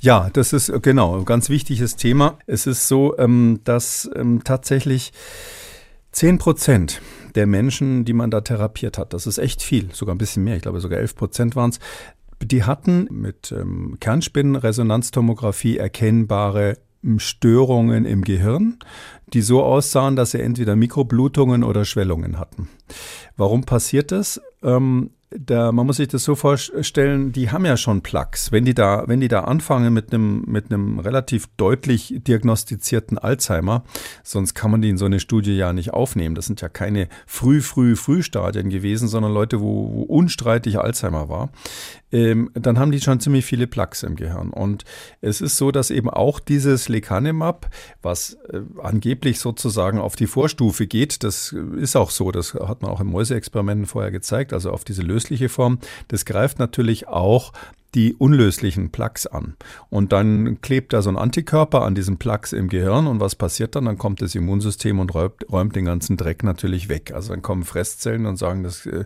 Ja, 0.00 0.30
das 0.32 0.52
ist 0.52 0.72
genau 0.82 1.18
ein 1.18 1.24
ganz 1.24 1.48
wichtiges 1.48 1.96
Thema. 1.96 2.38
Es 2.46 2.66
ist 2.66 2.88
so, 2.88 3.16
ähm, 3.18 3.60
dass 3.64 4.08
ähm, 4.14 4.42
tatsächlich 4.44 5.12
10 6.12 6.38
Prozent 6.38 7.00
der 7.34 7.46
Menschen, 7.46 8.04
die 8.04 8.12
man 8.12 8.30
da 8.30 8.40
therapiert 8.40 8.98
hat, 8.98 9.12
das 9.12 9.26
ist 9.26 9.38
echt 9.38 9.62
viel, 9.62 9.92
sogar 9.92 10.14
ein 10.14 10.18
bisschen 10.18 10.44
mehr, 10.44 10.56
ich 10.56 10.62
glaube 10.62 10.80
sogar 10.80 11.00
11 11.00 11.16
Prozent 11.16 11.56
waren 11.56 11.70
es, 11.70 11.80
die 12.42 12.64
hatten 12.64 13.08
mit 13.10 13.52
ähm, 13.52 13.96
Kernspinrenresonanztomographie 14.00 15.78
erkennbare 15.78 16.78
ähm, 17.02 17.18
Störungen 17.18 18.04
im 18.04 18.22
Gehirn, 18.22 18.78
die 19.32 19.42
so 19.42 19.62
aussahen, 19.62 20.16
dass 20.16 20.32
sie 20.32 20.40
entweder 20.40 20.76
Mikroblutungen 20.76 21.64
oder 21.64 21.84
Schwellungen 21.84 22.38
hatten. 22.38 22.68
Warum 23.36 23.64
passiert 23.64 24.12
das? 24.12 24.40
Da, 25.38 25.72
man 25.72 25.86
muss 25.86 25.96
sich 25.96 26.08
das 26.08 26.24
so 26.24 26.34
vorstellen, 26.34 27.32
die 27.32 27.50
haben 27.50 27.64
ja 27.64 27.76
schon 27.76 28.02
Plaques. 28.02 28.52
Wenn 28.52 28.64
die 28.64 28.74
da, 28.74 29.04
wenn 29.06 29.20
die 29.20 29.28
da 29.28 29.40
anfangen 29.40 29.92
mit 29.92 30.12
einem, 30.12 30.44
mit 30.46 30.72
einem 30.72 30.98
relativ 30.98 31.48
deutlich 31.56 32.14
diagnostizierten 32.18 33.18
Alzheimer, 33.18 33.84
sonst 34.22 34.54
kann 34.54 34.70
man 34.70 34.82
die 34.82 34.90
in 34.90 34.98
so 34.98 35.06
eine 35.06 35.20
Studie 35.20 35.56
ja 35.56 35.72
nicht 35.72 35.92
aufnehmen. 35.92 36.34
Das 36.34 36.46
sind 36.46 36.60
ja 36.60 36.68
keine 36.68 37.08
früh, 37.26 37.60
früh, 37.60 37.96
Frühstadien 37.96 38.70
gewesen, 38.70 39.08
sondern 39.08 39.32
Leute, 39.32 39.60
wo, 39.60 39.92
wo 39.92 40.02
unstreitig 40.02 40.78
Alzheimer 40.78 41.28
war. 41.28 41.50
Ähm, 42.14 42.50
dann 42.54 42.78
haben 42.78 42.92
die 42.92 43.00
schon 43.00 43.18
ziemlich 43.18 43.44
viele 43.44 43.66
Plaques 43.66 44.04
im 44.04 44.14
Gehirn. 44.14 44.50
Und 44.50 44.84
es 45.20 45.40
ist 45.40 45.56
so, 45.56 45.72
dass 45.72 45.90
eben 45.90 46.08
auch 46.08 46.38
dieses 46.38 46.88
Lecanemab, 46.88 47.68
was 48.02 48.34
äh, 48.50 48.60
angeblich 48.80 49.40
sozusagen 49.40 49.98
auf 49.98 50.14
die 50.14 50.28
Vorstufe 50.28 50.86
geht, 50.86 51.24
das 51.24 51.52
ist 51.76 51.96
auch 51.96 52.10
so, 52.10 52.30
das 52.30 52.54
hat 52.54 52.82
man 52.82 52.92
auch 52.92 53.00
in 53.00 53.08
Mäuseexperimenten 53.08 53.86
vorher 53.86 54.12
gezeigt, 54.12 54.52
also 54.52 54.70
auf 54.70 54.84
diese 54.84 55.02
lösliche 55.02 55.48
Form. 55.48 55.80
Das 56.06 56.24
greift 56.24 56.60
natürlich 56.60 57.08
auch 57.08 57.52
die 57.94 58.14
unlöslichen 58.14 58.90
Plaques 58.90 59.26
an. 59.26 59.54
Und 59.88 60.12
dann 60.12 60.60
klebt 60.60 60.92
da 60.92 61.02
so 61.02 61.10
ein 61.10 61.16
Antikörper 61.16 61.82
an 61.82 61.94
diesen 61.94 62.18
Plaques 62.18 62.52
im 62.52 62.68
Gehirn 62.68 63.06
und 63.06 63.20
was 63.20 63.36
passiert 63.36 63.76
dann? 63.76 63.84
Dann 63.84 63.98
kommt 63.98 64.20
das 64.20 64.34
Immunsystem 64.34 64.98
und 64.98 65.14
räumt, 65.14 65.46
räumt 65.50 65.76
den 65.76 65.84
ganzen 65.84 66.16
Dreck 66.16 66.42
natürlich 66.42 66.88
weg. 66.88 67.12
Also 67.14 67.32
dann 67.32 67.42
kommen 67.42 67.62
Fresszellen 67.64 68.26
und 68.26 68.36
sagen, 68.36 68.64
das 68.64 68.86
äh, 68.86 69.04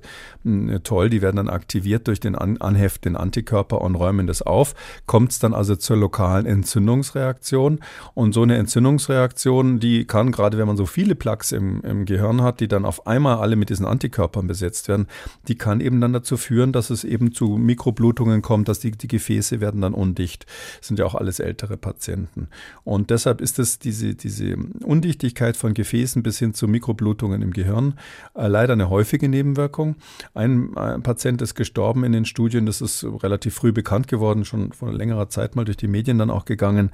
toll, 0.82 1.10
die 1.10 1.22
werden 1.22 1.36
dann 1.36 1.48
aktiviert 1.48 2.08
durch 2.08 2.20
den 2.20 2.34
an, 2.34 2.56
Anheft, 2.58 3.04
den 3.04 3.16
Antikörper 3.16 3.80
und 3.82 3.94
räumen 3.94 4.26
das 4.26 4.42
auf. 4.42 4.74
Kommt 5.06 5.32
es 5.32 5.38
dann 5.38 5.54
also 5.54 5.76
zur 5.76 5.96
lokalen 5.96 6.46
Entzündungsreaktion 6.46 7.80
und 8.14 8.32
so 8.32 8.42
eine 8.42 8.56
Entzündungsreaktion, 8.56 9.80
die 9.80 10.06
kann 10.06 10.32
gerade, 10.32 10.56
wenn 10.58 10.66
man 10.66 10.76
so 10.76 10.86
viele 10.86 11.14
Plaques 11.14 11.52
im, 11.52 11.82
im 11.82 12.06
Gehirn 12.06 12.42
hat, 12.42 12.60
die 12.60 12.68
dann 12.68 12.84
auf 12.84 13.06
einmal 13.06 13.38
alle 13.38 13.56
mit 13.56 13.70
diesen 13.70 13.86
Antikörpern 13.86 14.46
besetzt 14.46 14.88
werden, 14.88 15.06
die 15.46 15.56
kann 15.56 15.80
eben 15.80 16.00
dann 16.00 16.12
dazu 16.12 16.36
führen, 16.36 16.72
dass 16.72 16.90
es 16.90 17.04
eben 17.04 17.32
zu 17.32 17.58
Mikroblutungen 17.58 18.42
kommt, 18.42 18.68
dass 18.68 18.77
dass 18.78 18.80
die, 18.80 18.90
die 18.92 19.08
Gefäße 19.08 19.60
werden 19.60 19.80
dann 19.80 19.94
undicht. 19.94 20.46
Das 20.78 20.88
sind 20.88 20.98
ja 20.98 21.04
auch 21.04 21.14
alles 21.14 21.40
ältere 21.40 21.76
Patienten. 21.76 22.48
Und 22.84 23.10
deshalb 23.10 23.40
ist 23.40 23.58
es 23.58 23.78
diese, 23.78 24.14
diese 24.14 24.56
Undichtigkeit 24.84 25.56
von 25.56 25.74
Gefäßen 25.74 26.22
bis 26.22 26.38
hin 26.38 26.54
zu 26.54 26.68
Mikroblutungen 26.68 27.42
im 27.42 27.52
Gehirn 27.52 27.94
äh, 28.34 28.46
leider 28.46 28.74
eine 28.74 28.90
häufige 28.90 29.28
Nebenwirkung. 29.28 29.96
Ein, 30.34 30.76
ein, 30.76 31.02
Patient 31.02 31.42
ist 31.42 31.54
gestorben 31.54 32.04
in 32.04 32.12
den 32.12 32.24
Studien, 32.24 32.66
das 32.66 32.80
ist 32.80 33.04
relativ 33.04 33.54
früh 33.54 33.72
bekannt 33.72 34.08
geworden, 34.08 34.44
schon 34.44 34.72
vor 34.72 34.92
längerer 34.92 35.28
Zeit 35.28 35.56
mal 35.56 35.64
durch 35.64 35.76
die 35.76 35.88
Medien 35.88 36.18
dann 36.18 36.30
auch 36.30 36.44
gegangen 36.44 36.90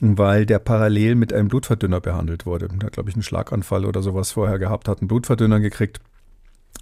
weil 0.00 0.44
der 0.44 0.58
parallel 0.58 1.14
mit 1.14 1.32
einem 1.32 1.48
Blutverdünner 1.48 2.00
behandelt 2.00 2.46
wurde. 2.46 2.68
Der 2.68 2.86
hat, 2.86 2.92
glaube 2.92 3.08
ich, 3.08 3.14
einen 3.14 3.22
Schlaganfall 3.22 3.86
oder 3.86 4.02
sowas 4.02 4.32
vorher 4.32 4.58
gehabt, 4.58 4.88
hat 4.88 5.00
einen 5.00 5.08
Blutverdünner 5.08 5.60
gekriegt 5.60 6.00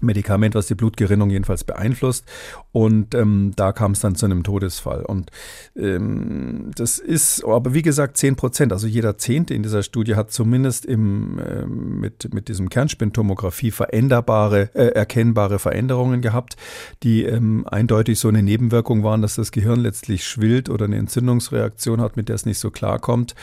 Medikament, 0.03 0.55
was 0.55 0.67
die 0.67 0.75
Blutgerinnung 0.75 1.31
jedenfalls 1.31 1.65
beeinflusst. 1.65 2.25
Und 2.73 3.15
ähm, 3.15 3.53
da 3.57 3.73
kam 3.73 3.93
es 3.93 4.01
dann 4.01 4.15
zu 4.15 4.27
einem 4.27 4.43
Todesfall. 4.43 5.05
Und 5.05 5.31
ähm, 5.77 6.71
das 6.75 6.99
ist, 6.99 7.45
aber 7.45 7.75
wie 7.75 7.83
gesagt, 7.83 8.17
10 8.17 8.37
Prozent, 8.37 8.73
also 8.73 8.87
jeder 8.87 9.19
Zehnte 9.19 9.55
in 9.55 9.62
dieser 9.62 9.83
Studie 9.83 10.17
hat 10.17 10.33
zumindest 10.33 10.87
im, 10.87 11.38
äh, 11.38 11.67
mit, 11.67 12.33
mit 12.33 12.49
diesem 12.49 12.69
Kernspintomographie 12.69 13.71
veränderbare, 13.71 14.71
äh, 14.75 14.88
erkennbare 14.88 15.59
Veränderungen 15.59 16.23
gehabt, 16.23 16.57
die 17.03 17.25
ähm, 17.25 17.67
eindeutig 17.67 18.19
so 18.19 18.29
eine 18.29 18.43
Nebenwirkung 18.43 19.03
waren, 19.05 19.23
dass 19.23 19.35
das 19.35 19.53
Gehirn 19.53 19.81
letztlich 19.81 20.27
schwillt 20.27 20.71
oder 20.71 20.87
eine 20.87 20.97
Entzündungsreaktion 20.97 22.01
hat, 22.01 22.17
mit 22.17 22.29
der 22.29 22.37
es 22.37 22.47
nicht 22.47 22.59
so 22.59 22.71
klarkommt. 22.71 23.35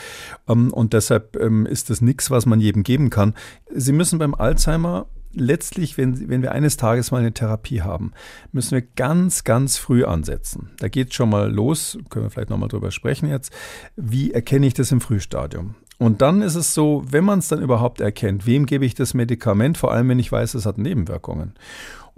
Ähm, 0.48 0.72
und 0.72 0.92
deshalb 0.92 1.36
ähm, 1.36 1.66
ist 1.66 1.90
das 1.90 2.00
nichts, 2.00 2.30
was 2.30 2.46
man 2.46 2.60
jedem 2.60 2.82
geben 2.82 3.10
kann. 3.10 3.34
Sie 3.72 3.92
müssen 3.92 4.18
beim 4.18 4.34
Alzheimer 4.34 5.06
letztlich, 5.32 5.96
wenn, 5.96 6.28
wenn 6.28 6.42
wir 6.42 6.52
eines 6.52 6.76
Tages 6.76 7.10
mal 7.10 7.18
eine 7.18 7.32
Therapie 7.32 7.82
haben, 7.82 8.12
müssen 8.52 8.72
wir 8.72 8.82
ganz, 8.82 9.44
ganz 9.44 9.76
früh 9.76 10.04
ansetzen. 10.04 10.70
Da 10.78 10.88
geht 10.88 11.14
schon 11.14 11.30
mal 11.30 11.50
los, 11.50 11.98
können 12.08 12.26
wir 12.26 12.30
vielleicht 12.30 12.50
nochmal 12.50 12.68
drüber 12.68 12.90
sprechen 12.90 13.28
jetzt. 13.28 13.52
Wie 13.96 14.32
erkenne 14.32 14.66
ich 14.66 14.74
das 14.74 14.92
im 14.92 15.00
Frühstadium? 15.00 15.74
Und 15.98 16.22
dann 16.22 16.40
ist 16.40 16.54
es 16.54 16.72
so, 16.72 17.04
wenn 17.06 17.24
man 17.24 17.40
es 17.40 17.48
dann 17.48 17.60
überhaupt 17.60 18.00
erkennt, 18.00 18.46
wem 18.46 18.64
gebe 18.64 18.86
ich 18.86 18.94
das 18.94 19.12
Medikament, 19.12 19.76
vor 19.76 19.92
allem 19.92 20.08
wenn 20.08 20.18
ich 20.18 20.32
weiß, 20.32 20.54
es 20.54 20.64
hat 20.64 20.78
Nebenwirkungen. 20.78 21.52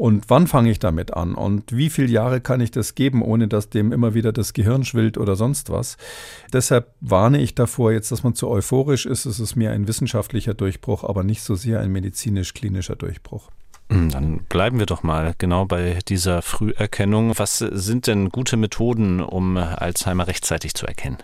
Und 0.02 0.24
wann 0.30 0.48
fange 0.48 0.68
ich 0.68 0.80
damit 0.80 1.14
an? 1.14 1.36
Und 1.36 1.76
wie 1.76 1.88
viele 1.88 2.08
Jahre 2.08 2.40
kann 2.40 2.60
ich 2.60 2.72
das 2.72 2.96
geben, 2.96 3.22
ohne 3.22 3.46
dass 3.46 3.70
dem 3.70 3.92
immer 3.92 4.14
wieder 4.14 4.32
das 4.32 4.52
Gehirn 4.52 4.82
schwillt 4.82 5.16
oder 5.16 5.36
sonst 5.36 5.70
was? 5.70 5.96
Deshalb 6.52 6.92
warne 7.00 7.40
ich 7.40 7.54
davor 7.54 7.92
jetzt, 7.92 8.10
dass 8.10 8.24
man 8.24 8.34
zu 8.34 8.48
euphorisch 8.48 9.06
ist. 9.06 9.26
Es 9.26 9.38
ist 9.38 9.54
mehr 9.54 9.70
ein 9.70 9.86
wissenschaftlicher 9.86 10.54
Durchbruch, 10.54 11.04
aber 11.04 11.22
nicht 11.22 11.44
so 11.44 11.54
sehr 11.54 11.78
ein 11.78 11.92
medizinisch-klinischer 11.92 12.96
Durchbruch. 12.96 13.48
Hm, 13.90 14.10
dann 14.10 14.38
bleiben 14.48 14.80
wir 14.80 14.86
doch 14.86 15.04
mal 15.04 15.34
genau 15.38 15.66
bei 15.66 16.00
dieser 16.08 16.42
Früherkennung. 16.42 17.38
Was 17.38 17.58
sind 17.58 18.08
denn 18.08 18.30
gute 18.30 18.56
Methoden, 18.56 19.20
um 19.20 19.56
Alzheimer 19.56 20.26
rechtzeitig 20.26 20.74
zu 20.74 20.84
erkennen? 20.84 21.18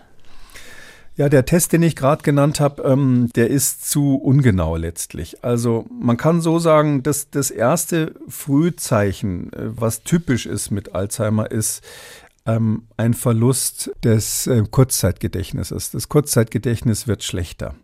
Ja, 1.19 1.27
der 1.27 1.43
Test, 1.43 1.73
den 1.73 1.83
ich 1.83 1.97
gerade 1.97 2.23
genannt 2.23 2.61
habe, 2.61 2.81
ähm, 2.83 3.29
der 3.35 3.49
ist 3.49 3.91
zu 3.91 4.15
ungenau 4.15 4.77
letztlich. 4.77 5.43
Also 5.43 5.85
man 5.91 6.15
kann 6.15 6.39
so 6.39 6.59
sagen, 6.59 7.03
dass 7.03 7.29
das 7.29 7.51
erste 7.51 8.15
Frühzeichen, 8.29 9.51
äh, 9.51 9.65
was 9.75 10.03
typisch 10.03 10.45
ist 10.45 10.71
mit 10.71 10.95
Alzheimer, 10.95 11.51
ist 11.51 11.83
ähm, 12.45 12.83
ein 12.95 13.13
Verlust 13.13 13.91
des 14.01 14.47
äh, 14.47 14.63
Kurzzeitgedächtnisses. 14.71 15.91
Das 15.91 16.07
Kurzzeitgedächtnis 16.07 17.05
wird 17.05 17.21
schlechter. 17.25 17.75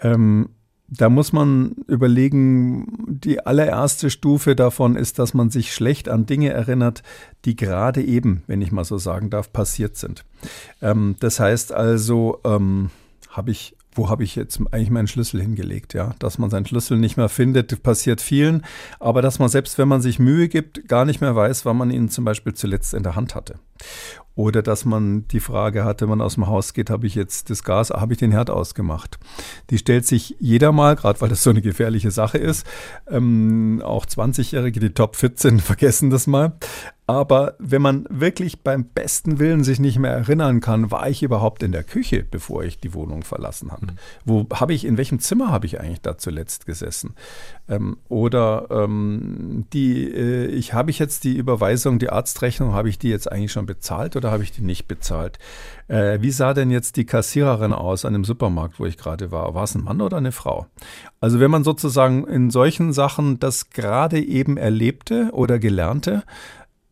Ähm, 0.00 0.48
da 0.88 1.08
muss 1.08 1.32
man 1.32 1.72
überlegen, 1.88 2.86
die 3.08 3.44
allererste 3.44 4.10
Stufe 4.10 4.54
davon 4.54 4.96
ist, 4.96 5.18
dass 5.18 5.34
man 5.34 5.50
sich 5.50 5.74
schlecht 5.74 6.08
an 6.08 6.26
Dinge 6.26 6.50
erinnert, 6.50 7.02
die 7.44 7.56
gerade 7.56 8.02
eben, 8.02 8.42
wenn 8.46 8.62
ich 8.62 8.72
mal 8.72 8.84
so 8.84 8.98
sagen 8.98 9.30
darf, 9.30 9.52
passiert 9.52 9.96
sind. 9.96 10.24
Ähm, 10.80 11.16
das 11.20 11.40
heißt 11.40 11.72
also, 11.72 12.40
ähm, 12.44 12.90
habe 13.30 13.50
ich 13.50 13.76
wo 13.96 14.10
habe 14.10 14.24
ich 14.24 14.36
jetzt 14.36 14.60
eigentlich 14.72 14.90
meinen 14.90 15.06
Schlüssel 15.06 15.40
hingelegt, 15.40 15.94
ja? 15.94 16.14
Dass 16.18 16.38
man 16.38 16.50
seinen 16.50 16.66
Schlüssel 16.66 16.98
nicht 16.98 17.16
mehr 17.16 17.28
findet, 17.28 17.82
passiert 17.82 18.20
vielen, 18.20 18.62
aber 19.00 19.22
dass 19.22 19.38
man 19.38 19.48
selbst, 19.48 19.78
wenn 19.78 19.88
man 19.88 20.02
sich 20.02 20.18
Mühe 20.18 20.48
gibt, 20.48 20.86
gar 20.86 21.04
nicht 21.04 21.20
mehr 21.20 21.34
weiß, 21.34 21.64
wann 21.64 21.78
man 21.78 21.90
ihn 21.90 22.08
zum 22.08 22.24
Beispiel 22.24 22.54
zuletzt 22.54 22.94
in 22.94 23.02
der 23.02 23.16
Hand 23.16 23.34
hatte. 23.34 23.54
Oder 24.36 24.62
dass 24.62 24.84
man 24.84 25.26
die 25.28 25.40
Frage 25.40 25.84
hatte, 25.84 26.04
wenn 26.04 26.18
man 26.18 26.20
aus 26.20 26.34
dem 26.34 26.46
Haus 26.46 26.74
geht, 26.74 26.90
habe 26.90 27.06
ich 27.06 27.14
jetzt 27.14 27.48
das 27.48 27.64
Gas, 27.64 27.88
habe 27.88 28.12
ich 28.12 28.18
den 28.18 28.32
Herd 28.32 28.50
ausgemacht? 28.50 29.18
Die 29.70 29.78
stellt 29.78 30.06
sich 30.06 30.36
jeder 30.38 30.72
mal, 30.72 30.94
gerade 30.94 31.22
weil 31.22 31.30
das 31.30 31.42
so 31.42 31.48
eine 31.48 31.62
gefährliche 31.62 32.10
Sache 32.10 32.36
ist. 32.36 32.66
Ähm, 33.08 33.80
auch 33.82 34.04
20-Jährige, 34.04 34.78
die 34.78 34.90
topfit 34.90 35.40
sind, 35.40 35.62
vergessen 35.62 36.10
das 36.10 36.26
mal. 36.26 36.52
Aber 37.08 37.54
wenn 37.60 37.82
man 37.82 38.04
wirklich 38.10 38.62
beim 38.62 38.84
besten 38.84 39.38
Willen 39.38 39.62
sich 39.62 39.78
nicht 39.78 39.98
mehr 39.98 40.10
erinnern 40.10 40.60
kann, 40.60 40.90
war 40.90 41.08
ich 41.08 41.22
überhaupt 41.22 41.62
in 41.62 41.70
der 41.70 41.84
Küche, 41.84 42.24
bevor 42.28 42.64
ich 42.64 42.80
die 42.80 42.94
Wohnung 42.94 43.22
verlassen 43.22 43.70
habe? 43.70 43.86
Mhm. 43.86 43.90
Wo 44.24 44.46
habe 44.52 44.74
ich, 44.74 44.84
in 44.84 44.96
welchem 44.96 45.20
Zimmer 45.20 45.52
habe 45.52 45.66
ich 45.66 45.78
eigentlich 45.78 46.00
da 46.00 46.18
zuletzt 46.18 46.66
gesessen? 46.66 47.14
Ähm, 47.68 47.98
oder 48.08 48.66
ähm, 48.70 49.66
die, 49.72 50.10
äh, 50.10 50.46
ich 50.46 50.74
habe 50.74 50.90
ich 50.90 50.98
jetzt 50.98 51.22
die 51.22 51.36
Überweisung, 51.36 52.00
die 52.00 52.10
Arztrechnung, 52.10 52.72
habe 52.72 52.88
ich 52.88 52.98
die 52.98 53.08
jetzt 53.08 53.30
eigentlich 53.30 53.52
schon 53.52 53.66
bezahlt 53.66 54.16
oder 54.16 54.32
habe 54.32 54.42
ich 54.42 54.50
die 54.50 54.62
nicht 54.62 54.88
bezahlt? 54.88 55.38
Äh, 55.86 56.18
wie 56.22 56.32
sah 56.32 56.54
denn 56.54 56.72
jetzt 56.72 56.96
die 56.96 57.06
Kassiererin 57.06 57.72
aus 57.72 58.04
an 58.04 58.14
dem 58.14 58.24
Supermarkt, 58.24 58.80
wo 58.80 58.84
ich 58.84 58.98
gerade 58.98 59.30
war? 59.30 59.54
War 59.54 59.62
es 59.64 59.76
ein 59.76 59.84
Mann 59.84 60.00
oder 60.00 60.16
eine 60.16 60.32
Frau? 60.32 60.66
Also 61.20 61.38
wenn 61.38 61.52
man 61.52 61.62
sozusagen 61.62 62.26
in 62.26 62.50
solchen 62.50 62.92
Sachen 62.92 63.38
das 63.38 63.70
gerade 63.70 64.20
eben 64.20 64.56
erlebte 64.56 65.30
oder 65.32 65.60
gelernte, 65.60 66.24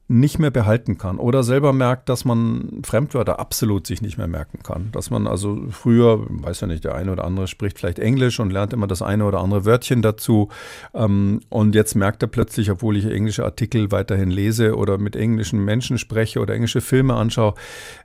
nicht 0.06 0.38
mehr 0.38 0.50
behalten 0.50 0.98
kann 0.98 1.18
oder 1.18 1.42
selber 1.42 1.72
merkt, 1.72 2.10
dass 2.10 2.26
man 2.26 2.82
Fremdwörter 2.84 3.38
absolut 3.40 3.86
sich 3.86 4.02
nicht 4.02 4.18
mehr 4.18 4.26
merken 4.26 4.58
kann. 4.62 4.90
Dass 4.92 5.10
man 5.10 5.26
also 5.26 5.64
früher, 5.70 6.26
weiß 6.28 6.60
ja 6.60 6.66
nicht, 6.66 6.84
der 6.84 6.94
eine 6.94 7.10
oder 7.10 7.24
andere 7.24 7.46
spricht 7.46 7.78
vielleicht 7.78 7.98
Englisch 7.98 8.38
und 8.38 8.50
lernt 8.50 8.74
immer 8.74 8.86
das 8.86 9.00
eine 9.00 9.24
oder 9.24 9.40
andere 9.40 9.64
Wörtchen 9.64 10.02
dazu 10.02 10.50
ähm, 10.92 11.40
und 11.48 11.74
jetzt 11.74 11.94
merkt 11.94 12.22
er 12.22 12.28
plötzlich, 12.28 12.70
obwohl 12.70 12.98
ich 12.98 13.06
englische 13.06 13.44
Artikel 13.44 13.90
weiterhin 13.92 14.30
lese 14.30 14.76
oder 14.76 14.98
mit 14.98 15.16
englischen 15.16 15.64
Menschen 15.64 15.96
spreche 15.96 16.40
oder 16.40 16.52
englische 16.52 16.82
Filme 16.82 17.14
anschaue, 17.14 17.54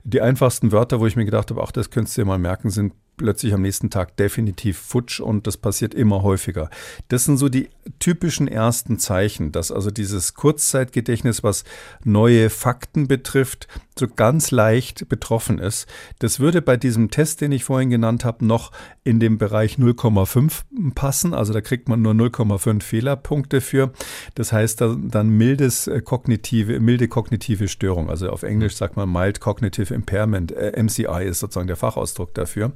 die 0.02 0.22
einfachsten 0.22 0.72
Wörter, 0.72 1.00
wo 1.00 1.06
ich 1.06 1.16
mir 1.16 1.26
gedacht 1.26 1.50
habe, 1.50 1.62
ach, 1.62 1.72
das 1.72 1.90
könntest 1.90 2.16
du 2.16 2.22
dir 2.22 2.26
mal 2.26 2.38
merken, 2.38 2.70
sind 2.70 2.94
plötzlich 3.20 3.52
am 3.52 3.60
nächsten 3.60 3.90
Tag 3.90 4.16
definitiv 4.16 4.78
futsch 4.78 5.20
und 5.20 5.46
das 5.46 5.58
passiert 5.58 5.92
immer 5.92 6.22
häufiger. 6.22 6.70
Das 7.08 7.26
sind 7.26 7.36
so 7.36 7.50
die 7.50 7.68
typischen 7.98 8.48
ersten 8.48 8.98
Zeichen, 8.98 9.52
dass 9.52 9.70
also 9.70 9.90
dieses 9.90 10.32
Kurzzeitgedächtnis, 10.32 11.42
was 11.42 11.64
neue 12.02 12.48
Fakten 12.48 13.08
betrifft, 13.08 13.68
so 13.98 14.08
ganz 14.08 14.50
leicht 14.50 15.08
betroffen 15.08 15.58
ist. 15.58 15.86
Das 16.18 16.40
würde 16.40 16.62
bei 16.62 16.78
diesem 16.78 17.10
Test, 17.10 17.42
den 17.42 17.52
ich 17.52 17.64
vorhin 17.64 17.90
genannt 17.90 18.24
habe, 18.24 18.44
noch 18.46 18.72
in 19.04 19.20
dem 19.20 19.36
Bereich 19.36 19.76
0,5 19.76 20.92
passen. 20.94 21.34
Also 21.34 21.52
da 21.52 21.60
kriegt 21.60 21.88
man 21.88 22.00
nur 22.00 22.14
0,5 22.14 22.82
Fehlerpunkte 22.82 23.60
für. 23.60 23.92
Das 24.34 24.52
heißt 24.52 24.80
dann, 24.80 25.10
dann 25.10 25.28
mildes 25.28 25.86
äh, 25.86 26.00
kognitive, 26.00 26.80
milde 26.80 27.08
kognitive 27.08 27.68
Störung. 27.68 28.08
Also 28.08 28.30
auf 28.30 28.42
Englisch 28.42 28.76
sagt 28.76 28.96
man 28.96 29.12
mild 29.12 29.40
cognitive 29.40 29.92
impairment. 29.92 30.52
Äh, 30.52 30.82
MCI 30.82 31.26
ist 31.26 31.40
sozusagen 31.40 31.66
der 31.66 31.76
Fachausdruck 31.76 32.32
dafür. 32.34 32.72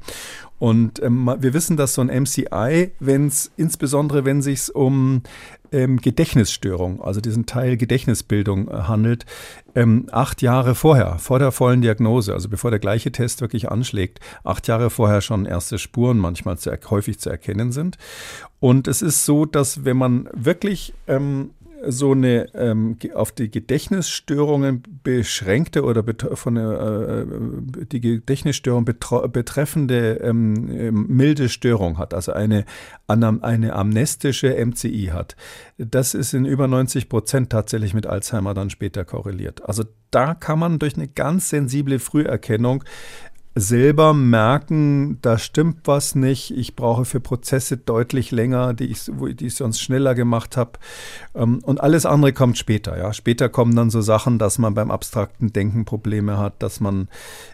Und 0.59 1.03
ähm, 1.03 1.35
wir 1.39 1.53
wissen, 1.53 1.76
dass 1.76 1.95
so 1.95 2.03
ein 2.03 2.22
MCI, 2.22 2.93
wenn 3.01 3.26
es 3.26 3.53
insbesondere 3.57 4.24
wenn 4.24 4.43
sich 4.43 4.74
um 4.74 5.22
ähm, 5.72 6.01
Gedächtnisstörung, 6.01 7.03
also 7.03 7.20
diesen 7.20 7.47
Teil 7.47 7.76
Gedächtnisbildung 7.76 8.68
äh, 8.68 8.72
handelt, 8.72 9.26
ähm, 9.74 10.07
acht 10.12 10.41
Jahre 10.41 10.74
vorher, 10.74 11.18
vor 11.18 11.41
der 11.41 11.51
vollen 11.51 11.82
Diagnose, 11.82 12.32
also 12.32 12.49
bevor 12.49 12.70
der 12.70 12.78
gleiche 12.78 13.11
Test 13.11 13.41
wirklich 13.41 13.70
anschlägt, 13.70 14.20
acht 14.45 14.68
Jahre 14.68 14.91
vorher 14.91 15.20
schon 15.20 15.47
erste 15.47 15.78
Spuren 15.78 16.18
manchmal 16.18 16.59
zu, 16.59 16.70
häufig 16.91 17.18
zu 17.18 17.28
erkennen 17.28 17.72
sind. 17.72 17.99
Und 18.61 18.87
es 18.87 19.03
ist 19.03 19.26
so, 19.26 19.45
dass 19.45 19.85
wenn 19.85 19.97
man 19.97 20.28
wirklich 20.32 20.95
ähm, 21.09 21.51
so 21.89 22.12
eine 22.12 22.53
ähm, 22.55 22.97
auf 23.14 23.32
die 23.32 23.51
Gedächtnisstörungen 23.51 24.82
beschränkte 25.03 25.82
oder 25.82 26.05
von 26.35 26.57
äh, 26.57 27.26
die 27.87 28.01
Gedächtnisstörung 28.01 28.85
betreffende 28.85 30.20
ähm, 30.22 30.70
ähm, 30.70 31.07
milde 31.09 31.49
Störung 31.49 31.99
hat, 31.99 32.14
also 32.14 32.32
eine, 32.32 32.64
eine 33.07 33.72
amnestische 33.72 34.55
MCI 34.64 35.11
hat. 35.12 35.37
Das 35.78 36.14
ist 36.14 36.35
in 36.35 36.45
über 36.45 36.68
90 36.68 37.09
Prozent 37.09 37.51
tatsächlich 37.51 37.95
mit 37.95 38.07
Alzheimer 38.07 38.55
dann 38.55 38.70
später 38.70 39.05
korreliert. 39.05 39.64
Also 39.68 39.85
da 40.11 40.35
kann 40.35 40.59
man 40.59 40.78
durch 40.78 40.97
eine 40.97 41.09
ganz 41.09 41.49
sensible 41.49 41.99
Früherkennung 41.99 42.85
selber 43.57 44.15
merken, 44.15 45.19
da 45.23 45.39
stimmt 45.39 45.83
was 45.85 46.17
nicht, 46.17 46.51
ich 46.51 46.75
brauche 46.75 47.05
für 47.05 47.21
Prozesse 47.21 47.77
deutlich 47.77 48.33
länger, 48.33 48.75
die 48.75 48.87
ich, 48.87 49.03
die 49.07 49.47
ich 49.47 49.55
sonst 49.55 49.81
schneller 49.81 50.17
gemacht 50.17 50.57
habe. 50.57 50.73
Ähm, 51.35 51.61
und 51.63 51.81
alles 51.81 52.05
andere 52.05 52.33
kommt 52.33 52.59
später. 52.59 52.99
Ja. 52.99 53.13
Später 53.13 53.49
kommen 53.49 53.77
dann 53.77 53.91
so 53.91 54.01
Sachen, 54.01 54.39
dass 54.39 54.59
man 54.59 54.75
beim 54.75 54.91
abstrakten 54.91 55.53
Denken 55.53 55.85
Probleme 55.85 56.37
hat, 56.37 56.63
dass 56.63 56.81
man 56.81 57.09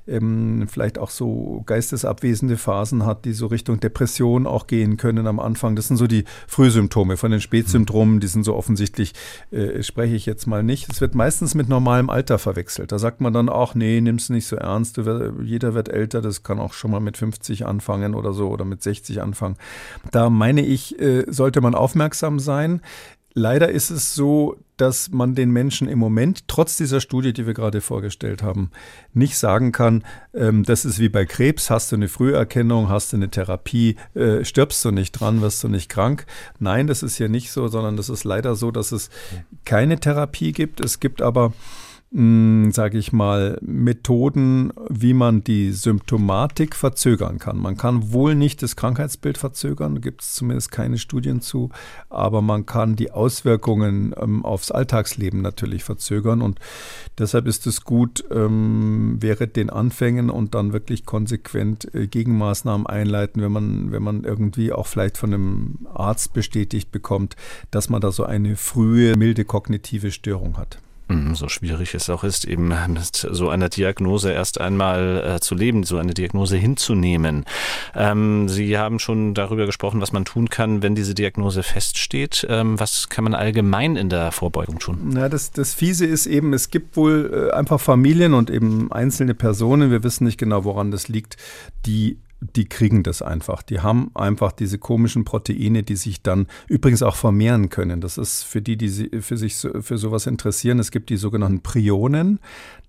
ähm, 0.09 0.67
vielleicht 0.69 0.99
auch 0.99 1.11
so 1.11 1.63
geistesabwesende 1.67 2.57
Phasen 2.57 3.05
hat, 3.05 3.27
die 3.27 3.35
so 3.35 3.47
Richtung 3.47 3.79
Depression 3.79 4.47
auch 4.47 4.67
gehen 4.67 4.97
können 4.97 5.27
am 5.27 5.39
Anfang. 5.39 5.77
Das 5.77 5.89
sind 5.89 5.99
so 5.99 6.07
die 6.07 6.25
Frühsymptome. 6.47 7.19
Von 7.19 7.31
den 7.31 7.43
Spätsymptomen, 7.43 8.21
die 8.21 8.27
sind 8.27 8.45
so 8.45 8.55
offensichtlich, 8.55 9.13
äh, 9.51 9.83
spreche 9.83 10.15
ich 10.15 10.25
jetzt 10.25 10.47
mal 10.47 10.63
nicht. 10.63 10.91
Es 10.91 11.03
wird 11.03 11.15
meistens 11.15 11.55
mit 11.55 11.69
normalem 11.69 12.09
Alter 12.09 12.39
verwechselt. 12.39 12.91
Da 12.91 12.99
sagt 12.99 13.21
man 13.21 13.35
dann 13.35 13.51
auch, 13.51 13.75
nee, 13.75 14.01
nimm's 14.01 14.31
nicht 14.31 14.47
so 14.47 14.57
ernst, 14.57 14.97
du, 14.97 15.35
jeder 15.43 15.75
wird 15.75 15.90
älter, 15.93 16.21
das 16.21 16.43
kann 16.43 16.59
auch 16.59 16.73
schon 16.73 16.91
mal 16.91 17.01
mit 17.01 17.17
50 17.17 17.67
anfangen 17.67 18.15
oder 18.15 18.33
so 18.33 18.49
oder 18.49 18.65
mit 18.65 18.83
60 18.83 19.21
anfangen. 19.23 19.57
Da 20.11 20.31
meine 20.31 20.65
ich, 20.65 20.99
äh, 21.01 21.25
sollte 21.29 21.61
man 21.61 21.75
aufmerksam 21.75 22.39
sein. 22.39 22.81
Leider 23.33 23.71
ist 23.71 23.91
es 23.91 24.15
so, 24.15 24.57
dass 24.77 25.11
man 25.11 25.35
den 25.35 25.51
Menschen 25.51 25.89
im 25.89 25.99
Moment, 25.99 26.49
trotz 26.49 26.77
dieser 26.77 27.01
Studie, 27.01 27.33
die 27.33 27.47
wir 27.47 27.55
gerade 27.55 27.81
vorgestellt 27.81 28.43
haben, 28.43 28.71
nicht 29.13 29.37
sagen 29.37 29.73
kann, 29.73 30.05
ähm, 30.35 30.65
das 30.65 30.85
ist 30.85 30.99
wie 30.99 31.11
bei 31.11 31.27
Krebs, 31.27 31.71
hast 31.71 31.93
du 31.93 31.97
eine 31.97 32.09
Früherkennung, 32.09 32.89
hast 32.89 33.13
du 33.13 33.17
eine 33.19 33.29
Therapie, 33.29 33.97
äh, 34.15 34.45
stirbst 34.45 34.85
du 34.85 34.91
nicht 34.91 35.13
dran, 35.13 35.43
wirst 35.43 35.63
du 35.63 35.69
nicht 35.69 35.91
krank. 35.91 36.27
Nein, 36.59 36.87
das 36.87 37.03
ist 37.03 37.17
hier 37.17 37.29
nicht 37.29 37.53
so, 37.53 37.69
sondern 37.69 37.97
das 37.97 38.09
ist 38.09 38.25
leider 38.25 38.57
so, 38.57 38.71
dass 38.71 38.91
es 38.91 39.11
keine 39.65 40.01
Therapie 40.01 40.53
gibt. 40.53 40.81
Es 40.81 40.99
gibt 40.99 41.21
aber 41.23 41.53
sage 42.13 42.99
ich 42.99 43.13
mal, 43.13 43.57
Methoden, 43.61 44.73
wie 44.89 45.15
man 45.15 45.45
die 45.45 45.71
Symptomatik 45.71 46.75
verzögern 46.75 47.39
kann. 47.39 47.57
Man 47.57 47.77
kann 47.77 48.13
wohl 48.13 48.35
nicht 48.35 48.65
das 48.65 48.75
Krankheitsbild 48.75 49.39
verzögern, 49.39 50.01
gibt 50.01 50.23
es 50.23 50.35
zumindest 50.35 50.73
keine 50.73 50.99
Studien 50.99 51.41
zu, 51.41 51.71
aber 52.09 52.43
man 52.43 52.67
kann 52.67 52.97
die 52.97 53.13
Auswirkungen 53.13 54.13
ähm, 54.21 54.45
aufs 54.45 54.73
Alltagsleben 54.73 55.41
natürlich 55.41 55.85
verzögern 55.85 56.43
und 56.43 56.59
deshalb 57.17 57.47
ist 57.47 57.69
es 57.69 57.85
gut, 57.85 58.25
ähm, 58.33 59.19
während 59.21 59.55
den 59.55 59.71
Anfängen 59.71 60.31
und 60.31 60.57
dann 60.57 60.73
wirklich 60.73 61.07
konsequent 61.07 61.95
äh, 61.95 62.09
Gegenmaßnahmen 62.09 62.89
einleiten, 62.89 63.41
wenn 63.41 63.53
man, 63.53 63.93
wenn 63.93 64.03
man 64.03 64.25
irgendwie 64.25 64.73
auch 64.73 64.89
vielleicht 64.89 65.17
von 65.17 65.33
einem 65.33 65.87
Arzt 65.95 66.33
bestätigt 66.33 66.91
bekommt, 66.91 67.37
dass 67.71 67.89
man 67.89 68.01
da 68.01 68.11
so 68.11 68.25
eine 68.25 68.57
frühe, 68.57 69.17
milde 69.17 69.45
kognitive 69.45 70.11
Störung 70.11 70.57
hat. 70.57 70.81
Mhm, 71.11 71.35
so 71.35 71.49
schwierig 71.49 71.95
es 71.95 72.09
auch 72.09 72.25
ist, 72.25 72.45
eben 72.45 72.69
mit 72.69 73.27
so 73.31 73.49
einer 73.49 73.69
Diagnose 73.69 74.33
erst 74.33 74.61
einmal 74.61 75.37
äh, 75.37 75.41
zu 75.41 75.55
leben, 75.55 75.85
so 75.85 75.99
eine 75.99 76.15
Diagnose 76.15 76.57
hinzunehmen. 76.57 77.45
Ähm, 77.95 78.49
Sie 78.49 78.79
haben 78.79 78.99
schon 78.99 79.35
darüber 79.35 79.67
gesprochen, 79.67 80.01
was 80.01 80.13
man 80.13 80.25
tun 80.25 80.49
kann, 80.49 80.83
wenn 80.83 80.95
diese 80.95 81.15
Diagnose 81.15 81.63
feststeht. 81.63 82.47
Ähm, 82.49 82.79
was 82.79 83.09
kann 83.09 83.25
man 83.25 83.35
allgemein 83.35 83.97
in 83.97 84.09
der 84.09 84.33
Vorbeugung 84.33 84.79
tun? 84.79 85.13
Ja, 85.17 85.29
das, 85.29 85.51
das 85.51 85.75
Fiese 85.75 86.07
ist 86.07 86.27
eben, 86.27 86.53
es 86.53 86.71
gibt 86.71 86.97
wohl 86.97 87.51
äh, 87.51 87.55
einfach 87.55 87.81
Familien 87.81 88.35
und 88.35 88.51
eben 88.51 88.93
einzelne 88.93 89.35
Personen, 89.35 89.91
wir 89.91 90.03
wissen 90.03 90.25
nicht 90.25 90.39
genau, 90.39 90.65
woran 90.65 90.91
das 90.91 91.09
liegt, 91.09 91.37
die 91.87 92.19
die 92.41 92.69
kriegen 92.69 93.03
das 93.03 93.23
einfach. 93.23 93.63
Die 93.63 93.81
haben 93.81 94.11
einfach 94.15 94.53
diese 94.53 94.79
komischen 94.79 95.25
Proteine, 95.25 95.83
die 95.83 95.97
sich 95.97 96.23
dann 96.23 96.47
übrigens 96.69 97.03
auch 97.03 97.17
vermehren 97.17 97.69
können. 97.69 98.01
Das 98.01 98.19
ist 98.19 98.43
für 98.43 98.63
die, 98.63 98.77
die 98.77 99.21
für 99.21 99.37
sich 99.37 99.57
für 99.57 99.99
sowas 99.99 100.27
interessieren. 100.27 100.79
Es 100.79 100.91
gibt 100.91 101.11
die 101.11 101.17
sogenannten 101.17 101.61
Prionen. 101.61 102.41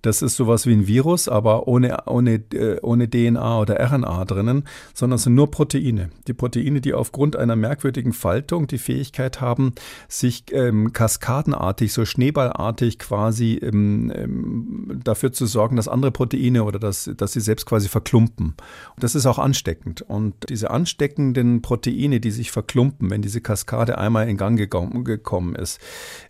Das 0.01 0.21
ist 0.21 0.35
sowas 0.35 0.65
wie 0.65 0.73
ein 0.73 0.87
Virus, 0.87 1.27
aber 1.27 1.67
ohne, 1.67 2.05
ohne, 2.07 2.35
äh, 2.53 2.79
ohne 2.81 3.09
DNA 3.09 3.59
oder 3.59 3.79
RNA 3.79 4.25
drinnen, 4.25 4.63
sondern 4.93 5.15
es 5.15 5.23
sind 5.23 5.35
nur 5.35 5.51
Proteine. 5.51 6.09
Die 6.27 6.33
Proteine, 6.33 6.81
die 6.81 6.93
aufgrund 6.93 7.35
einer 7.35 7.55
merkwürdigen 7.55 8.13
Faltung 8.13 8.67
die 8.67 8.77
Fähigkeit 8.77 9.41
haben, 9.41 9.73
sich 10.07 10.45
ähm, 10.51 10.93
kaskadenartig, 10.93 11.93
so 11.93 12.05
schneeballartig 12.05 12.99
quasi 12.99 13.59
ähm, 13.61 14.11
ähm, 14.15 15.01
dafür 15.03 15.31
zu 15.31 15.45
sorgen, 15.45 15.75
dass 15.75 15.87
andere 15.87 16.11
Proteine 16.11 16.63
oder 16.63 16.79
dass, 16.79 17.09
dass 17.15 17.33
sie 17.33 17.41
selbst 17.41 17.65
quasi 17.65 17.87
verklumpen. 17.87 18.55
Und 18.95 19.03
das 19.03 19.15
ist 19.15 19.25
auch 19.25 19.39
ansteckend. 19.39 20.01
Und 20.01 20.33
diese 20.49 20.71
ansteckenden 20.71 21.61
Proteine, 21.61 22.19
die 22.19 22.31
sich 22.31 22.51
verklumpen, 22.51 23.09
wenn 23.09 23.21
diese 23.21 23.41
Kaskade 23.41 23.97
einmal 23.97 24.27
in 24.27 24.37
Gang 24.37 24.57
gekommen 24.57 25.55
ist 25.55 25.79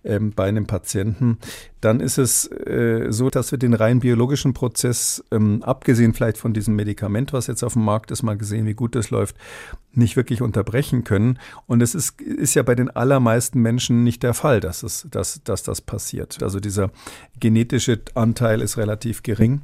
ähm, 0.03 0.31
bei 0.35 0.47
einem 0.47 0.67
Patienten, 0.67 1.37
dann 1.81 1.99
ist 1.99 2.17
es 2.17 2.45
äh, 2.47 3.07
so, 3.09 3.29
dass 3.29 3.51
wir 3.51 3.57
den 3.57 3.73
rein 3.73 3.99
biologischen 3.99 4.53
Prozess, 4.53 5.23
ähm, 5.31 5.63
abgesehen 5.63 6.13
vielleicht 6.13 6.37
von 6.37 6.53
diesem 6.53 6.75
Medikament, 6.75 7.33
was 7.33 7.47
jetzt 7.47 7.63
auf 7.63 7.73
dem 7.73 7.83
Markt 7.83 8.11
ist, 8.11 8.21
mal 8.21 8.37
gesehen, 8.37 8.67
wie 8.67 8.75
gut 8.75 8.95
das 8.95 9.09
läuft, 9.09 9.35
nicht 9.91 10.15
wirklich 10.15 10.41
unterbrechen 10.41 11.03
können. 11.03 11.39
Und 11.65 11.81
es 11.81 11.95
ist, 11.95 12.21
ist 12.21 12.53
ja 12.53 12.63
bei 12.63 12.75
den 12.75 12.89
allermeisten 12.91 13.59
Menschen 13.61 14.03
nicht 14.03 14.21
der 14.21 14.35
Fall, 14.35 14.59
dass, 14.59 14.83
es, 14.83 15.07
dass, 15.09 15.43
dass 15.43 15.63
das 15.63 15.81
passiert. 15.81 16.41
Also 16.43 16.59
dieser 16.59 16.91
genetische 17.39 17.99
Anteil 18.13 18.61
ist 18.61 18.77
relativ 18.77 19.23
gering. 19.23 19.61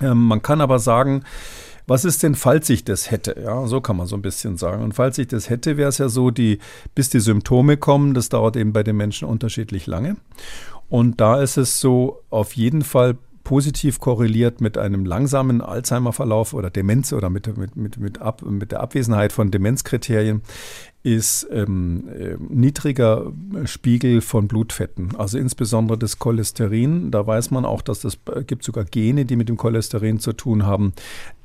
Ähm, 0.00 0.26
man 0.26 0.42
kann 0.42 0.62
aber 0.62 0.78
sagen, 0.78 1.24
was 1.86 2.04
ist 2.04 2.22
denn, 2.22 2.34
falls 2.34 2.68
ich 2.68 2.84
das 2.84 3.10
hätte? 3.10 3.40
Ja, 3.42 3.66
so 3.66 3.80
kann 3.80 3.96
man 3.96 4.06
so 4.06 4.14
ein 4.14 4.22
bisschen 4.22 4.58
sagen. 4.58 4.82
Und 4.82 4.92
falls 4.92 5.16
ich 5.16 5.28
das 5.28 5.48
hätte, 5.48 5.78
wäre 5.78 5.88
es 5.88 5.96
ja 5.98 6.10
so, 6.10 6.30
die, 6.30 6.58
bis 6.94 7.08
die 7.08 7.20
Symptome 7.20 7.78
kommen, 7.78 8.12
das 8.12 8.28
dauert 8.28 8.56
eben 8.56 8.74
bei 8.74 8.82
den 8.82 8.96
Menschen 8.96 9.26
unterschiedlich 9.26 9.86
lange. 9.86 10.16
Und 10.88 11.20
da 11.20 11.40
ist 11.40 11.56
es 11.56 11.80
so 11.80 12.22
auf 12.30 12.54
jeden 12.54 12.82
Fall 12.82 13.18
positiv 13.44 13.98
korreliert 13.98 14.60
mit 14.60 14.76
einem 14.76 15.06
langsamen 15.06 15.62
Alzheimer-Verlauf 15.62 16.52
oder 16.52 16.68
Demenz 16.68 17.14
oder 17.14 17.30
mit, 17.30 17.56
mit, 17.56 17.76
mit, 17.76 17.96
mit, 17.96 18.20
ab, 18.20 18.42
mit 18.42 18.72
der 18.72 18.80
Abwesenheit 18.80 19.32
von 19.32 19.50
Demenzkriterien 19.50 20.42
ist 21.08 21.48
ähm, 21.50 22.04
äh, 22.08 22.36
niedriger 22.50 23.32
Spiegel 23.64 24.20
von 24.20 24.46
Blutfetten, 24.46 25.16
also 25.16 25.38
insbesondere 25.38 25.96
das 25.96 26.18
Cholesterin. 26.18 27.10
Da 27.10 27.26
weiß 27.26 27.50
man 27.50 27.64
auch, 27.64 27.80
dass 27.80 28.04
es 28.04 28.18
äh, 28.30 28.44
gibt 28.44 28.62
sogar 28.62 28.84
Gene, 28.84 29.24
die 29.24 29.36
mit 29.36 29.48
dem 29.48 29.56
Cholesterin 29.56 30.20
zu 30.20 30.34
tun 30.34 30.66
haben, 30.66 30.92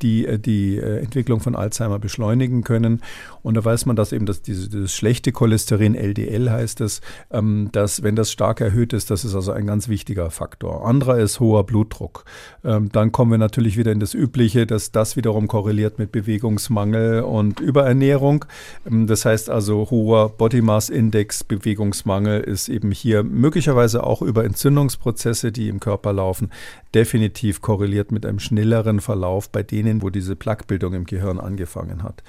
die 0.02 0.26
äh, 0.26 0.38
die 0.38 0.76
äh, 0.78 1.00
Entwicklung 1.00 1.40
von 1.40 1.56
Alzheimer 1.56 1.98
beschleunigen 1.98 2.64
können. 2.66 3.02
Und 3.42 3.54
da 3.56 3.64
weiß 3.64 3.86
man, 3.86 3.96
dass 3.96 4.12
eben 4.12 4.26
das, 4.26 4.42
diese, 4.42 4.70
das 4.70 4.94
schlechte 4.94 5.32
Cholesterin, 5.32 5.96
LDL 5.96 6.52
heißt 6.52 6.82
es, 6.82 7.00
ähm, 7.32 7.70
dass 7.72 8.04
wenn 8.04 8.18
das 8.18 8.34
stark 8.34 8.60
erhöht 8.60 8.92
ist, 8.92 9.12
das 9.12 9.24
ist 9.24 9.34
also 9.34 9.54
ein 9.54 9.66
ganz 9.66 9.88
wichtiger 9.88 10.30
Faktor. 10.30 10.86
Anderer 10.86 11.20
ist 11.20 11.40
hoher 11.40 11.66
Blutdruck. 11.66 12.26
Ähm, 12.66 12.90
dann 12.92 13.14
kommen 13.14 13.32
wir 13.32 13.38
natürlich 13.38 13.78
wieder 13.78 13.94
in 13.94 14.02
das 14.02 14.14
Übliche, 14.14 14.68
dass 14.68 14.92
das 14.92 15.16
wiederum 15.16 15.48
korreliert 15.48 16.00
mit 16.00 16.12
Bewegungsmangel 16.12 17.22
und 17.22 17.62
Überernährung. 17.62 18.44
Ähm, 18.86 19.08
das 19.08 19.24
heißt 19.24 19.53
also 19.54 19.88
hoher 19.92 20.30
Body 20.30 20.62
Mass 20.62 20.90
Index, 20.90 21.44
Bewegungsmangel 21.44 22.42
ist 22.42 22.70
eben 22.70 22.92
hier 22.92 23.24
möglicherweise 23.24 24.04
auch 24.04 24.22
über 24.22 24.44
Entzündungsprozesse, 24.44 25.52
die 25.52 25.70
im 25.70 25.80
Körper 25.80 26.12
laufen, 26.12 26.52
definitiv 26.94 27.62
korreliert 27.62 28.12
mit 28.12 28.26
einem 28.26 28.40
schnelleren 28.40 29.00
Verlauf 29.00 29.50
bei 29.50 29.64
denen, 29.64 30.02
wo 30.02 30.10
diese 30.10 30.36
Plaquebildung 30.36 30.94
im 30.94 31.06
Gehirn 31.06 31.40
angefangen 31.40 32.04
hat. 32.04 32.24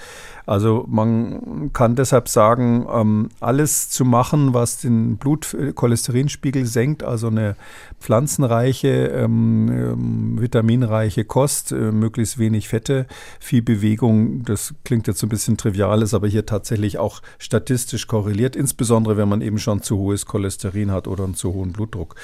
Also 0.46 0.84
man 0.88 1.72
kann 1.72 1.96
deshalb 1.96 2.28
sagen, 2.28 2.86
ähm, 2.92 3.28
alles 3.40 3.88
zu 3.88 4.04
machen, 4.04 4.54
was 4.54 4.80
den 4.80 5.16
Blutcholesterinspiegel 5.16 6.66
senkt, 6.66 7.02
also 7.02 7.28
eine 7.28 7.56
pflanzenreiche, 8.00 8.88
ähm, 8.88 9.68
ähm, 9.70 10.40
vitaminreiche 10.40 11.24
Kost, 11.24 11.72
äh, 11.72 11.92
möglichst 11.92 12.38
wenig 12.38 12.68
Fette, 12.68 13.06
viel 13.40 13.62
Bewegung, 13.62 14.42
das 14.44 14.74
klingt 14.84 15.06
jetzt 15.06 15.20
so 15.20 15.26
ein 15.26 15.30
bisschen 15.30 15.56
trivial, 15.56 16.02
ist 16.02 16.14
aber 16.14 16.28
hier 16.28 16.46
tatsächlich 16.46 16.98
auch 16.98 17.22
statistisch 17.38 18.06
korreliert, 18.06 18.56
insbesondere 18.56 19.16
wenn 19.16 19.28
man 19.28 19.40
eben 19.40 19.58
schon 19.58 19.82
zu 19.82 19.98
hohes 19.98 20.26
Cholesterin 20.26 20.90
hat 20.90 21.08
oder 21.08 21.24
einen 21.24 21.34
zu 21.34 21.54
hohen 21.54 21.72
Blutdruck. 21.72 22.14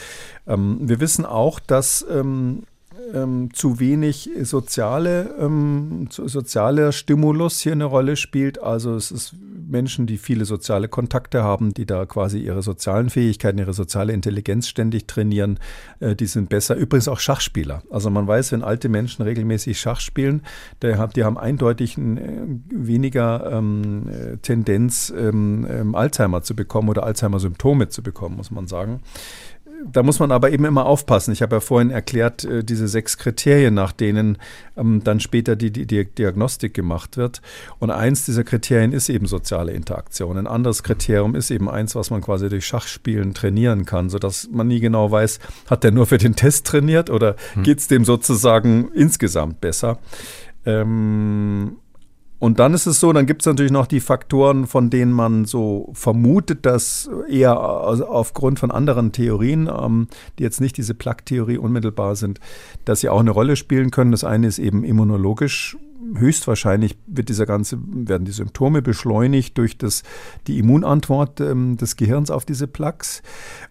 Ähm, 0.46 0.78
wir 0.82 1.00
wissen 1.00 1.24
auch, 1.24 1.60
dass 1.60 2.04
ähm, 2.10 2.62
ähm, 3.14 3.50
zu 3.52 3.80
wenig 3.80 4.30
soziale, 4.42 5.34
ähm, 5.38 6.08
sozialer 6.10 6.92
Stimulus 6.92 7.60
hier 7.60 7.72
eine 7.72 7.84
Rolle 7.84 8.16
spielt. 8.16 8.62
Also 8.62 8.94
es 8.94 9.10
ist 9.10 9.34
Menschen, 9.70 10.06
die 10.06 10.18
viele 10.18 10.44
soziale 10.44 10.88
Kontakte 10.88 11.42
haben, 11.42 11.72
die 11.72 11.86
da 11.86 12.06
quasi 12.06 12.38
ihre 12.38 12.62
sozialen 12.62 13.10
Fähigkeiten, 13.10 13.58
ihre 13.58 13.72
soziale 13.72 14.12
Intelligenz 14.12 14.68
ständig 14.68 15.06
trainieren, 15.06 15.58
äh, 16.00 16.14
die 16.14 16.26
sind 16.26 16.48
besser. 16.48 16.76
Übrigens 16.76 17.08
auch 17.08 17.20
Schachspieler. 17.20 17.82
Also 17.90 18.10
man 18.10 18.26
weiß, 18.26 18.52
wenn 18.52 18.62
alte 18.62 18.88
Menschen 18.88 19.22
regelmäßig 19.22 19.80
Schach 19.80 20.00
spielen, 20.00 20.42
die 20.82 21.24
haben, 21.24 21.38
eindeutig 21.38 21.96
ein, 21.96 22.16
äh, 22.18 22.46
weniger 22.70 23.50
ähm, 23.52 24.08
äh, 24.08 24.36
Tendenz, 24.38 25.12
ähm, 25.16 25.66
ähm, 25.70 25.94
Alzheimer 25.94 26.42
zu 26.42 26.54
bekommen 26.54 26.88
oder 26.88 27.04
Alzheimer-Symptome 27.04 27.88
zu 27.88 28.02
bekommen, 28.02 28.36
muss 28.36 28.50
man 28.50 28.66
sagen 28.66 29.00
da 29.84 30.02
muss 30.02 30.18
man 30.18 30.32
aber 30.32 30.50
eben 30.50 30.64
immer 30.64 30.86
aufpassen. 30.86 31.32
Ich 31.32 31.42
habe 31.42 31.56
ja 31.56 31.60
vorhin 31.60 31.90
erklärt, 31.90 32.44
äh, 32.44 32.64
diese 32.64 32.88
sechs 32.88 33.18
Kriterien, 33.18 33.74
nach 33.74 33.92
denen 33.92 34.38
ähm, 34.76 35.02
dann 35.04 35.20
später 35.20 35.56
die, 35.56 35.70
die, 35.70 36.04
Diagnostik 36.04 36.74
gemacht 36.74 37.16
wird. 37.16 37.40
Und 37.78 37.90
eins 37.90 38.24
dieser 38.24 38.44
Kriterien 38.44 38.92
ist 38.92 39.08
eben 39.08 39.26
soziale 39.26 39.72
Interaktion. 39.72 40.36
Ein 40.36 40.46
anderes 40.46 40.82
Kriterium 40.82 41.34
ist 41.34 41.50
eben 41.50 41.68
eins, 41.68 41.94
was 41.94 42.10
man 42.10 42.20
quasi 42.20 42.48
durch 42.48 42.66
Schachspielen 42.66 43.34
trainieren 43.34 43.84
kann, 43.84 44.10
sodass 44.10 44.48
man 44.50 44.68
nie 44.68 44.80
genau 44.80 45.10
weiß, 45.10 45.38
hat 45.68 45.84
der 45.84 45.92
nur 45.92 46.06
für 46.06 46.18
den 46.18 46.36
Test 46.36 46.66
trainiert 46.66 47.10
oder 47.10 47.36
hm. 47.54 47.62
geht 47.62 47.78
es 47.78 47.88
dem 47.88 48.04
sozusagen 48.04 48.90
insgesamt 48.92 49.60
besser. 49.60 49.98
Ähm, 50.66 51.78
und 52.40 52.58
dann 52.58 52.72
ist 52.72 52.86
es 52.86 52.98
so, 52.98 53.12
dann 53.12 53.26
gibt 53.26 53.42
es 53.42 53.46
natürlich 53.46 53.70
noch 53.70 53.86
die 53.86 54.00
Faktoren, 54.00 54.66
von 54.66 54.88
denen 54.88 55.12
man 55.12 55.44
so 55.44 55.90
vermutet, 55.92 56.64
dass 56.64 57.08
eher 57.28 57.60
aufgrund 57.60 58.58
von 58.58 58.70
anderen 58.70 59.12
Theorien, 59.12 59.68
ähm, 59.68 60.08
die 60.38 60.42
jetzt 60.42 60.60
nicht 60.60 60.78
diese 60.78 60.94
Plaque-Theorie 60.94 61.58
unmittelbar 61.58 62.16
sind, 62.16 62.40
dass 62.86 63.00
sie 63.00 63.10
auch 63.10 63.20
eine 63.20 63.30
Rolle 63.30 63.56
spielen 63.56 63.90
können. 63.90 64.10
Das 64.10 64.24
eine 64.24 64.46
ist 64.46 64.58
eben 64.58 64.84
immunologisch 64.84 65.76
höchstwahrscheinlich 66.14 66.96
wird 67.06 67.28
dieser 67.28 67.46
ganze, 67.46 67.78
werden 67.82 68.24
die 68.24 68.32
Symptome 68.32 68.82
beschleunigt 68.82 69.58
durch 69.58 69.76
das, 69.76 70.02
die 70.46 70.58
Immunantwort 70.58 71.40
ähm, 71.40 71.76
des 71.76 71.96
Gehirns 71.96 72.30
auf 72.30 72.44
diese 72.44 72.66
Plaques, 72.66 73.22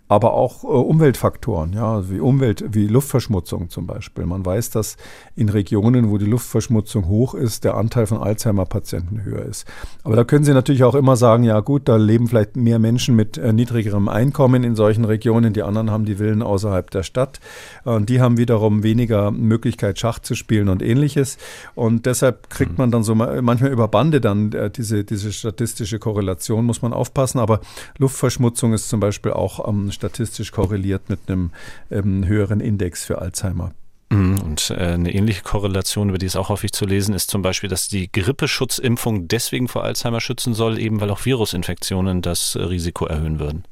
aber 0.10 0.34
auch 0.34 0.64
äh, 0.64 0.68
Umweltfaktoren, 0.68 1.74
ja, 1.74 2.10
wie 2.10 2.20
Umwelt, 2.20 2.66
wie 2.72 2.88
Luftverschmutzung 2.88 3.70
zum 3.70 3.86
Beispiel. 3.86 4.26
Man 4.26 4.44
weiß, 4.44 4.72
dass 4.72 4.98
in 5.36 5.50
Regionen, 5.50 6.10
wo 6.10 6.18
die 6.18 6.26
Luftverschmutzung 6.26 7.08
hoch 7.08 7.36
ist, 7.36 7.64
der 7.64 7.76
Anteil 7.76 8.08
von 8.08 8.18
Alzheimer-Patienten 8.18 9.24
höher 9.24 9.44
ist. 9.44 9.68
Aber 10.04 10.16
da 10.16 10.24
können 10.24 10.44
Sie 10.44 10.54
natürlich 10.54 10.84
auch 10.84 10.96
immer 10.96 11.16
sagen, 11.16 11.44
ja 11.44 11.60
gut, 11.60 11.88
da 11.88 11.96
leben 11.96 12.28
vielleicht 12.28 12.56
mehr 12.56 12.80
Menschen 12.80 13.16
mit 13.16 13.38
äh, 13.38 13.54
niedrigerem 13.54 14.10
Einkommen 14.10 14.64
in 14.64 14.76
solchen 14.76 15.06
Regionen, 15.06 15.54
die 15.54 15.62
anderen 15.62 15.92
haben 15.92 16.06
die 16.06 16.16
Villen 16.16 16.42
außerhalb 16.42 16.90
der 16.90 17.04
Stadt 17.04 17.40
und 17.84 18.10
die 18.10 18.20
haben 18.20 18.38
wiederum 18.38 18.82
weniger 18.82 19.30
Möglichkeit, 19.30 20.00
Schach 20.00 20.18
zu 20.18 20.34
spielen 20.34 20.70
und 20.70 20.82
ähnliches. 20.82 21.38
Und 21.76 22.08
deshalb 22.08 22.50
kriegt 22.50 22.80
man 22.80 22.90
dann 22.90 23.04
so 23.04 23.14
manchmal 23.14 23.72
über 23.72 23.88
Bande 23.88 24.22
dann 24.22 24.54
äh, 24.54 24.72
diese, 24.72 25.04
diese 25.04 25.32
statistische 25.32 26.00
Korrelation, 26.00 26.66
muss 26.66 26.82
man 26.82 26.94
aufpassen. 26.94 27.38
Aber 27.38 27.60
Luftverschmutzung 28.00 28.74
ist 28.74 28.90
zum 28.90 29.00
Beispiel 29.00 29.34
auch 29.34 29.70
ähm, 29.70 29.92
statistisch 30.00 30.52
korreliert 30.52 31.10
mit 31.10 31.20
einem 31.28 31.52
ähm, 31.92 32.26
höheren 32.26 32.62
Index 32.62 33.04
für 33.06 33.20
Alzheimer. 33.20 33.74
Mhm. 34.10 34.40
Und 34.40 34.72
äh, 34.72 34.94
eine 34.94 35.14
ähnliche 35.14 35.44
Korrelation, 35.44 36.10
über 36.10 36.18
die 36.18 36.26
ist 36.26 36.36
auch 36.36 36.50
häufig 36.50 36.72
zu 36.72 36.86
lesen, 36.86 37.14
ist 37.14 37.30
zum 37.30 37.42
Beispiel, 37.42 37.70
dass 37.70 37.88
die 37.88 38.12
Grippeschutzimpfung 38.12 39.28
deswegen 39.28 39.68
vor 39.68 39.84
Alzheimer 39.84 40.22
schützen 40.22 40.54
soll, 40.54 40.80
eben 40.80 41.00
weil 41.02 41.12
auch 41.12 41.26
Virusinfektionen 41.26 42.22
das 42.22 42.56
Risiko 42.56 43.06
erhöhen 43.06 43.40
würden. 43.40 43.64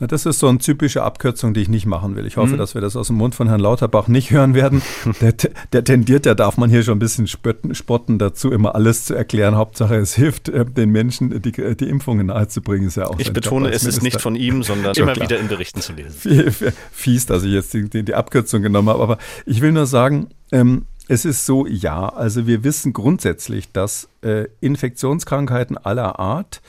Na, 0.00 0.08
das 0.08 0.26
ist 0.26 0.40
so 0.40 0.48
eine 0.48 0.58
typische 0.58 1.04
Abkürzung, 1.04 1.54
die 1.54 1.60
ich 1.60 1.68
nicht 1.68 1.86
machen 1.86 2.16
will. 2.16 2.26
Ich 2.26 2.36
hoffe, 2.36 2.54
mhm. 2.54 2.58
dass 2.58 2.74
wir 2.74 2.80
das 2.80 2.96
aus 2.96 3.06
dem 3.06 3.16
Mund 3.16 3.36
von 3.36 3.46
Herrn 3.46 3.60
Lauterbach 3.60 4.08
nicht 4.08 4.32
hören 4.32 4.54
werden. 4.54 4.82
Der, 5.20 5.32
der 5.72 5.84
tendiert, 5.84 6.26
ja, 6.26 6.34
darf 6.34 6.56
man 6.56 6.68
hier 6.68 6.82
schon 6.82 6.96
ein 6.96 6.98
bisschen 6.98 7.26
spotten, 7.26 7.74
spotten 7.74 8.18
dazu, 8.18 8.50
immer 8.50 8.74
alles 8.74 9.04
zu 9.04 9.14
erklären. 9.14 9.54
Hauptsache, 9.54 9.96
es 9.96 10.14
hilft 10.14 10.48
äh, 10.48 10.64
den 10.64 10.90
Menschen, 10.90 11.40
die, 11.40 11.52
die 11.52 11.88
Impfungen 11.88 12.26
nahezubringen. 12.26 12.88
Ist 12.88 12.96
ja 12.96 13.06
auch 13.06 13.18
ich 13.18 13.32
betone, 13.32 13.70
es 13.70 13.84
ist 13.84 14.02
nicht 14.02 14.20
von 14.20 14.34
ihm, 14.34 14.62
sondern 14.62 14.94
immer 14.96 15.12
klar. 15.12 15.28
wieder 15.28 15.38
in 15.38 15.48
Berichten 15.48 15.80
zu 15.80 15.92
lesen. 15.92 16.52
Fies, 16.92 17.26
dass 17.26 17.44
ich 17.44 17.52
jetzt 17.52 17.72
die, 17.74 17.88
die, 17.88 18.02
die 18.02 18.14
Abkürzung 18.14 18.62
genommen 18.62 18.88
habe. 18.88 19.02
Aber 19.02 19.18
ich 19.46 19.60
will 19.60 19.72
nur 19.72 19.86
sagen, 19.86 20.28
ähm, 20.52 20.86
es 21.08 21.24
ist 21.24 21.46
so, 21.46 21.66
ja, 21.66 22.08
also 22.08 22.46
wir 22.46 22.64
wissen 22.64 22.92
grundsätzlich, 22.92 23.72
dass 23.72 24.08
äh, 24.22 24.46
Infektionskrankheiten 24.60 25.76
aller 25.76 26.18
Art 26.18 26.62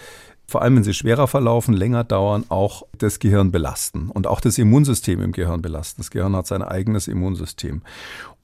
vor 0.47 0.61
allem 0.61 0.75
wenn 0.75 0.83
sie 0.83 0.93
schwerer 0.93 1.27
verlaufen, 1.27 1.73
länger 1.73 2.03
dauern, 2.03 2.45
auch 2.49 2.83
das 2.97 3.19
Gehirn 3.19 3.51
belasten 3.51 4.09
und 4.09 4.27
auch 4.27 4.39
das 4.39 4.57
Immunsystem 4.57 5.21
im 5.21 5.31
Gehirn 5.31 5.61
belasten. 5.61 6.01
Das 6.01 6.11
Gehirn 6.11 6.35
hat 6.35 6.47
sein 6.47 6.61
eigenes 6.61 7.07
Immunsystem. 7.07 7.81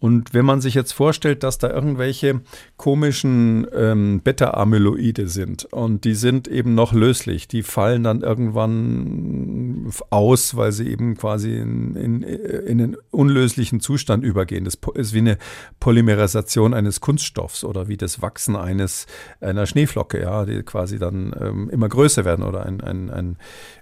Und 0.01 0.33
wenn 0.33 0.45
man 0.45 0.61
sich 0.61 0.73
jetzt 0.73 0.93
vorstellt, 0.93 1.43
dass 1.43 1.59
da 1.59 1.69
irgendwelche 1.69 2.41
komischen 2.75 3.67
ähm, 3.71 4.21
Beta-Amyloide 4.21 5.27
sind 5.27 5.65
und 5.65 6.05
die 6.05 6.15
sind 6.15 6.47
eben 6.47 6.73
noch 6.73 6.91
löslich, 6.91 7.47
die 7.47 7.61
fallen 7.61 8.01
dann 8.01 8.21
irgendwann 8.21 9.91
aus, 10.09 10.57
weil 10.57 10.71
sie 10.71 10.87
eben 10.89 11.15
quasi 11.15 11.55
in, 11.55 11.95
in, 11.95 12.23
in 12.23 12.81
einen 12.81 12.97
unlöslichen 13.11 13.79
Zustand 13.79 14.23
übergehen. 14.23 14.65
Das 14.65 14.79
ist 14.95 15.13
wie 15.13 15.19
eine 15.19 15.37
Polymerisation 15.79 16.73
eines 16.73 16.99
Kunststoffs 16.99 17.63
oder 17.63 17.87
wie 17.87 17.97
das 17.97 18.23
Wachsen 18.23 18.55
eines 18.55 19.05
einer 19.39 19.67
Schneeflocke, 19.67 20.19
ja, 20.19 20.45
die 20.45 20.63
quasi 20.63 20.97
dann 20.97 21.31
ähm, 21.39 21.69
immer 21.69 21.89
größer 21.89 22.25
werden 22.25 22.43
oder 22.43 22.65
ein, 22.65 22.81
ein, 22.81 23.11
ein 23.11 23.37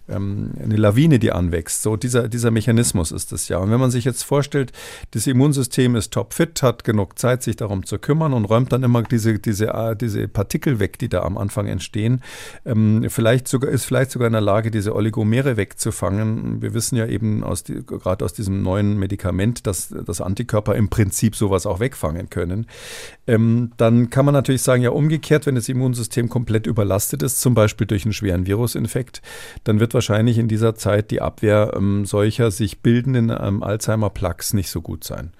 ähm, 0.09 0.51
eine 0.61 0.75
Lawine, 0.75 1.19
die 1.19 1.31
anwächst. 1.31 1.81
So 1.81 1.95
dieser, 1.95 2.27
dieser 2.27 2.51
Mechanismus 2.51 3.11
ist 3.11 3.31
es 3.31 3.47
ja. 3.47 3.57
Und 3.57 3.71
wenn 3.71 3.79
man 3.79 3.91
sich 3.91 4.05
jetzt 4.05 4.23
vorstellt, 4.23 4.71
das 5.11 5.27
Immunsystem 5.27 5.95
ist 5.95 6.13
topfit, 6.13 6.61
hat 6.61 6.83
genug 6.83 7.17
Zeit, 7.19 7.43
sich 7.43 7.55
darum 7.55 7.85
zu 7.85 7.99
kümmern 7.99 8.33
und 8.33 8.45
räumt 8.45 8.71
dann 8.71 8.83
immer 8.83 9.03
diese, 9.03 9.39
diese, 9.39 9.67
äh, 9.67 9.95
diese 9.95 10.27
Partikel 10.27 10.79
weg, 10.79 10.99
die 10.99 11.09
da 11.09 11.21
am 11.21 11.37
Anfang 11.37 11.67
entstehen. 11.67 12.21
Ähm, 12.65 13.05
vielleicht 13.09 13.47
sogar, 13.47 13.71
ist 13.71 13.85
vielleicht 13.85 14.11
sogar 14.11 14.27
in 14.27 14.33
der 14.33 14.41
Lage, 14.41 14.71
diese 14.71 14.95
Oligomere 14.95 15.57
wegzufangen. 15.57 16.61
Wir 16.61 16.73
wissen 16.73 16.95
ja 16.95 17.05
eben 17.05 17.43
aus 17.43 17.63
gerade 17.63 18.25
aus 18.25 18.33
diesem 18.33 18.61
neuen 18.61 18.97
Medikament, 18.97 19.67
dass, 19.67 19.89
dass 19.89 20.21
Antikörper 20.21 20.75
im 20.75 20.89
Prinzip 20.89 21.35
sowas 21.35 21.65
auch 21.65 21.79
wegfangen 21.79 22.29
können. 22.29 22.67
Ähm, 23.27 23.71
dann 23.77 24.09
kann 24.09 24.25
man 24.25 24.33
natürlich 24.33 24.61
sagen, 24.61 24.81
ja 24.81 24.89
umgekehrt, 24.89 25.45
wenn 25.45 25.55
das 25.55 25.69
Immunsystem 25.69 26.29
komplett 26.29 26.67
überlastet 26.67 27.23
ist, 27.23 27.41
zum 27.41 27.53
Beispiel 27.53 27.87
durch 27.87 28.05
einen 28.05 28.13
schweren 28.13 28.47
Virusinfekt, 28.47 29.21
dann 29.63 29.79
wird 29.79 29.93
wahrscheinlich 29.99 30.37
in 30.37 30.47
dieser 30.47 30.75
Zeit 30.75 31.11
die 31.11 31.19
Abwehr 31.19 31.73
ähm, 31.75 32.05
solcher 32.05 32.51
sich 32.51 32.81
bildenden 32.81 33.29
ähm, 33.37 33.63
Alzheimer-Plaques 33.63 34.53
nicht 34.53 34.69
so 34.69 34.81
gut 34.81 35.03
sein. 35.03 35.33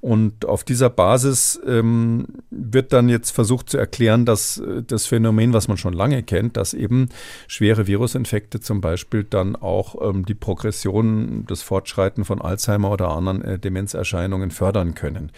Und 0.00 0.46
auf 0.46 0.62
dieser 0.62 0.88
Basis 0.88 1.60
ähm, 1.66 2.26
wird 2.50 2.92
dann 2.92 3.08
jetzt 3.08 3.30
versucht 3.30 3.70
zu 3.70 3.76
erklären, 3.76 4.24
dass 4.24 4.58
äh, 4.58 4.84
das 4.86 5.06
Phänomen, 5.06 5.52
was 5.52 5.66
man 5.66 5.76
schon 5.76 5.94
lange 5.94 6.22
kennt, 6.22 6.56
dass 6.56 6.74
eben 6.74 7.08
schwere 7.48 7.88
Virusinfekte 7.88 8.60
zum 8.60 8.80
Beispiel 8.80 9.24
dann 9.24 9.56
auch 9.56 9.96
ähm, 10.08 10.24
die 10.24 10.34
Progression, 10.34 11.44
das 11.48 11.62
Fortschreiten 11.62 12.24
von 12.24 12.40
Alzheimer 12.40 12.90
oder 12.92 13.08
anderen 13.08 13.42
äh, 13.42 13.58
Demenzerscheinungen 13.58 14.52
fördern 14.52 14.94
können. 14.94 15.32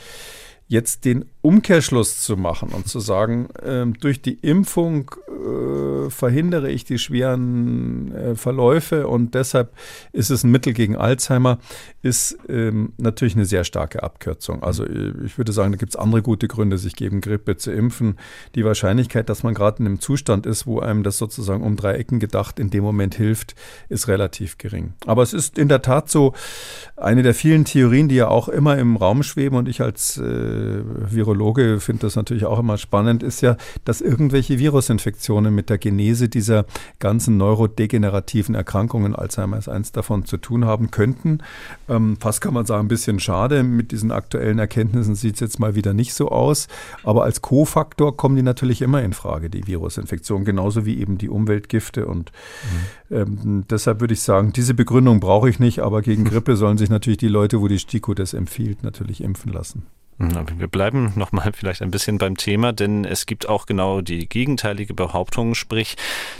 Jetzt 0.69 1.07
den 1.07 1.27
Umkehrschluss 1.43 2.21
zu 2.23 2.37
machen 2.37 2.71
und 2.71 2.89
zu 2.89 2.99
sagen, 3.01 3.49
äh, 3.63 3.87
durch 3.87 4.21
die 4.21 4.35
Impfung 4.35 5.13
äh, 5.37 6.11
verhindere 6.11 6.71
ich 6.71 6.85
die 6.85 6.99
schweren 6.99 8.13
äh, 8.13 8.35
Verläufe 8.37 9.07
und 9.07 9.35
deshalb 9.35 9.73
ist 10.13 10.31
es 10.31 10.45
ein 10.45 10.51
Mittel 10.51 10.73
gegen 10.73 10.97
Alzheimer, 10.97 11.59
ist 12.03 12.39
ähm, 12.49 12.93
natürlich 12.97 13.35
eine 13.35 13.45
sehr 13.45 13.65
starke 13.65 14.03
Abkürzung. 14.03 14.63
Also 14.63 14.85
äh, 14.85 15.13
ich 15.25 15.39
würde 15.39 15.53
sagen, 15.53 15.73
da 15.73 15.79
gibt 15.79 15.95
es 15.95 15.97
andere 15.97 16.23
gute 16.23 16.49
Gründe, 16.49 16.79
sich 16.79 16.97
gegen 16.97 17.21
Grippe 17.21 17.57
zu 17.57 17.73
impfen. 17.73 18.19
Die 18.55 18.65
Wahrscheinlichkeit, 18.65 19.29
dass 19.29 19.43
man 19.43 19.55
gerade 19.55 19.81
in 19.81 19.87
einem 19.87 20.01
Zustand 20.01 20.47
ist, 20.47 20.67
wo 20.67 20.81
einem 20.81 21.03
das 21.03 21.19
sozusagen 21.19 21.63
um 21.63 21.77
drei 21.77 21.95
Ecken 21.95 22.19
gedacht 22.19 22.59
in 22.59 22.71
dem 22.71 22.83
Moment 22.85 23.15
hilft, 23.15 23.55
ist 23.89 24.09
relativ 24.09 24.59
gering. 24.59 24.95
Aber 25.07 25.23
es 25.23 25.33
ist 25.33 25.59
in 25.59 25.69
der 25.69 25.83
Tat 25.83 26.09
so 26.11 26.33
eine 26.97 27.23
der 27.23 27.35
vielen 27.35 27.65
Theorien, 27.65 28.09
die 28.09 28.17
ja 28.17 28.29
auch 28.29 28.49
immer 28.49 28.79
im 28.79 28.97
Raum 28.97 29.23
schweben 29.23 29.57
und 29.57 29.69
ich 29.69 29.81
als 29.81 30.17
äh, 30.17 30.23
Virologe 30.85 31.81
finde 31.81 32.03
das 32.03 32.17
natürlich 32.17 32.47
auch 32.47 32.59
immer 32.59 32.79
spannend, 32.79 33.23
ist 33.23 33.43
ja, 33.43 33.57
dass 33.85 34.01
irgendwelche 34.01 34.59
Virusinfektionen 34.59 35.26
mit 35.35 35.71
der 35.71 35.79
Genese 35.79 36.29
dieser 36.29 36.67
ganzen 36.99 37.37
neurodegenerativen 37.37 38.55
Erkrankungen, 38.55 39.15
Alzheimer 39.15 39.59
ist 39.59 39.69
eins 39.69 39.93
davon, 39.93 40.25
zu 40.25 40.37
tun 40.37 40.65
haben 40.65 40.91
könnten. 40.91 41.39
Ähm, 41.89 42.17
fast 42.21 42.41
kann 42.41 42.55
man 42.55 42.67
sagen, 42.67 42.87
ein 42.87 42.89
bisschen 42.89 43.21
schade. 43.21 43.63
Mit 43.63 43.93
diesen 43.93 44.13
aktuellen 44.13 44.59
Erkenntnissen 44.59 45.15
sieht 45.15 45.35
es 45.35 45.41
jetzt 45.41 45.59
mal 45.59 45.75
wieder 45.75 45.95
nicht 45.95 46.15
so 46.15 46.31
aus. 46.31 46.69
Aber 47.03 47.25
als 47.25 47.43
Kofaktor 47.43 48.17
kommen 48.17 48.37
die 48.37 48.43
natürlich 48.43 48.83
immer 48.83 49.03
in 49.03 49.13
Frage, 49.13 49.51
die 49.51 49.67
Virusinfektionen, 49.67 50.45
genauso 50.45 50.87
wie 50.87 50.99
eben 50.99 51.19
die 51.19 51.29
Umweltgifte. 51.29 52.07
Und 52.07 52.33
mhm. 53.11 53.17
ähm, 53.17 53.65
deshalb 53.69 54.01
würde 54.01 54.15
ich 54.15 54.21
sagen, 54.21 54.53
diese 54.53 54.75
Begründung 54.75 55.21
brauche 55.21 55.49
ich 55.49 55.59
nicht, 55.59 55.81
aber 55.81 56.03
gegen 56.03 56.25
Grippe 56.37 56.57
sollen 56.57 56.79
sich 56.79 56.91
natürlich 56.91 57.19
die 57.19 57.29
Leute, 57.29 57.61
wo 57.61 57.69
die 57.69 57.79
STIKO 57.79 58.15
das 58.15 58.35
empfiehlt, 58.35 58.83
natürlich 58.83 59.23
impfen 59.23 59.53
lassen. 59.53 59.87
Wir 60.19 60.69
bleiben 60.69 61.13
nochmal 61.17 61.53
vielleicht 61.53 61.83
ein 61.83 61.91
bisschen 61.91 62.19
beim 62.19 62.37
Thema, 62.37 62.73
denn 62.73 63.05
es 63.05 63.27
gibt 63.27 63.49
auch 63.49 63.67
genau 63.67 64.01
die 64.01 64.29
gegenteilige 64.29 64.95
Behauptung, 64.95 65.55
sprich, 65.55 65.97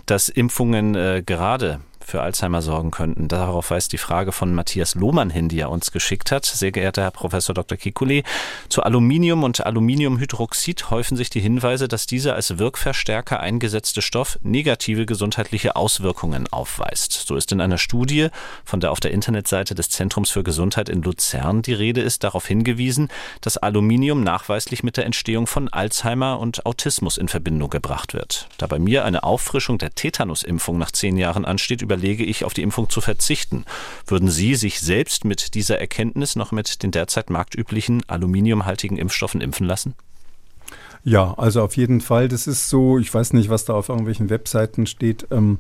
dass 0.07 0.29
Impfungen 0.29 0.95
äh, 0.95 1.23
gerade 1.25 1.81
für 2.07 2.23
Alzheimer 2.23 2.63
sorgen 2.63 2.93
könnten. 2.93 3.27
Darauf 3.27 3.71
weist 3.71 3.93
die 3.93 3.99
Frage 3.99 4.31
von 4.31 4.55
Matthias 4.55 4.95
Lohmann 4.95 5.29
hin, 5.29 5.49
die 5.49 5.59
er 5.59 5.71
uns 5.71 5.91
geschickt 5.91 6.31
hat. 6.31 6.45
Sehr 6.45 6.71
geehrter 6.71 7.03
Herr 7.03 7.11
Professor 7.11 7.53
Dr. 7.53 7.77
Kikuli, 7.77 8.23
zu 8.69 8.85
Aluminium 8.85 9.43
und 9.43 9.67
Aluminiumhydroxid 9.67 10.91
häufen 10.91 11.17
sich 11.17 11.31
die 11.31 11.41
Hinweise, 11.41 11.89
dass 11.89 12.07
dieser 12.07 12.37
als 12.37 12.59
Wirkverstärker 12.59 13.41
eingesetzte 13.41 14.03
Stoff 14.03 14.39
negative 14.43 15.05
gesundheitliche 15.05 15.75
Auswirkungen 15.75 16.47
aufweist. 16.49 17.13
So 17.27 17.35
ist 17.35 17.51
in 17.51 17.61
einer 17.61 17.79
Studie, 17.79 18.29
von 18.65 18.79
der 18.79 18.93
auf 18.93 19.01
der 19.01 19.11
Internetseite 19.11 19.75
des 19.75 19.91
Zentrums 19.91 20.31
für 20.31 20.45
Gesundheit 20.45 20.89
in 20.89 21.03
Luzern 21.03 21.63
die 21.63 21.75
Rede 21.75 22.03
ist, 22.03 22.23
darauf 22.23 22.47
hingewiesen, 22.47 23.09
dass 23.41 23.57
Aluminium 23.57 24.23
nachweislich 24.23 24.85
mit 24.85 24.97
der 24.97 25.07
Entstehung 25.07 25.49
von 25.49 25.69
Alzheimer 25.69 26.39
und 26.39 26.67
Autismus 26.67 27.19
in 27.19 27.27
Verbindung 27.27 27.71
gebracht 27.71 28.15
wird. 28.15 28.49
Da 28.59 28.69
bei 28.69 28.79
mir 28.79 29.05
eine 29.05 29.25
Auffrischung 29.25 29.79
der 29.79 29.91
Tetanusimpfung 29.91 30.79
nach 30.79 30.93
zehn 30.93 31.17
Jahren 31.17 31.45
ansteht, 31.45 31.83
über 31.83 31.96
überlege 31.97 32.25
ich, 32.25 32.45
auf 32.45 32.53
die 32.53 32.63
Impfung 32.63 32.91
zu 32.91 33.01
verzichten. 33.01 33.65
Würden 34.07 34.29
Sie 34.29 34.55
sich 34.55 34.81
selbst 34.81 35.25
mit 35.25 35.55
dieser 35.55 35.79
Erkenntnis 35.79 36.37
noch 36.37 36.53
mit 36.53 36.83
den 36.83 36.91
derzeit 36.91 37.31
marktüblichen 37.31 38.03
aluminiumhaltigen 38.07 38.99
Impfstoffen 38.99 39.41
impfen 39.41 39.67
lassen? 39.67 39.95
Ja, 41.05 41.35
also 41.35 41.63
auf 41.63 41.77
jeden 41.77 42.01
Fall. 42.01 42.29
Das 42.29 42.47
ist 42.47 42.69
so, 42.69 42.99
ich 42.99 43.13
weiß 43.13 43.33
nicht, 43.33 43.49
was 43.49 43.65
da 43.65 43.75
auf 43.75 43.89
irgendwelchen 43.89 44.29
Webseiten 44.29 44.87
steht. 44.87 45.27
Ähm, 45.31 45.59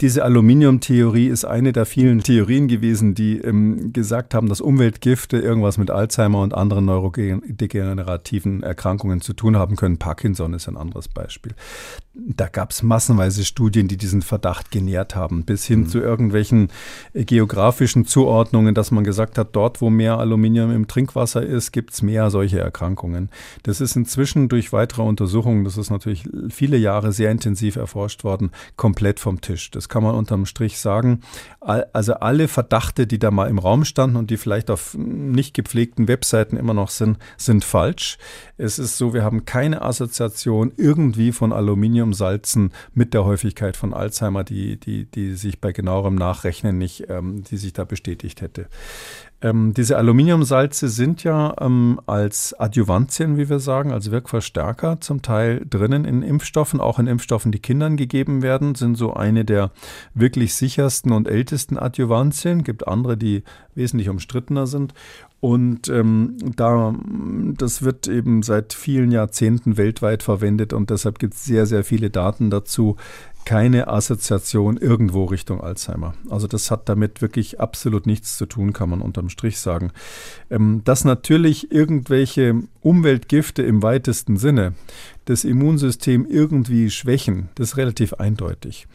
diese 0.00 0.24
Aluminiumtheorie 0.24 1.28
ist 1.28 1.44
eine 1.44 1.72
der 1.72 1.86
vielen 1.86 2.20
Theorien 2.20 2.66
gewesen, 2.66 3.14
die 3.14 3.38
ähm, 3.38 3.92
gesagt 3.92 4.34
haben, 4.34 4.48
dass 4.48 4.60
Umweltgifte 4.60 5.38
irgendwas 5.38 5.78
mit 5.78 5.90
Alzheimer 5.90 6.42
und 6.42 6.52
anderen 6.52 6.84
neurodegenerativen 6.86 8.64
Erkrankungen 8.64 9.20
zu 9.20 9.34
tun 9.34 9.56
haben 9.56 9.76
können. 9.76 9.98
Parkinson 9.98 10.52
ist 10.52 10.68
ein 10.68 10.76
anderes 10.76 11.06
Beispiel. 11.06 11.52
Da 12.14 12.48
gab 12.48 12.70
es 12.70 12.82
massenweise 12.82 13.44
Studien, 13.44 13.86
die 13.86 13.96
diesen 13.96 14.22
Verdacht 14.22 14.70
genährt 14.70 15.14
haben, 15.14 15.44
bis 15.44 15.64
hin 15.64 15.80
mhm. 15.80 15.88
zu 15.88 16.00
irgendwelchen 16.00 16.68
äh, 17.12 17.24
geografischen 17.24 18.04
Zuordnungen, 18.04 18.74
dass 18.74 18.90
man 18.90 19.04
gesagt 19.04 19.38
hat, 19.38 19.54
dort, 19.56 19.80
wo 19.80 19.90
mehr 19.90 20.18
Aluminium 20.18 20.72
im 20.72 20.88
Trinkwasser 20.88 21.42
ist, 21.42 21.72
gibt 21.72 21.92
es 21.92 22.02
mehr 22.02 22.30
solche 22.30 22.58
Erkrankungen. 22.58 23.30
Das 23.62 23.80
ist 23.80 23.94
inzwischen 23.94 24.48
durch 24.48 24.72
weitere 24.72 25.02
Untersuchungen, 25.02 25.64
das 25.64 25.76
ist 25.76 25.90
natürlich 25.90 26.28
viele 26.48 26.76
Jahre 26.76 27.12
sehr 27.12 27.30
intensiv 27.30 27.76
erforscht 27.76 28.24
worden, 28.24 28.50
komplett 28.76 29.20
vom 29.20 29.40
Tisch. 29.40 29.70
Das 29.70 29.83
das 29.84 29.90
kann 29.90 30.02
man 30.02 30.14
unterm 30.14 30.46
Strich 30.46 30.78
sagen. 30.78 31.20
Also 31.60 32.14
alle 32.14 32.48
Verdachte, 32.48 33.06
die 33.06 33.18
da 33.18 33.30
mal 33.30 33.50
im 33.50 33.58
Raum 33.58 33.84
standen 33.84 34.16
und 34.16 34.30
die 34.30 34.38
vielleicht 34.38 34.70
auf 34.70 34.94
nicht 34.94 35.52
gepflegten 35.52 36.08
Webseiten 36.08 36.56
immer 36.56 36.72
noch 36.72 36.88
sind, 36.88 37.18
sind 37.36 37.64
falsch. 37.64 38.16
Es 38.56 38.78
ist 38.78 38.96
so, 38.96 39.12
wir 39.12 39.24
haben 39.24 39.44
keine 39.44 39.82
Assoziation 39.82 40.72
irgendwie 40.78 41.32
von 41.32 41.52
Aluminiumsalzen 41.52 42.72
mit 42.94 43.12
der 43.12 43.26
Häufigkeit 43.26 43.76
von 43.76 43.92
Alzheimer, 43.92 44.42
die, 44.42 44.80
die, 44.80 45.04
die 45.04 45.34
sich 45.34 45.60
bei 45.60 45.72
genauerem 45.72 46.14
Nachrechnen 46.14 46.78
nicht, 46.78 47.10
ähm, 47.10 47.44
die 47.44 47.58
sich 47.58 47.74
da 47.74 47.84
bestätigt 47.84 48.40
hätte. 48.40 48.68
Ähm, 49.44 49.74
diese 49.74 49.98
Aluminiumsalze 49.98 50.88
sind 50.88 51.22
ja 51.22 51.54
ähm, 51.60 52.00
als 52.06 52.58
Adjuvantien, 52.58 53.36
wie 53.36 53.50
wir 53.50 53.58
sagen, 53.60 53.92
als 53.92 54.10
Wirkverstärker 54.10 55.02
zum 55.02 55.20
Teil 55.20 55.66
drinnen 55.68 56.06
in 56.06 56.22
Impfstoffen, 56.22 56.80
auch 56.80 56.98
in 56.98 57.06
Impfstoffen, 57.06 57.52
die 57.52 57.58
Kindern 57.58 57.98
gegeben 57.98 58.40
werden, 58.40 58.74
sind 58.74 58.96
so 58.96 59.12
eine 59.12 59.44
der 59.44 59.70
wirklich 60.14 60.54
sichersten 60.54 61.12
und 61.12 61.28
ältesten 61.28 61.78
Adjuvantien. 61.78 62.64
Gibt 62.64 62.88
andere, 62.88 63.18
die 63.18 63.42
wesentlich 63.74 64.08
umstrittener 64.08 64.66
sind. 64.66 64.94
Und 65.40 65.90
ähm, 65.90 66.38
da, 66.56 66.94
das 67.58 67.82
wird 67.82 68.08
eben 68.08 68.42
seit 68.42 68.72
vielen 68.72 69.12
Jahrzehnten 69.12 69.76
weltweit 69.76 70.22
verwendet 70.22 70.72
und 70.72 70.88
deshalb 70.88 71.18
gibt 71.18 71.34
es 71.34 71.44
sehr, 71.44 71.66
sehr 71.66 71.84
viele 71.84 72.08
Daten 72.08 72.48
dazu, 72.48 72.96
keine 73.44 73.88
Assoziation 73.88 74.76
irgendwo 74.76 75.24
Richtung 75.24 75.60
Alzheimer. 75.60 76.14
Also 76.30 76.46
das 76.46 76.70
hat 76.70 76.88
damit 76.88 77.22
wirklich 77.22 77.60
absolut 77.60 78.06
nichts 78.06 78.36
zu 78.36 78.46
tun, 78.46 78.72
kann 78.72 78.90
man 78.90 79.00
unterm 79.00 79.28
Strich 79.28 79.58
sagen. 79.58 79.92
Ähm, 80.50 80.82
dass 80.84 81.04
natürlich 81.04 81.70
irgendwelche 81.72 82.62
Umweltgifte 82.84 83.62
im 83.62 83.82
weitesten 83.82 84.36
Sinne 84.36 84.74
das 85.24 85.44
Immunsystem 85.44 86.26
irgendwie 86.28 86.90
schwächen, 86.90 87.48
das 87.54 87.70
ist 87.70 87.76
relativ 87.76 88.14
eindeutig. 88.14 88.86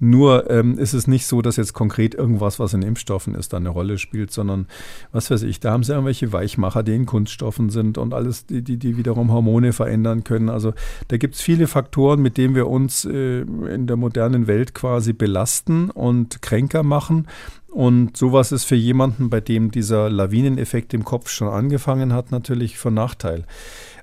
Nur 0.00 0.50
ähm, 0.50 0.78
ist 0.78 0.94
es 0.94 1.06
nicht 1.06 1.26
so, 1.26 1.42
dass 1.42 1.56
jetzt 1.56 1.74
konkret 1.74 2.14
irgendwas, 2.14 2.58
was 2.58 2.74
in 2.74 2.82
Impfstoffen 2.82 3.34
ist, 3.34 3.52
da 3.52 3.58
eine 3.58 3.68
Rolle 3.68 3.98
spielt, 3.98 4.32
sondern 4.32 4.66
was 5.12 5.30
weiß 5.30 5.44
ich, 5.44 5.60
da 5.60 5.70
haben 5.70 5.84
sie 5.84 5.92
irgendwelche 5.92 6.32
Weichmacher, 6.32 6.82
die 6.82 6.94
in 6.94 7.06
Kunststoffen 7.06 7.70
sind 7.70 7.98
und 7.98 8.14
alles, 8.14 8.46
die, 8.46 8.62
die, 8.62 8.78
die 8.78 8.96
wiederum 8.96 9.32
Hormone 9.32 9.72
verändern 9.72 10.24
können. 10.24 10.48
Also 10.48 10.72
da 11.08 11.16
gibt 11.18 11.36
es 11.36 11.40
viele 11.40 11.68
Faktoren, 11.68 12.20
mit 12.20 12.36
denen 12.36 12.54
wir 12.56 12.66
uns 12.66 13.04
äh, 13.04 13.42
in 13.42 13.86
der 13.86 13.96
modernen 13.96 14.48
Welt 14.48 14.74
quasi 14.74 15.12
belasten 15.12 15.90
und 15.90 16.42
kränker 16.42 16.82
machen. 16.82 17.28
Und 17.76 18.16
sowas 18.16 18.52
ist 18.52 18.64
für 18.64 18.74
jemanden, 18.74 19.28
bei 19.28 19.42
dem 19.42 19.70
dieser 19.70 20.08
Lawineneffekt 20.08 20.94
im 20.94 21.04
Kopf 21.04 21.28
schon 21.28 21.48
angefangen 21.48 22.14
hat, 22.14 22.30
natürlich 22.30 22.78
von 22.78 22.94
Nachteil. 22.94 23.44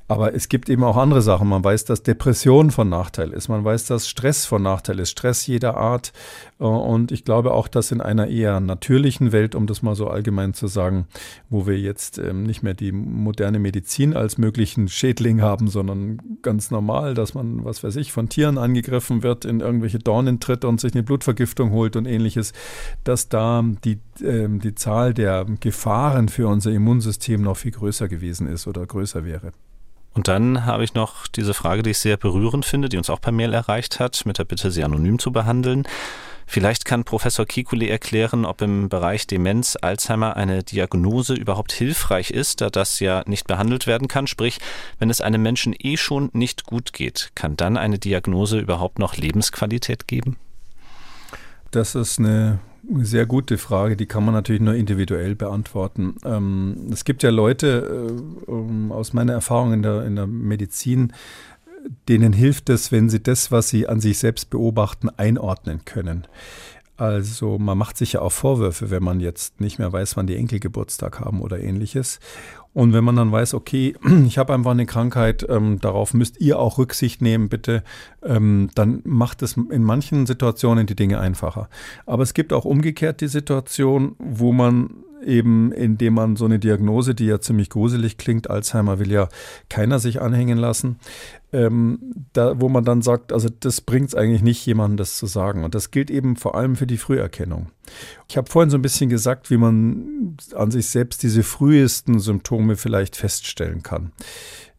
Aber 0.08 0.36
es 0.36 0.50
gibt 0.50 0.70
eben 0.70 0.84
auch 0.84 0.98
andere 0.98 1.22
Sachen. 1.22 1.48
Man 1.48 1.64
weiß, 1.64 1.86
dass 1.86 2.04
Depression 2.04 2.72
von 2.72 2.90
Nachteil 2.90 3.32
ist. 3.32 3.48
Man 3.48 3.64
weiß, 3.64 3.86
dass 3.86 4.10
Stress 4.10 4.46
von 4.46 4.62
Nachteil 4.62 5.00
ist. 5.00 5.12
Stress 5.12 5.48
jeder 5.48 5.78
Art. 5.78 6.12
Äh, 6.60 6.66
und 6.66 7.12
ich 7.12 7.24
glaube 7.24 7.54
auch, 7.54 7.68
dass 7.70 7.92
in 7.92 8.02
einer 8.02 8.28
eher 8.28 8.60
natürlichen 8.60 9.32
Welt, 9.32 9.56
um 9.56 9.66
das 9.66 9.82
mal 9.82 9.96
so 9.96 10.08
allgemein 10.08 10.54
zu 10.54 10.68
sagen, 10.68 11.08
wo 11.50 11.68
wir 11.68 11.80
jetzt 11.80 12.18
ähm, 12.18 12.44
nicht 12.44 12.64
mehr 12.64 12.74
die 12.74 12.92
moderne 12.92 13.60
Medizin 13.60 14.14
als 14.14 14.38
möglichen 14.38 14.90
Schädling 14.90 15.42
haben, 15.42 15.68
sondern 15.70 16.22
ganz 16.42 16.70
normal, 16.70 17.14
dass 17.14 17.34
man, 17.34 17.64
was 17.64 17.84
weiß 17.84 17.96
ich, 17.96 18.12
von 18.12 18.28
Tieren 18.28 18.58
angegriffen 18.58 19.24
wird, 19.24 19.46
in 19.46 19.62
irgendwelche 19.62 20.00
Dornen 20.00 20.42
tritt 20.42 20.66
und 20.66 20.82
sich 20.82 20.94
eine 20.94 21.04
Blutvergiftung 21.04 21.72
holt 21.72 21.96
und 21.96 22.06
ähnliches, 22.08 22.52
dass 23.06 23.30
da 23.30 23.64
die, 23.86 24.00
ähm, 24.22 24.60
die 24.60 24.76
Zahl 24.76 25.14
der 25.14 25.46
Gefahren 25.62 26.28
für 26.28 26.48
unser 26.50 26.72
Immunsystem 26.72 27.42
noch 27.42 27.56
viel 27.56 27.72
größer 27.72 28.10
gewesen 28.10 28.48
ist 28.48 28.68
oder 28.68 28.86
größer 28.86 29.24
wäre. 29.24 29.54
Und 30.14 30.28
dann 30.28 30.66
habe 30.66 30.84
ich 30.84 30.94
noch 30.94 31.28
diese 31.28 31.54
Frage, 31.54 31.82
die 31.82 31.92
ich 31.92 31.98
sehr 31.98 32.18
berührend 32.18 32.66
finde, 32.66 32.90
die 32.90 32.98
uns 32.98 33.10
auch 33.10 33.20
per 33.20 33.32
Mail 33.32 33.54
erreicht 33.54 34.00
hat, 34.00 34.26
mit 34.26 34.38
der 34.38 34.46
Bitte, 34.46 34.70
sie 34.70 34.84
anonym 34.84 35.18
zu 35.18 35.32
behandeln. 35.32 35.88
Vielleicht 36.46 36.86
kann 36.86 37.04
Professor 37.04 37.46
Kikuli 37.46 37.88
erklären, 37.88 38.46
ob 38.46 38.62
im 38.62 38.90
Bereich 38.90 39.26
Demenz 39.26 39.78
Alzheimer 39.82 40.36
eine 40.36 40.62
Diagnose 40.62 41.34
überhaupt 41.34 41.72
hilfreich 41.72 42.32
ist, 42.32 42.62
da 42.62 42.70
das 42.70 43.00
ja 43.00 43.24
nicht 43.26 43.48
behandelt 43.48 43.88
werden 43.88 44.08
kann. 44.08 44.28
Sprich, 44.28 44.60
wenn 45.00 45.10
es 45.10 45.22
einem 45.22 45.42
Menschen 45.42 45.74
eh 45.78 45.98
schon 45.98 46.30
nicht 46.34 46.66
gut 46.66 46.94
geht, 46.94 47.32
kann 47.34 47.58
dann 47.58 47.78
eine 47.78 47.98
Diagnose 47.98 48.60
überhaupt 48.60 49.00
noch 49.00 49.16
Lebensqualität 49.16 50.08
geben? 50.08 50.38
Das 51.72 51.96
ist 51.96 52.20
eine 52.20 52.60
Sehr 52.98 53.26
gute 53.26 53.58
Frage, 53.58 53.96
die 53.96 54.08
kann 54.08 54.26
man 54.26 54.34
natürlich 54.34 54.62
nur 54.62 54.76
individuell 54.76 55.36
beantworten. 55.36 56.16
Ähm, 56.26 56.90
es 56.92 57.06
gibt 57.06 57.24
ja 57.24 57.30
Leute 57.30 58.12
äh, 58.48 58.92
aus 58.92 59.14
meiner 59.14 59.32
Erfahrung 59.32 59.72
in 59.72 59.84
der, 59.84 60.04
in 60.04 60.18
der 60.18 60.28
Medizin, 60.28 61.14
denen 62.10 62.34
hilft 62.34 62.70
es, 62.70 62.92
wenn 62.92 63.10
sie 63.10 63.24
das, 63.24 63.52
was 63.52 63.70
sie 63.70 63.88
an 63.88 64.02
sich 64.02 64.18
selbst 64.18 64.50
beobachten, 64.50 65.10
einordnen 65.10 65.86
können. 65.86 66.28
Also 66.96 67.58
man 67.58 67.78
macht 67.78 67.98
sich 67.98 68.14
ja 68.14 68.22
auch 68.22 68.32
Vorwürfe, 68.32 68.92
wenn 68.92 69.04
man 69.04 69.20
jetzt 69.20 69.60
nicht 69.60 69.80
mehr 69.80 69.92
weiß, 69.92 70.16
wann 70.16 70.28
die 70.28 70.36
Enkel 70.36 70.60
Geburtstag 70.60 71.20
haben 71.20 71.42
oder 71.42 71.60
ähnliches. 71.60 72.20
Und 72.74 72.94
wenn 72.94 73.04
man 73.04 73.16
dann 73.16 73.32
weiß, 73.32 73.54
okay, 73.56 73.96
ich 74.28 74.38
habe 74.38 74.54
einfach 74.54 74.72
eine 74.72 74.86
Krankheit, 74.86 75.46
ähm, 75.50 75.80
darauf 75.80 76.14
müsst 76.14 76.40
ihr 76.40 76.60
auch 76.60 76.78
Rücksicht 76.78 77.22
nehmen, 77.22 77.50
bitte, 77.50 77.84
ähm, 78.24 78.70
dann 78.76 79.02
macht 79.06 79.42
es 79.42 79.58
in 79.58 79.84
manchen 79.84 80.26
Situationen 80.26 80.86
die 80.86 80.96
Dinge 80.96 81.20
einfacher. 81.20 81.70
Aber 82.06 82.24
es 82.24 82.34
gibt 82.34 82.54
auch 82.54 82.66
umgekehrt 82.66 83.22
die 83.22 83.28
Situation, 83.28 84.16
wo 84.20 84.52
man 84.52 84.92
eben 85.24 85.72
indem 85.72 86.14
man 86.16 86.36
so 86.36 86.46
eine 86.46 86.60
Diagnose, 86.60 87.16
die 87.16 87.26
ja 87.26 87.40
ziemlich 87.40 87.70
gruselig 87.70 88.18
klingt, 88.18 88.50
Alzheimer 88.50 89.00
will 89.00 89.12
ja 89.12 89.30
keiner 89.70 90.00
sich 90.00 90.22
anhängen 90.22 90.58
lassen, 90.58 90.98
ähm, 91.52 92.00
da, 92.34 92.60
wo 92.60 92.70
man 92.70 92.84
dann 92.84 93.02
sagt, 93.02 93.32
also 93.32 93.50
das 93.60 93.82
bringt 93.82 94.10
es 94.10 94.16
eigentlich 94.16 94.42
nicht, 94.42 94.66
jemandem 94.66 94.98
das 94.98 95.18
zu 95.18 95.26
sagen. 95.26 95.64
Und 95.64 95.76
das 95.76 95.92
gilt 95.92 96.10
eben 96.10 96.36
vor 96.36 96.56
allem 96.56 96.76
für 96.76 96.88
die 96.88 96.98
Früherkennung. 96.98 97.68
Ich 98.28 98.38
habe 98.38 98.50
vorhin 98.50 98.70
so 98.70 98.78
ein 98.78 98.82
bisschen 98.82 99.10
gesagt, 99.10 99.50
wie 99.50 99.58
man 99.58 100.38
an 100.56 100.72
sich 100.72 100.88
selbst 100.88 101.24
diese 101.24 101.44
frühesten 101.44 102.20
Symptome 102.20 102.76
vielleicht 102.76 103.16
feststellen 103.16 103.84
kann. 103.84 104.12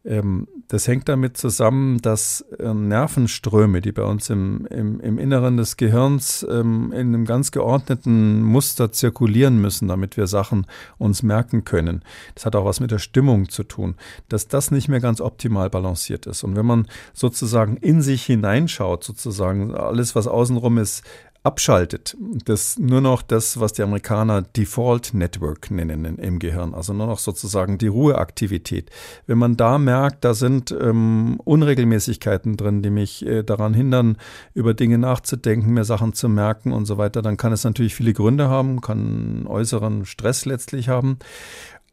Ähm, 0.05 0.47
das 0.67 0.87
hängt 0.87 1.09
damit 1.09 1.37
zusammen, 1.37 2.01
dass 2.01 2.41
äh, 2.59 2.73
Nervenströme, 2.73 3.81
die 3.81 3.91
bei 3.91 4.03
uns 4.03 4.29
im, 4.29 4.65
im, 4.67 4.99
im 4.99 5.17
Inneren 5.17 5.57
des 5.57 5.77
Gehirns 5.77 6.45
ähm, 6.49 6.91
in 6.91 7.07
einem 7.07 7.25
ganz 7.25 7.51
geordneten 7.51 8.41
Muster 8.41 8.91
zirkulieren 8.91 9.59
müssen, 9.59 9.87
damit 9.87 10.17
wir 10.17 10.27
Sachen 10.27 10.65
uns 10.97 11.23
merken 11.23 11.65
können. 11.65 12.03
Das 12.33 12.45
hat 12.45 12.55
auch 12.55 12.65
was 12.65 12.79
mit 12.79 12.91
der 12.91 12.99
Stimmung 12.99 13.49
zu 13.49 13.63
tun, 13.63 13.95
dass 14.29 14.47
das 14.47 14.71
nicht 14.71 14.87
mehr 14.87 14.99
ganz 14.99 15.21
optimal 15.21 15.69
balanciert 15.69 16.25
ist. 16.25 16.43
Und 16.43 16.55
wenn 16.55 16.65
man 16.65 16.87
sozusagen 17.13 17.77
in 17.77 18.01
sich 18.01 18.23
hineinschaut, 18.23 19.03
sozusagen 19.03 19.73
alles, 19.73 20.15
was 20.15 20.27
außenrum 20.27 20.77
ist, 20.77 21.03
abschaltet, 21.45 22.17
das 22.45 22.79
nur 22.79 23.01
noch 23.01 23.21
das, 23.21 23.59
was 23.59 23.73
die 23.73 23.83
Amerikaner 23.83 24.41
Default 24.41 25.13
Network 25.13 25.69
nennen 25.69 26.17
im 26.17 26.39
Gehirn, 26.39 26.73
also 26.73 26.91
nur 26.91 27.05
noch 27.05 27.19
sozusagen 27.19 27.77
die 27.77 27.87
Ruheaktivität. 27.87 28.89
Wenn 29.27 29.37
man 29.37 29.55
da 29.55 29.77
merkt, 29.77 30.25
da 30.25 30.33
sind 30.33 30.71
ähm, 30.71 31.39
Unregelmäßigkeiten 31.43 32.57
drin, 32.57 32.81
die 32.81 32.89
mich 32.89 33.23
äh, 33.25 33.43
daran 33.43 33.75
hindern, 33.75 34.17
über 34.55 34.73
Dinge 34.73 34.97
nachzudenken, 34.97 35.73
mir 35.73 35.85
Sachen 35.85 36.13
zu 36.13 36.29
merken 36.29 36.71
und 36.71 36.85
so 36.85 36.97
weiter, 36.97 37.21
dann 37.21 37.37
kann 37.37 37.53
es 37.53 37.63
natürlich 37.63 37.93
viele 37.93 38.13
Gründe 38.13 38.49
haben, 38.49 38.81
kann 38.81 39.45
äußeren 39.45 40.05
Stress 40.05 40.45
letztlich 40.45 40.89
haben. 40.89 41.19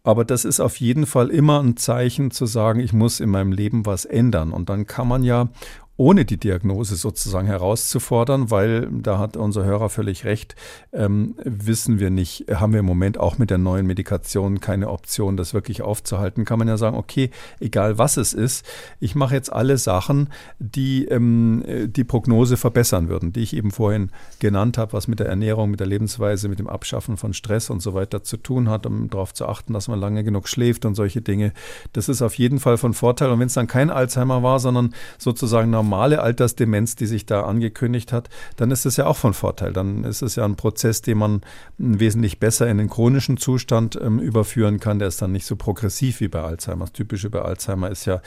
Aber 0.05 0.25
das 0.25 0.45
ist 0.45 0.59
auf 0.59 0.77
jeden 0.81 1.07
Fall 1.07 1.29
immer 1.29 1.63
ein 1.63 1.77
Zeichen 1.77 2.33
zu 2.33 2.47
sagen, 2.47 2.81
ich 2.81 2.93
muss 2.93 3.21
in 3.21 3.31
meinem 3.31 3.53
Leben 3.53 3.87
was 3.87 4.05
ändern. 4.05 4.51
Und 4.51 4.69
dann 4.69 4.87
kann 4.87 5.07
man 5.07 5.23
ja 5.23 5.49
ohne 5.97 6.25
die 6.25 6.39
Diagnose 6.39 6.97
sozusagen 6.97 7.47
herauszufordern, 7.47 8.51
weil 8.51 8.89
da 8.91 9.19
hat 9.19 9.37
unser 9.37 9.65
Hörer 9.65 9.91
völlig 9.91 10.25
recht, 10.25 10.57
ähm, 10.93 11.35
wissen 11.45 11.99
wir 11.99 12.11
nicht, 12.11 12.47
haben 12.51 12.73
wir 12.73 12.81
im 12.81 12.87
Moment 12.87 13.19
auch 13.19 13.37
mit 13.37 13.51
der 13.51 13.59
neuen 13.59 13.87
Medikation 13.87 14.61
keine 14.61 14.89
Option, 14.89 15.37
das 15.37 15.53
wirklich 15.53 15.83
aufzuhalten, 15.83 16.47
kann 16.47 16.59
man 16.59 16.69
ja 16.69 16.79
sagen, 16.79 16.97
okay, 16.97 17.31
egal 17.61 17.99
was 17.99 18.17
es 18.17 18.33
ist, 18.33 18.65
ich 19.01 19.15
mache 19.15 19.35
jetzt 19.35 19.53
alle 19.53 19.77
Sachen, 19.77 20.31
die 20.59 21.05
ähm, 21.05 21.63
die 21.87 22.05
Prognose 22.05 22.57
verbessern 22.57 23.09
würden, 23.09 23.33
die 23.33 23.41
ich 23.41 23.55
eben 23.55 23.71
vorhin 23.71 24.11
genannt 24.39 24.79
habe, 24.79 24.95
was 24.95 25.09
mit 25.09 25.21
der 25.21 25.27
Ernährung, 25.29 25.71
mit 25.71 25.81
der 25.81 25.87
Lebensweise, 25.87 26.49
mit 26.49 26.59
dem 26.59 26.69
Abschaffen 26.69 27.19
von 27.19 27.35
Stress 27.35 27.69
und 27.69 27.81
so 27.81 27.93
weiter 27.93 28.23
zu 28.23 28.39
tun 28.39 28.71
hat, 28.71 28.87
um 28.87 29.11
darauf 29.11 29.35
zu 29.35 29.47
achten, 29.47 29.75
dass 29.75 29.89
man 29.89 30.01
lange 30.01 30.25
genug 30.25 30.49
schläft 30.49 30.87
und 30.87 30.95
solche 30.95 31.21
Dinge. 31.21 31.53
Das 31.93 32.09
ist 32.09 32.23
auf 32.23 32.35
jeden 32.35 32.61
Fall 32.61 32.79
von 32.79 32.95
Vorteil. 32.95 33.31
Und 33.31 33.41
wenn 33.41 33.47
es 33.47 33.55
dann 33.55 33.67
kein 33.67 33.91
Alzheimer 33.91 34.43
war, 34.43 34.59
sondern 34.59 34.95
sozusagen 35.19 35.71
normal 35.71 35.82
normale 35.83 36.23
Altersdemenz, 36.23 36.95
die 36.95 37.07
sich 37.07 37.27
da 37.27 37.43
angekündigt 37.43 38.13
hat, 38.13 38.29
dann 38.57 38.71
ist 38.71 38.87
es 38.87 38.97
ja 38.97 39.07
auch 39.07 39.17
von 39.17 39.35
Vorteil. 39.35 39.73
Dann 39.73 40.05
ist 40.05 40.23
es 40.23 40.37
ja 40.37 40.45
ein 40.45 40.55
Prozess, 40.55 41.03
den 41.03 41.19
man 41.19 41.41
wesentlich 41.77 42.39
besser 42.39 42.69
in 42.69 42.79
den 42.79 42.89
chronischen 42.89 43.37
Zustand 43.37 43.99
ähm, 44.01 44.21
überführen 44.21 44.79
kann. 44.79 45.01
Der 45.01 45.09
ist 45.09 45.21
dann 45.21 45.33
nicht 45.33 45.45
so 45.45 45.57
progressiv 45.57 46.21
wie 46.21 46.29
bei 46.29 46.41
Alzheimer. 46.41 46.85
Das 46.85 46.93
Typische 46.93 47.31
bei 47.31 47.43
Alzheimer 47.43 47.91
ist 47.91 48.05
ja, 48.05 48.23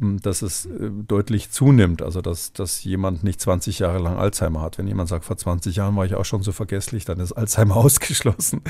ähm, 0.00 0.20
dass 0.20 0.42
es 0.42 0.66
äh, 0.66 0.90
deutlich 0.90 1.50
zunimmt. 1.50 2.02
Also, 2.02 2.20
dass, 2.20 2.52
dass 2.52 2.84
jemand 2.84 3.24
nicht 3.24 3.40
20 3.40 3.78
Jahre 3.78 3.98
lang 3.98 4.18
Alzheimer 4.18 4.60
hat. 4.60 4.76
Wenn 4.76 4.86
jemand 4.86 5.08
sagt, 5.08 5.24
vor 5.24 5.38
20 5.38 5.76
Jahren 5.76 5.96
war 5.96 6.04
ich 6.04 6.14
auch 6.14 6.26
schon 6.26 6.42
so 6.42 6.52
vergesslich, 6.52 7.06
dann 7.06 7.18
ist 7.18 7.32
Alzheimer 7.32 7.76
ausgeschlossen. 7.78 8.60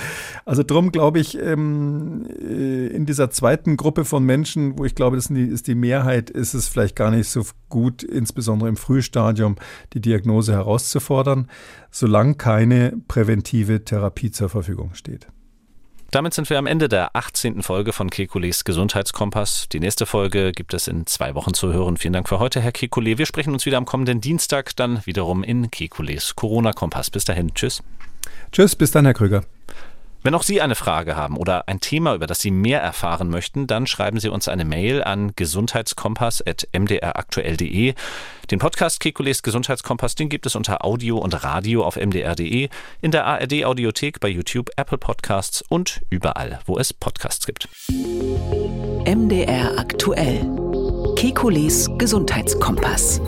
Also 0.44 0.62
drum 0.62 0.92
glaube 0.92 1.18
ich, 1.18 1.36
ähm, 1.36 2.26
äh, 2.40 2.86
in 2.86 3.06
dieser 3.06 3.30
zweiten 3.30 3.76
Gruppe 3.76 4.04
von 4.04 4.24
Menschen, 4.24 4.78
wo 4.78 4.84
ich 4.84 4.94
glaube, 4.94 5.16
das 5.16 5.30
ist 5.30 5.66
die 5.66 5.74
Mehrheit, 5.74 6.30
ist 6.30 6.54
es 6.54 6.68
vielleicht 6.68 6.94
gar 6.94 7.10
nicht 7.10 7.28
so 7.28 7.44
gut, 7.68 8.02
insbesondere 8.20 8.68
im 8.68 8.76
Frühstadium, 8.76 9.56
die 9.92 10.00
Diagnose 10.00 10.52
herauszufordern, 10.52 11.48
solange 11.90 12.34
keine 12.34 12.92
präventive 13.08 13.84
Therapie 13.84 14.30
zur 14.30 14.48
Verfügung 14.48 14.94
steht. 14.94 15.26
Damit 16.10 16.34
sind 16.34 16.50
wir 16.50 16.58
am 16.58 16.66
Ende 16.66 16.88
der 16.88 17.14
18. 17.14 17.62
Folge 17.62 17.92
von 17.92 18.10
Kekules 18.10 18.64
Gesundheitskompass. 18.64 19.68
Die 19.68 19.78
nächste 19.78 20.06
Folge 20.06 20.50
gibt 20.50 20.74
es 20.74 20.88
in 20.88 21.06
zwei 21.06 21.36
Wochen 21.36 21.54
zu 21.54 21.72
hören. 21.72 21.96
Vielen 21.96 22.14
Dank 22.14 22.28
für 22.28 22.40
heute, 22.40 22.60
Herr 22.60 22.72
Kekule. 22.72 23.16
Wir 23.16 23.26
sprechen 23.26 23.52
uns 23.52 23.64
wieder 23.64 23.78
am 23.78 23.86
kommenden 23.86 24.20
Dienstag, 24.20 24.74
dann 24.74 25.06
wiederum 25.06 25.44
in 25.44 25.70
Kekules 25.70 26.34
Corona-Kompass. 26.34 27.10
Bis 27.10 27.24
dahin, 27.24 27.54
tschüss. 27.54 27.80
Tschüss, 28.50 28.74
bis 28.74 28.90
dann, 28.90 29.04
Herr 29.04 29.14
Krüger. 29.14 29.44
Wenn 30.22 30.34
auch 30.34 30.42
Sie 30.42 30.60
eine 30.60 30.74
Frage 30.74 31.16
haben 31.16 31.38
oder 31.38 31.66
ein 31.66 31.80
Thema, 31.80 32.14
über 32.14 32.26
das 32.26 32.40
Sie 32.40 32.50
mehr 32.50 32.82
erfahren 32.82 33.30
möchten, 33.30 33.66
dann 33.66 33.86
schreiben 33.86 34.20
Sie 34.20 34.28
uns 34.28 34.48
eine 34.48 34.66
Mail 34.66 35.02
an 35.02 35.32
gesundheitskompass.mdraktuell.de. 35.34 37.94
Den 38.50 38.58
Podcast 38.58 39.00
Kekules 39.00 39.42
Gesundheitskompass, 39.42 40.16
den 40.16 40.28
gibt 40.28 40.44
es 40.44 40.56
unter 40.56 40.84
Audio 40.84 41.16
und 41.16 41.42
Radio 41.42 41.84
auf 41.84 41.96
mdr.de, 41.96 42.68
in 43.00 43.10
der 43.10 43.24
ARD 43.24 43.64
Audiothek, 43.64 44.20
bei 44.20 44.28
YouTube, 44.28 44.68
Apple 44.76 44.98
Podcasts 44.98 45.64
und 45.68 46.02
überall, 46.10 46.58
wo 46.66 46.76
es 46.76 46.92
Podcasts 46.92 47.46
gibt. 47.46 47.70
MDR 49.06 49.78
aktuell. 49.78 50.46
Kekules 51.16 51.88
Gesundheitskompass. 51.96 53.22